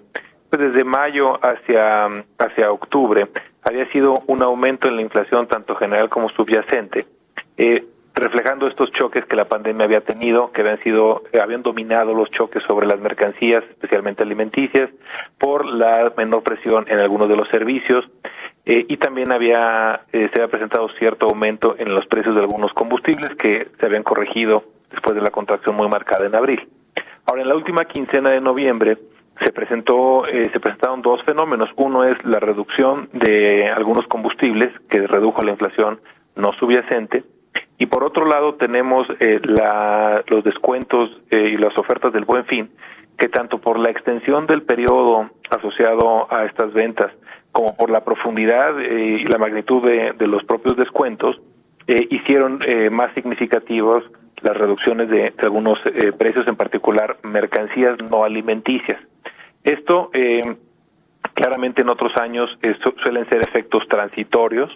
desde 0.59 0.84
mayo 0.84 1.38
hacia, 1.44 2.07
hacia 2.38 2.70
octubre 2.70 3.28
había 3.62 3.90
sido 3.92 4.14
un 4.26 4.42
aumento 4.42 4.88
en 4.88 4.96
la 4.96 5.03
inflación 5.03 5.46
tanto 5.46 5.74
general 5.76 6.09
como 6.09 6.28
subyacente, 6.30 7.07
eh, 7.57 7.84
reflejando 8.14 8.66
estos 8.66 8.90
choques 8.92 9.24
que 9.26 9.36
la 9.36 9.46
pandemia 9.46 9.84
había 9.84 10.01
tenido, 10.01 10.51
que 10.53 10.61
habían 10.62 10.78
sido, 10.82 11.22
habían 11.40 11.62
dominado 11.62 12.14
los 12.14 12.30
choques 12.30 12.62
sobre 12.64 12.86
las 12.86 13.01
mercancías, 13.01 13.64
especialmente 13.70 14.22
alimenticias, 14.22 14.90
por 15.38 15.66
la 15.66 16.12
menor 16.16 16.42
presión 16.42 16.84
en 16.88 16.98
algunos 16.98 17.28
de 17.28 17.36
los 17.36 17.48
servicios, 17.48 18.05
eh, 18.66 18.84
y 18.88 18.96
también 18.98 19.32
había, 19.32 20.03
eh, 20.12 20.28
se 20.32 20.40
había 20.40 20.51
presentado 20.51 20.88
cierto 20.98 21.26
aumento 21.26 21.76
en 21.78 21.94
los 21.94 22.07
precios 22.07 22.34
de 22.34 22.42
algunos 22.42 22.72
combustibles 22.72 23.30
que 23.36 23.68
se 23.78 23.86
habían 23.86 24.03
corregido 24.03 24.64
después 24.90 25.14
de 25.14 25.22
la 25.22 25.30
contracción 25.30 25.76
muy 25.76 25.88
marcada 25.88 26.26
en 26.26 26.34
abril. 26.34 26.68
Ahora, 27.26 27.42
en 27.42 27.48
la 27.48 27.55
última 27.55 27.84
quincena 27.84 28.30
de 28.30 28.40
noviembre, 28.40 28.98
se 29.45 29.53
presentó 29.53 30.26
eh, 30.26 30.51
se 30.53 30.61
presentaron 30.61 31.03
dos 31.03 31.22
fenómenos. 31.24 31.70
Uno 31.76 32.05
es 32.05 32.22
la 32.24 32.41
reducción 32.41 33.09
de 33.12 33.70
algunos 33.70 34.07
combustibles 34.07 34.72
que 34.88 35.07
redujo 35.07 35.43
la 35.43 35.53
inflación 35.53 36.01
no 36.36 36.53
subyacente. 36.53 37.24
Y 37.78 37.86
por 37.86 38.05
otro 38.05 38.26
lado 38.26 38.55
tenemos 38.55 39.07
eh, 39.20 39.41
la, 39.43 40.22
los 40.28 40.45
descuentos 40.45 41.11
eh, 41.30 41.53
y 41.53 41.57
las 41.57 41.76
ofertas 41.78 42.12
del 42.12 42.24
buen 42.24 42.45
fin 42.45 42.70
que 43.18 43.28
tanto 43.28 43.59
por 43.59 43.78
la 43.78 43.91
extensión 43.91 44.47
del 44.47 44.62
periodo 44.62 45.30
asociado 45.51 46.32
a 46.32 46.45
estas 46.45 46.72
ventas 46.72 47.12
como 47.53 47.76
por 47.76 47.91
la 47.91 48.03
profundidad 48.03 48.78
y 48.78 49.24
la 49.24 49.36
magnitud 49.36 49.82
de, 49.84 50.12
de 50.12 50.26
los 50.26 50.43
propios 50.45 50.76
descuentos 50.76 51.38
hicieron 51.86 52.61
más 52.93 53.12
significativos 53.14 54.05
las 54.43 54.57
reducciones 54.57 55.09
de, 55.09 55.32
algunos 55.38 55.78
precios, 56.18 56.47
en 56.49 56.57
particular 56.57 57.18
mercancías 57.22 57.97
no 58.11 58.24
alimenticias. 58.24 58.99
Esto 59.64 60.11
eh, 60.14 60.41
claramente 61.34 61.82
en 61.82 61.88
otros 61.88 62.16
años 62.16 62.51
eh, 62.62 62.74
suelen 63.03 63.28
ser 63.28 63.41
efectos 63.41 63.86
transitorios. 63.88 64.70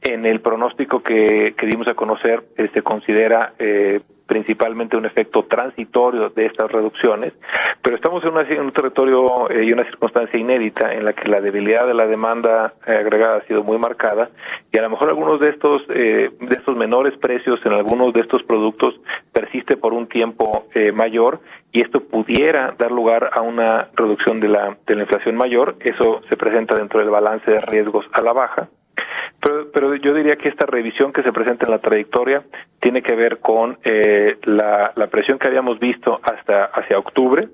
En 0.00 0.26
el 0.26 0.40
pronóstico 0.40 1.02
que, 1.02 1.54
que 1.56 1.66
dimos 1.66 1.86
a 1.88 1.94
conocer 1.94 2.42
eh, 2.56 2.68
se 2.74 2.82
considera 2.82 3.54
eh, 3.58 4.00
principalmente 4.32 4.96
un 4.96 5.04
efecto 5.04 5.42
transitorio 5.42 6.30
de 6.30 6.46
estas 6.46 6.72
reducciones, 6.72 7.34
pero 7.82 7.96
estamos 7.96 8.24
en, 8.24 8.60
un 8.60 8.72
territorio 8.72 9.50
eh, 9.50 9.62
y 9.62 9.72
una 9.74 9.84
circunstancia 9.84 10.40
inédita 10.40 10.94
en 10.94 11.04
la 11.04 11.12
que 11.12 11.28
la 11.28 11.42
debilidad 11.42 11.86
de 11.86 11.92
la 11.92 12.06
demanda 12.06 12.72
agregada 12.86 13.36
ha 13.36 13.46
sido 13.46 13.62
muy 13.62 13.76
marcada 13.76 14.30
y 14.72 14.78
a 14.78 14.82
lo 14.82 14.88
mejor 14.88 15.10
algunos 15.10 15.38
de 15.38 15.50
estos 15.50 15.86
de 15.86 16.30
estos 16.50 16.74
menores 16.78 17.12
precios 17.18 17.60
en 17.66 17.72
algunos 17.72 18.14
de 18.14 18.20
estos 18.20 18.42
productos 18.44 18.94
persiste 19.34 19.76
por 19.76 19.92
un 19.92 20.06
tiempo 20.06 20.64
mayor 20.94 21.40
y 21.70 21.82
esto 21.82 22.00
pudiera 22.00 22.74
dar 22.78 22.90
lugar 22.90 23.28
a 23.34 23.42
una 23.42 23.88
reducción 23.94 24.40
de 24.40 24.48
la, 24.48 24.78
de 24.86 24.94
la 24.94 25.02
inflación 25.02 25.36
mayor, 25.36 25.76
eso 25.80 26.22
se 26.30 26.38
presenta 26.38 26.74
dentro 26.74 27.00
del 27.00 27.10
balance 27.10 27.50
de 27.50 27.58
riesgos 27.70 28.06
a 28.12 28.22
la 28.22 28.32
baja. 28.32 28.68
Pero, 29.40 29.70
pero 29.72 29.94
yo 29.96 30.14
diría 30.14 30.36
que 30.36 30.48
esta 30.48 30.66
revisión 30.66 31.12
que 31.12 31.22
se 31.22 31.32
presenta 31.32 31.66
en 31.66 31.72
la 31.72 31.78
trayectoria 31.78 32.42
tiene 32.80 33.02
que 33.02 33.14
ver 33.14 33.38
con 33.38 33.78
eh, 33.84 34.38
la, 34.44 34.92
la 34.94 35.06
presión 35.08 35.38
que 35.38 35.48
habíamos 35.48 35.78
visto 35.78 36.20
hasta 36.22 36.64
hacia 36.64 36.98
octubre, 36.98 37.48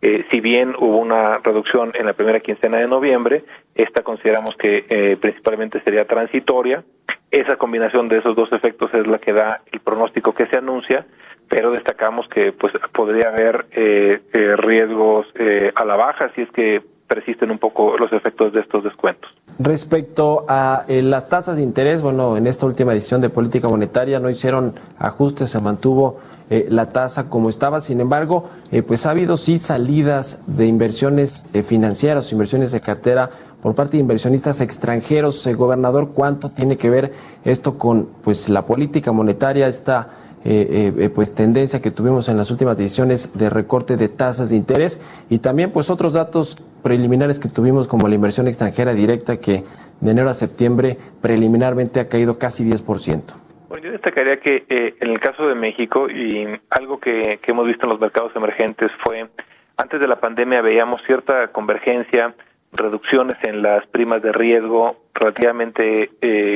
eh, 0.00 0.24
si 0.30 0.40
bien 0.40 0.74
hubo 0.78 0.98
una 0.98 1.38
reducción 1.38 1.92
en 1.94 2.06
la 2.06 2.12
primera 2.12 2.40
quincena 2.40 2.78
de 2.78 2.86
noviembre, 2.86 3.44
esta 3.74 4.02
consideramos 4.02 4.54
que 4.56 4.86
eh, 4.88 5.16
principalmente 5.20 5.80
sería 5.82 6.06
transitoria. 6.06 6.84
Esa 7.30 7.56
combinación 7.56 8.08
de 8.08 8.18
esos 8.18 8.36
dos 8.36 8.52
efectos 8.52 8.92
es 8.94 9.06
la 9.06 9.18
que 9.18 9.32
da 9.32 9.60
el 9.72 9.80
pronóstico 9.80 10.34
que 10.34 10.46
se 10.46 10.56
anuncia, 10.56 11.04
pero 11.48 11.70
destacamos 11.72 12.28
que 12.28 12.52
pues 12.52 12.72
podría 12.92 13.30
haber 13.30 13.66
eh, 13.72 14.20
eh, 14.32 14.56
riesgos 14.56 15.26
eh, 15.34 15.72
a 15.74 15.84
la 15.84 15.96
baja 15.96 16.30
si 16.34 16.42
es 16.42 16.50
que 16.50 16.82
persisten 17.08 17.50
un 17.50 17.58
poco 17.58 17.96
los 17.96 18.12
efectos 18.12 18.52
de 18.52 18.60
estos 18.60 18.84
descuentos. 18.84 19.30
Respecto 19.58 20.44
a 20.48 20.84
las 20.88 21.28
tasas 21.28 21.56
de 21.56 21.62
interés, 21.62 22.02
bueno, 22.02 22.36
en 22.36 22.46
esta 22.46 22.66
última 22.66 22.92
decisión 22.92 23.20
de 23.20 23.30
política 23.30 23.68
monetaria 23.68 24.20
no 24.20 24.30
hicieron 24.30 24.74
ajustes, 24.98 25.50
se 25.50 25.60
mantuvo 25.60 26.20
la 26.48 26.92
tasa 26.92 27.28
como 27.28 27.48
estaba. 27.48 27.80
Sin 27.80 28.00
embargo, 28.00 28.48
pues 28.86 29.04
ha 29.06 29.10
habido 29.10 29.36
sí 29.36 29.58
salidas 29.58 30.44
de 30.46 30.66
inversiones 30.66 31.46
financieras, 31.64 32.30
inversiones 32.30 32.70
de 32.70 32.80
cartera 32.80 33.30
por 33.62 33.74
parte 33.74 33.96
de 33.96 34.02
inversionistas 34.02 34.60
extranjeros. 34.60 35.46
gobernador, 35.56 36.10
¿cuánto 36.14 36.50
tiene 36.50 36.76
que 36.76 36.90
ver 36.90 37.12
esto 37.44 37.78
con 37.78 38.08
pues 38.22 38.48
la 38.48 38.62
política 38.62 39.12
monetaria, 39.12 39.66
esta 39.66 40.10
eh, 40.44 40.94
eh, 40.96 41.10
pues 41.10 41.34
tendencia 41.34 41.82
que 41.82 41.90
tuvimos 41.90 42.28
en 42.28 42.36
las 42.36 42.50
últimas 42.52 42.78
decisiones 42.78 43.30
de 43.34 43.50
recorte 43.50 43.96
de 43.96 44.08
tasas 44.08 44.50
de 44.50 44.56
interés 44.56 45.00
y 45.28 45.38
también 45.38 45.72
pues 45.72 45.90
otros 45.90 46.12
datos 46.12 46.56
preliminares 46.88 47.38
que 47.38 47.50
tuvimos 47.50 47.86
como 47.86 48.08
la 48.08 48.14
inversión 48.14 48.48
extranjera 48.48 48.94
directa 48.94 49.40
que 49.40 49.62
de 50.00 50.10
enero 50.10 50.30
a 50.30 50.34
septiembre 50.34 50.96
preliminarmente 51.20 52.00
ha 52.00 52.08
caído 52.08 52.38
casi 52.38 52.64
10%. 52.64 53.34
Bueno, 53.68 53.84
yo 53.84 53.92
destacaría 53.92 54.40
que 54.40 54.64
eh, 54.70 54.94
en 54.98 55.10
el 55.10 55.20
caso 55.20 55.46
de 55.46 55.54
México 55.54 56.08
y 56.08 56.48
algo 56.70 56.98
que, 56.98 57.38
hemos 57.46 57.66
visto 57.66 57.84
en 57.84 57.90
los 57.90 58.00
mercados 58.00 58.32
emergentes 58.34 58.90
fue 59.04 59.28
antes 59.76 60.00
de 60.00 60.08
la 60.08 60.16
pandemia 60.16 60.62
veíamos 60.62 61.02
cierta 61.06 61.48
convergencia, 61.48 62.34
reducciones 62.72 63.36
en 63.42 63.60
las 63.60 63.86
primas 63.88 64.22
de 64.22 64.32
riesgo 64.32 64.96
relativamente 65.12 66.10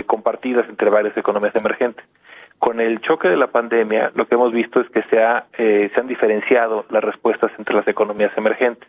compartidas 0.07 0.67
entre 0.69 0.89
varias 0.89 1.15
economías 1.17 1.55
emergentes 1.55 2.05
con 2.63 2.79
el 2.79 3.01
choque 3.01 3.27
de 3.27 3.37
la 3.37 3.49
pandemia, 3.49 4.13
lo 4.15 4.29
que 4.29 4.37
hemos 4.37 4.53
visto 4.53 4.81
es 4.81 4.89
que 4.91 5.03
se, 5.03 5.19
eh, 5.59 5.91
se 5.93 6.01
han 6.01 6.07
diferenciado 6.07 6.87
las 6.91 7.03
respuestas 7.03 7.51
entre 7.59 7.75
las 7.75 7.89
economías 7.89 8.31
emergentes. 8.37 8.89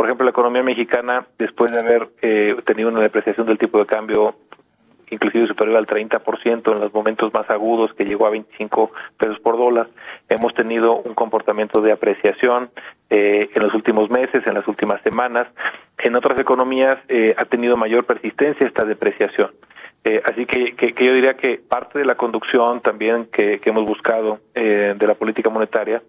Por 0.00 0.06
ejemplo, 0.06 0.24
la 0.24 0.30
economía 0.30 0.62
mexicana, 0.62 1.26
después 1.36 1.70
de 1.72 1.78
haber 1.78 2.08
eh, 2.22 2.56
tenido 2.64 2.88
una 2.88 3.00
depreciación 3.00 3.46
del 3.46 3.58
tipo 3.58 3.78
de 3.78 3.84
cambio 3.84 4.34
inclusive 5.10 5.46
superior 5.46 5.76
al 5.76 5.86
30% 5.86 6.72
en 6.72 6.80
los 6.80 6.94
momentos 6.94 7.30
más 7.34 7.50
agudos, 7.50 7.92
que 7.92 8.06
llegó 8.06 8.26
a 8.26 8.30
25 8.30 8.92
pesos 9.18 9.38
por 9.40 9.58
dólar. 9.58 9.88
Hemos 10.26 10.54
tenido 10.54 10.96
un 11.02 11.12
comportamiento 11.12 11.82
de 11.82 11.92
apreciación 11.92 12.70
eh, 13.10 13.50
en 13.52 13.62
los 13.62 13.74
últimos 13.74 14.08
meses, 14.08 14.42
en 14.46 14.54
las 14.54 14.66
últimas 14.66 15.02
semanas. 15.02 15.48
En 15.98 16.16
otras 16.16 16.40
economías 16.40 16.98
eh, 17.08 17.34
ha 17.36 17.44
tenido 17.44 17.76
mayor 17.76 18.06
persistencia 18.06 18.66
esta 18.66 18.86
depreciación. 18.86 19.50
Eh, 20.04 20.22
así 20.24 20.46
que, 20.46 20.76
que, 20.76 20.94
yo 20.94 21.12
diría 21.12 21.34
que 21.34 21.58
parte 21.58 21.98
de 21.98 22.06
la 22.06 22.14
conducción 22.14 22.80
también 22.80 23.26
que, 23.26 23.60
hemos 23.62 23.84
buscado 23.84 24.40
de 24.54 25.06
la 25.06 25.14
política 25.14 25.50
monetaria 25.50 26.00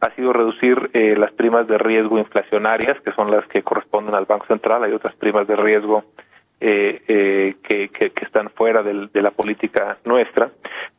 ha 0.00 0.14
sido 0.14 0.32
reducir 0.32 0.90
las 1.18 1.30
primas 1.32 1.66
de 1.68 1.76
riesgo 1.76 2.18
inflacionarias, 2.18 3.00
que 3.02 3.12
son 3.12 3.30
las 3.30 3.46
que 3.48 3.62
corresponden 3.62 4.14
al 4.14 4.24
Banco 4.24 4.46
Central. 4.46 4.84
Hay 4.84 4.92
otras 4.92 5.14
primas 5.14 5.46
de 5.46 5.56
riesgo 5.56 6.04
eh, 6.62 7.00
eh, 7.08 7.54
que, 7.62 7.88
que, 7.88 8.12
están 8.22 8.50
fuera 8.50 8.82
de 8.82 9.22
la 9.22 9.30
política 9.30 9.96
nuestra, 10.04 10.50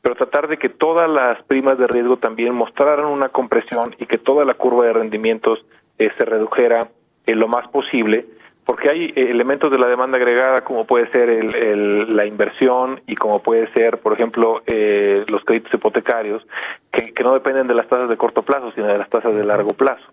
pero 0.02 0.16
tratar 0.16 0.48
de 0.48 0.58
que 0.58 0.70
todas 0.70 1.08
las 1.08 1.44
primas 1.44 1.78
de 1.78 1.86
riesgo 1.86 2.18
también 2.18 2.56
mostraran 2.56 3.06
una 3.06 3.30
compresión 3.30 3.96
y 4.00 4.08
que 4.08 4.18
toda 4.18 4.44
la 4.44 4.56
curva 4.56 4.88
de 4.88 4.94
rendimientos 4.94 5.64
eh, 6.00 6.10
se 6.18 6.26
redujera 6.26 6.88
en 7.28 7.40
lo 7.40 7.48
más 7.48 7.68
posible, 7.68 8.26
porque 8.66 8.90
hay 8.90 9.06
eh, 9.06 9.32
elementos 9.32 9.72
de 9.72 9.80
la 9.80 9.88
demanda 9.88 10.18
agregada 10.18 10.62
como 10.62 10.86
puede 10.86 11.10
ser 11.12 11.30
el, 11.30 12.16
la 12.16 12.26
inversión 12.26 13.02
y 13.08 13.16
como 13.16 13.42
puede 13.42 13.72
ser, 13.74 14.00
por 14.00 14.14
ejemplo, 14.14 14.62
los 14.66 15.44
créditos 15.46 15.74
hipotecarios, 15.74 16.46
que, 16.92 17.14
que 17.14 17.24
no 17.24 17.34
dependen 17.34 17.68
de 17.68 17.76
las 17.76 17.88
tasas 17.88 18.10
de 18.10 18.18
corto 18.18 18.44
plazo, 18.44 18.72
sino 18.74 18.88
de 18.88 18.98
las 18.98 19.10
tasas 19.10 19.36
de 19.36 19.44
largo 19.44 19.72
plazo. 19.72 20.06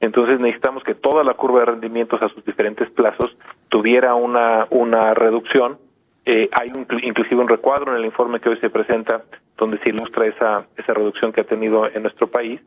Entonces 0.00 0.38
necesitamos 0.40 0.82
que 0.82 0.94
toda 0.94 1.24
la 1.24 1.34
curva 1.34 1.60
de 1.60 1.66
rendimientos 1.66 2.20
a 2.22 2.28
sus 2.28 2.44
diferentes 2.44 2.90
plazos 2.90 3.36
tuviera 3.68 4.14
una, 4.14 4.66
una 4.70 5.14
reducción. 5.14 5.78
Eh, 6.24 6.48
hay 6.52 6.70
un, 6.74 6.86
inclusive 7.02 7.40
un 7.40 7.48
recuadro 7.48 7.92
en 7.92 7.98
el 7.98 8.04
informe 8.04 8.40
que 8.40 8.48
hoy 8.48 8.58
se 8.58 8.68
presenta 8.68 9.22
donde 9.56 9.78
se 9.78 9.90
ilustra 9.90 10.26
esa, 10.26 10.66
esa 10.76 10.92
reducción 10.92 11.32
que 11.32 11.40
ha 11.40 11.44
tenido 11.44 11.88
en 11.88 12.02
nuestro 12.02 12.26
país 12.26 12.60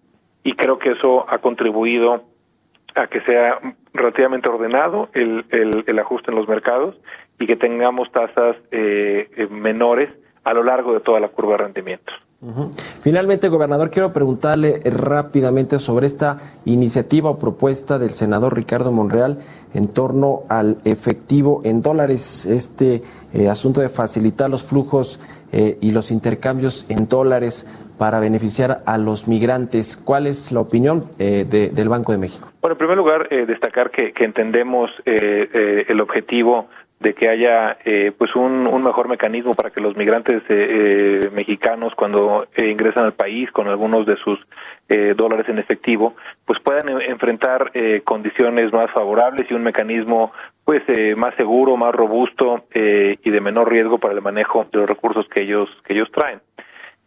y 0.43 0.53
creo 0.53 0.79
que 0.79 0.91
eso 0.91 1.25
ha 1.29 1.37
contribuido 1.39 2.23
a 2.95 3.07
que 3.07 3.21
sea 3.21 3.59
relativamente 3.93 4.49
ordenado 4.49 5.09
el, 5.13 5.45
el, 5.49 5.83
el 5.87 5.99
ajuste 5.99 6.31
en 6.31 6.37
los 6.37 6.47
mercados 6.47 6.95
y 7.39 7.47
que 7.47 7.55
tengamos 7.55 8.11
tasas 8.11 8.57
eh, 8.71 9.47
menores 9.49 10.09
a 10.43 10.53
lo 10.53 10.63
largo 10.63 10.93
de 10.93 10.99
toda 10.99 11.19
la 11.19 11.29
curva 11.29 11.53
de 11.53 11.57
rendimientos. 11.57 12.15
Finalmente, 13.01 13.49
gobernador, 13.49 13.91
quiero 13.91 14.13
preguntarle 14.13 14.79
rápidamente 14.85 15.77
sobre 15.77 16.07
esta 16.07 16.39
iniciativa 16.63 17.29
o 17.29 17.37
propuesta 17.37 17.99
del 17.99 18.11
senador 18.11 18.55
Ricardo 18.55 18.93
Monreal 18.93 19.39
en 19.73 19.89
torno 19.89 20.43
al 20.47 20.77
efectivo 20.85 21.61
en 21.65 21.81
dólares, 21.81 22.45
este 22.45 23.03
eh, 23.33 23.49
asunto 23.49 23.81
de 23.81 23.89
facilitar 23.89 24.49
los 24.49 24.63
flujos 24.63 25.19
eh, 25.51 25.77
y 25.81 25.91
los 25.91 26.11
intercambios 26.11 26.85
en 26.87 27.09
dólares 27.09 27.67
para 28.00 28.20
beneficiar 28.20 28.80
a 28.88 28.97
los 28.97 29.28
migrantes. 29.28 29.95
¿Cuál 29.95 30.26
es 30.26 30.52
la 30.52 30.62
opinión 30.62 31.04
eh, 31.20 31.45
del 31.45 31.89
Banco 31.89 32.12
de 32.12 32.18
México? 32.18 32.52
Bueno, 32.62 32.74
en 32.74 32.78
primer 32.80 32.97
lugar, 32.97 33.30
destacar 33.30 33.91
que, 33.91 34.12
entendemos 34.24 34.89
el 35.06 36.02
objetivo 36.02 36.68
de 37.00 37.14
que 37.14 37.30
haya 37.30 37.78
eh, 37.86 38.12
pues 38.18 38.36
un, 38.36 38.68
un, 38.68 38.84
mejor 38.84 39.08
mecanismo 39.08 39.54
para 39.54 39.70
que 39.70 39.80
los 39.80 39.95
migrantes 39.95 40.43
eh, 40.50 41.24
eh 41.24 41.30
mexicanos 41.32 41.93
cuando 41.95 42.47
eh, 42.56 42.70
ingresan 42.70 43.06
al 43.06 43.14
país 43.14 43.50
con 43.52 43.68
algunos 43.68 44.06
de 44.06 44.18
sus 44.18 44.38
eh, 44.89 45.14
dólares 45.16 45.47
en 45.47 45.60
efectivo 45.60 46.16
pues 46.45 46.60
puedan 46.60 46.89
enfrentar 47.02 47.72
condiciones 48.04 48.74
más 48.74 48.91
favorables 48.91 49.50
y 49.50 49.54
un 49.54 49.64
mecanismo 49.64 50.32
pues 50.66 50.82
más 51.16 51.36
seguro 51.36 51.78
más 51.78 51.93
robusto 51.93 52.66
y 52.74 53.30
de 53.30 53.41
menor 53.41 53.70
riesgo 53.70 53.97
para 54.00 54.14
el 54.14 54.22
manejo 54.22 54.66
de 54.72 54.80
los 54.80 54.89
recursos 54.89 55.28
que 55.30 55.41
ellos 55.41 55.70
que 55.86 55.93
ellos 55.93 56.10
traen 56.12 56.41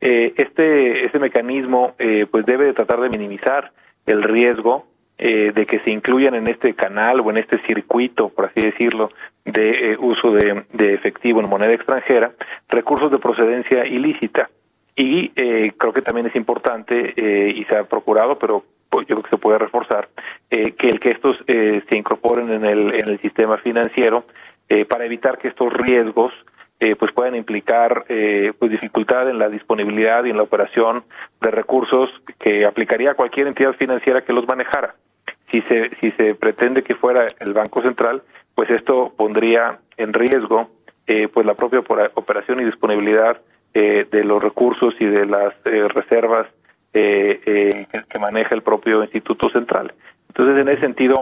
este 0.03 1.05
este 1.05 1.19
mecanismo 1.19 1.95
pues 2.31 2.45
debe 2.45 2.65
de 2.65 2.73
tratar 2.73 3.01
de 3.01 3.09
minimizar 3.09 3.73
el 4.07 4.23
riesgo 4.23 4.87
eh, 5.25 5.53
de 5.55 5.67
que 5.67 5.79
se 5.81 5.91
incluyan 5.91 6.35
en 6.35 6.49
este 6.49 6.75
canal 6.75 7.21
o 7.21 7.31
en 7.31 7.37
este 7.37 7.59
circuito, 7.61 8.31
por 8.31 8.47
así 8.47 8.61
decirlo, 8.61 9.11
de 9.45 9.93
eh, 9.93 9.97
uso 9.97 10.33
de, 10.33 10.65
efectivo 10.95 11.41
en 11.41 11.49
moneda 11.49 11.73
extranjera, 11.73 12.33
recursos 12.69 13.09
de 13.11 13.19
procedencia 13.19 13.87
ilícita. 13.87 14.51
Y 14.97 15.31
eh, 15.37 15.75
creo 15.79 15.93
que 15.93 16.03
también 16.03 16.27
es 16.27 16.35
importante, 16.35 17.15
y 17.55 17.63
se 17.65 17.77
ha 17.77 17.85
procurado, 17.85 18.37
pero 18.37 18.65
pues, 18.91 19.07
yo 19.07 19.15
creo 19.15 19.23
que 19.23 19.31
se 19.31 19.39
puede 19.39 19.59
reforzar, 19.59 20.09
que 20.51 20.89
el 20.89 20.99
que 20.99 21.13
estos 21.13 21.39
se 21.47 21.97
incorporen 21.97 22.51
en 22.51 22.65
el, 22.65 22.95
en 22.95 23.09
el 23.09 23.21
sistema 23.21 23.59
financiero 23.59 24.25
para 24.89 25.05
evitar 25.05 25.39
que 25.39 25.49
estos 25.49 25.73
riesgos 25.73 26.33
pues 26.99 27.13
puedan 27.13 27.37
implicar 27.37 28.05
pues 28.07 28.71
dificultad 28.71 29.29
en 29.31 29.39
la 29.39 29.49
disponibilidad 29.49 30.25
y 30.25 30.31
en 30.31 30.37
la 30.37 30.43
operación 30.43 31.05
de 31.41 31.51
recursos 31.51 32.11
que 32.39 32.67
aplicaría 32.67 33.15
cualquier 33.15 33.47
entidad 33.47 33.75
financiera 33.75 34.23
que 34.23 34.33
los 34.33 34.49
manejara 34.49 34.97
si 35.53 35.61
se, 35.63 35.91
si 36.01 36.11
se 36.13 36.35
pretende 36.35 36.83
que 36.83 36.95
fuera 36.95 37.27
el 37.39 37.53
Banco 37.53 37.83
Central, 37.83 38.23
pues 38.55 38.71
esto 38.71 39.13
pondría 39.17 39.79
en 39.99 40.13
riesgo 40.15 40.71
eh, 41.07 41.29
pues 41.29 41.47
la 41.47 41.55
propia 41.55 41.81
operación 41.81 42.61
y 42.61 42.65
disponibilidad 42.65 43.39
eh, 43.75 44.07
de 44.11 44.25
los 44.25 44.43
recursos 44.43 44.95
y 44.99 45.05
de 45.05 45.27
las 45.27 45.55
eh, 45.67 45.87
reservas 45.89 46.49
que, 46.93 47.87
maneja 48.21 48.55
el 48.55 48.63
propio 48.63 49.03
Instituto 49.03 49.51
Central. 49.51 49.93
Entonces, 50.29 50.59
en 50.59 50.69
ese 50.69 50.81
sentido, 50.83 51.15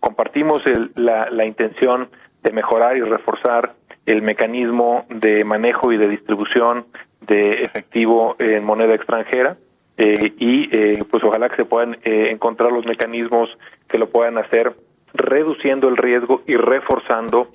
compartimos 0.00 0.62
la, 0.96 1.30
la 1.30 1.44
intención 1.44 2.08
de 2.42 2.52
mejorar 2.52 2.96
y 2.96 3.00
reforzar 3.00 3.72
el 4.06 4.22
mecanismo 4.22 5.06
de 5.08 5.44
manejo 5.44 5.92
y 5.92 5.96
de 5.96 6.08
distribución 6.08 6.86
de 7.20 7.62
efectivo 7.62 8.36
en 8.38 8.64
moneda 8.64 8.94
extranjera 8.94 9.56
eh, 9.96 10.32
y 10.38 10.68
eh, 10.74 11.04
pues 11.10 11.22
ojalá 11.22 11.48
que 11.48 11.56
se 11.56 11.64
puedan 11.64 11.98
eh, 12.02 12.30
encontrar 12.30 12.72
los 12.72 12.84
mecanismos 12.86 13.50
que 13.88 13.98
lo 13.98 14.08
puedan 14.08 14.38
hacer 14.38 14.74
reduciendo 15.14 15.88
el 15.88 15.96
riesgo 15.96 16.42
y 16.46 16.54
reforzando 16.54 17.48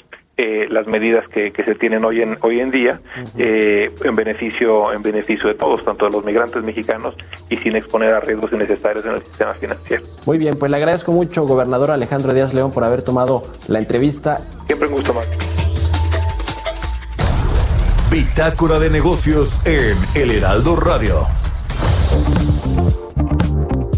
las 0.69 0.85
medidas 0.85 1.27
que, 1.29 1.51
se 1.51 1.73
tienen 1.73 2.05
hoy 2.05 2.21
en 2.21 2.37
hoy 2.41 2.59
en 2.59 2.69
día 2.69 2.99
en 3.37 4.15
beneficio 4.15 4.93
en 4.93 5.01
beneficio 5.01 5.47
de 5.47 5.55
todos 5.55 5.83
tanto 5.83 6.05
de 6.05 6.11
los 6.11 6.23
migrantes 6.23 6.61
mexicanos 6.61 7.15
y 7.49 7.55
sin 7.55 7.75
exponer 7.75 8.13
a 8.13 8.19
riesgos 8.19 8.53
innecesarios 8.53 9.03
en 9.07 9.13
el 9.13 9.21
sistema 9.23 9.55
financiero. 9.55 10.03
Muy 10.27 10.37
bien 10.37 10.55
pues 10.59 10.69
le 10.69 10.77
agradezco 10.77 11.11
mucho 11.11 11.47
gobernador 11.47 11.89
Alejandro 11.89 12.35
Díaz 12.35 12.53
León 12.53 12.71
por 12.71 12.83
haber 12.83 13.01
tomado 13.01 13.41
la 13.67 13.79
entrevista. 13.79 14.37
Siempre 14.67 14.87
un 14.87 14.93
gusto 14.93 15.11
más 15.15 15.46
Bitácora 18.37 18.77
de 18.77 18.91
negocios 18.91 19.61
en 19.65 19.97
El 20.13 20.29
Heraldo 20.29 20.75
Radio 20.75 21.25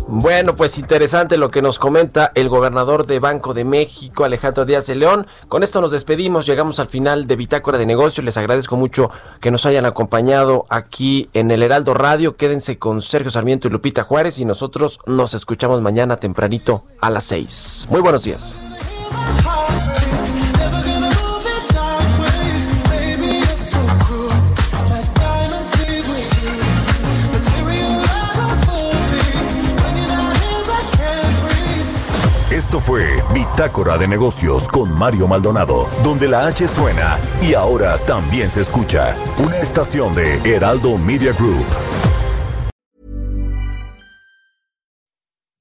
bueno, 0.08 0.56
pues 0.56 0.78
interesante 0.78 1.38
lo 1.38 1.50
que 1.50 1.62
nos 1.62 1.80
comenta 1.80 2.32
el 2.36 2.50
gobernador 2.50 3.06
de 3.06 3.20
Banco 3.20 3.54
de 3.54 3.64
México, 3.64 4.26
Alejandro 4.26 4.66
Díaz 4.66 4.88
de 4.88 4.96
León. 4.96 5.28
Con 5.48 5.64
esto 5.64 5.80
nos 5.80 5.92
despedimos, 5.92 6.46
llegamos 6.46 6.80
al 6.80 6.88
final 6.88 7.26
de 7.26 7.38
Bitácora 7.38 7.78
de 7.78 7.86
Negocios. 7.86 8.26
Les 8.26 8.36
agradezco 8.36 8.76
mucho 8.76 9.12
que 9.40 9.50
nos 9.50 9.66
hayan 9.66 9.86
acompañado 9.86 10.66
aquí 10.70 11.30
en 11.34 11.52
el 11.52 11.64
Heraldo 11.64 11.94
Radio. 11.94 12.36
Quédense 12.36 12.78
con 12.78 13.02
Sergio 13.02 13.32
Sarmiento 13.32 13.70
y 13.70 13.72
Lupita 13.72 14.04
Juárez 14.04 14.40
y 14.40 14.46
nosotros 14.46 15.00
nos 15.06 15.34
escuchamos 15.34 15.82
mañana 15.82 16.18
tempranito 16.18 16.84
a 17.00 17.10
las 17.10 17.24
6. 17.26 17.88
Muy 17.90 18.02
buenos 18.02 18.24
días. 18.24 18.56
Esto 32.70 32.82
fue 32.82 33.24
Bitácora 33.34 33.98
de 33.98 34.08
Negocios 34.08 34.68
con 34.68 34.92
Mario 34.92 35.28
Maldonado, 35.28 35.90
donde 36.04 36.28
la 36.28 36.46
H 36.46 36.68
suena 36.68 37.20
y 37.42 37.56
ahora 37.56 37.98
también 38.06 38.52
se 38.52 38.62
escucha. 38.62 39.16
Una 39.40 39.58
estación 39.58 40.14
de 40.14 40.38
Heraldo 40.44 40.96
Media 41.00 41.34
Group. 41.34 41.66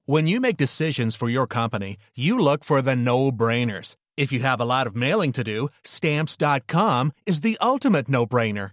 When 0.04 0.26
you 0.26 0.38
make 0.38 0.58
decisions 0.58 1.16
for 1.16 1.30
your 1.30 1.46
company, 1.46 1.96
you 2.14 2.38
look 2.38 2.62
for 2.62 2.82
the 2.82 2.94
no-brainers. 2.94 3.96
If 4.18 4.30
you 4.30 4.40
have 4.40 4.60
a 4.60 4.66
lot 4.66 4.86
of 4.86 4.94
mailing 4.94 5.32
to 5.32 5.42
do, 5.42 5.70
stamps.com 5.84 7.12
is 7.24 7.40
the 7.40 7.56
ultimate 7.62 8.10
no-brainer. 8.10 8.72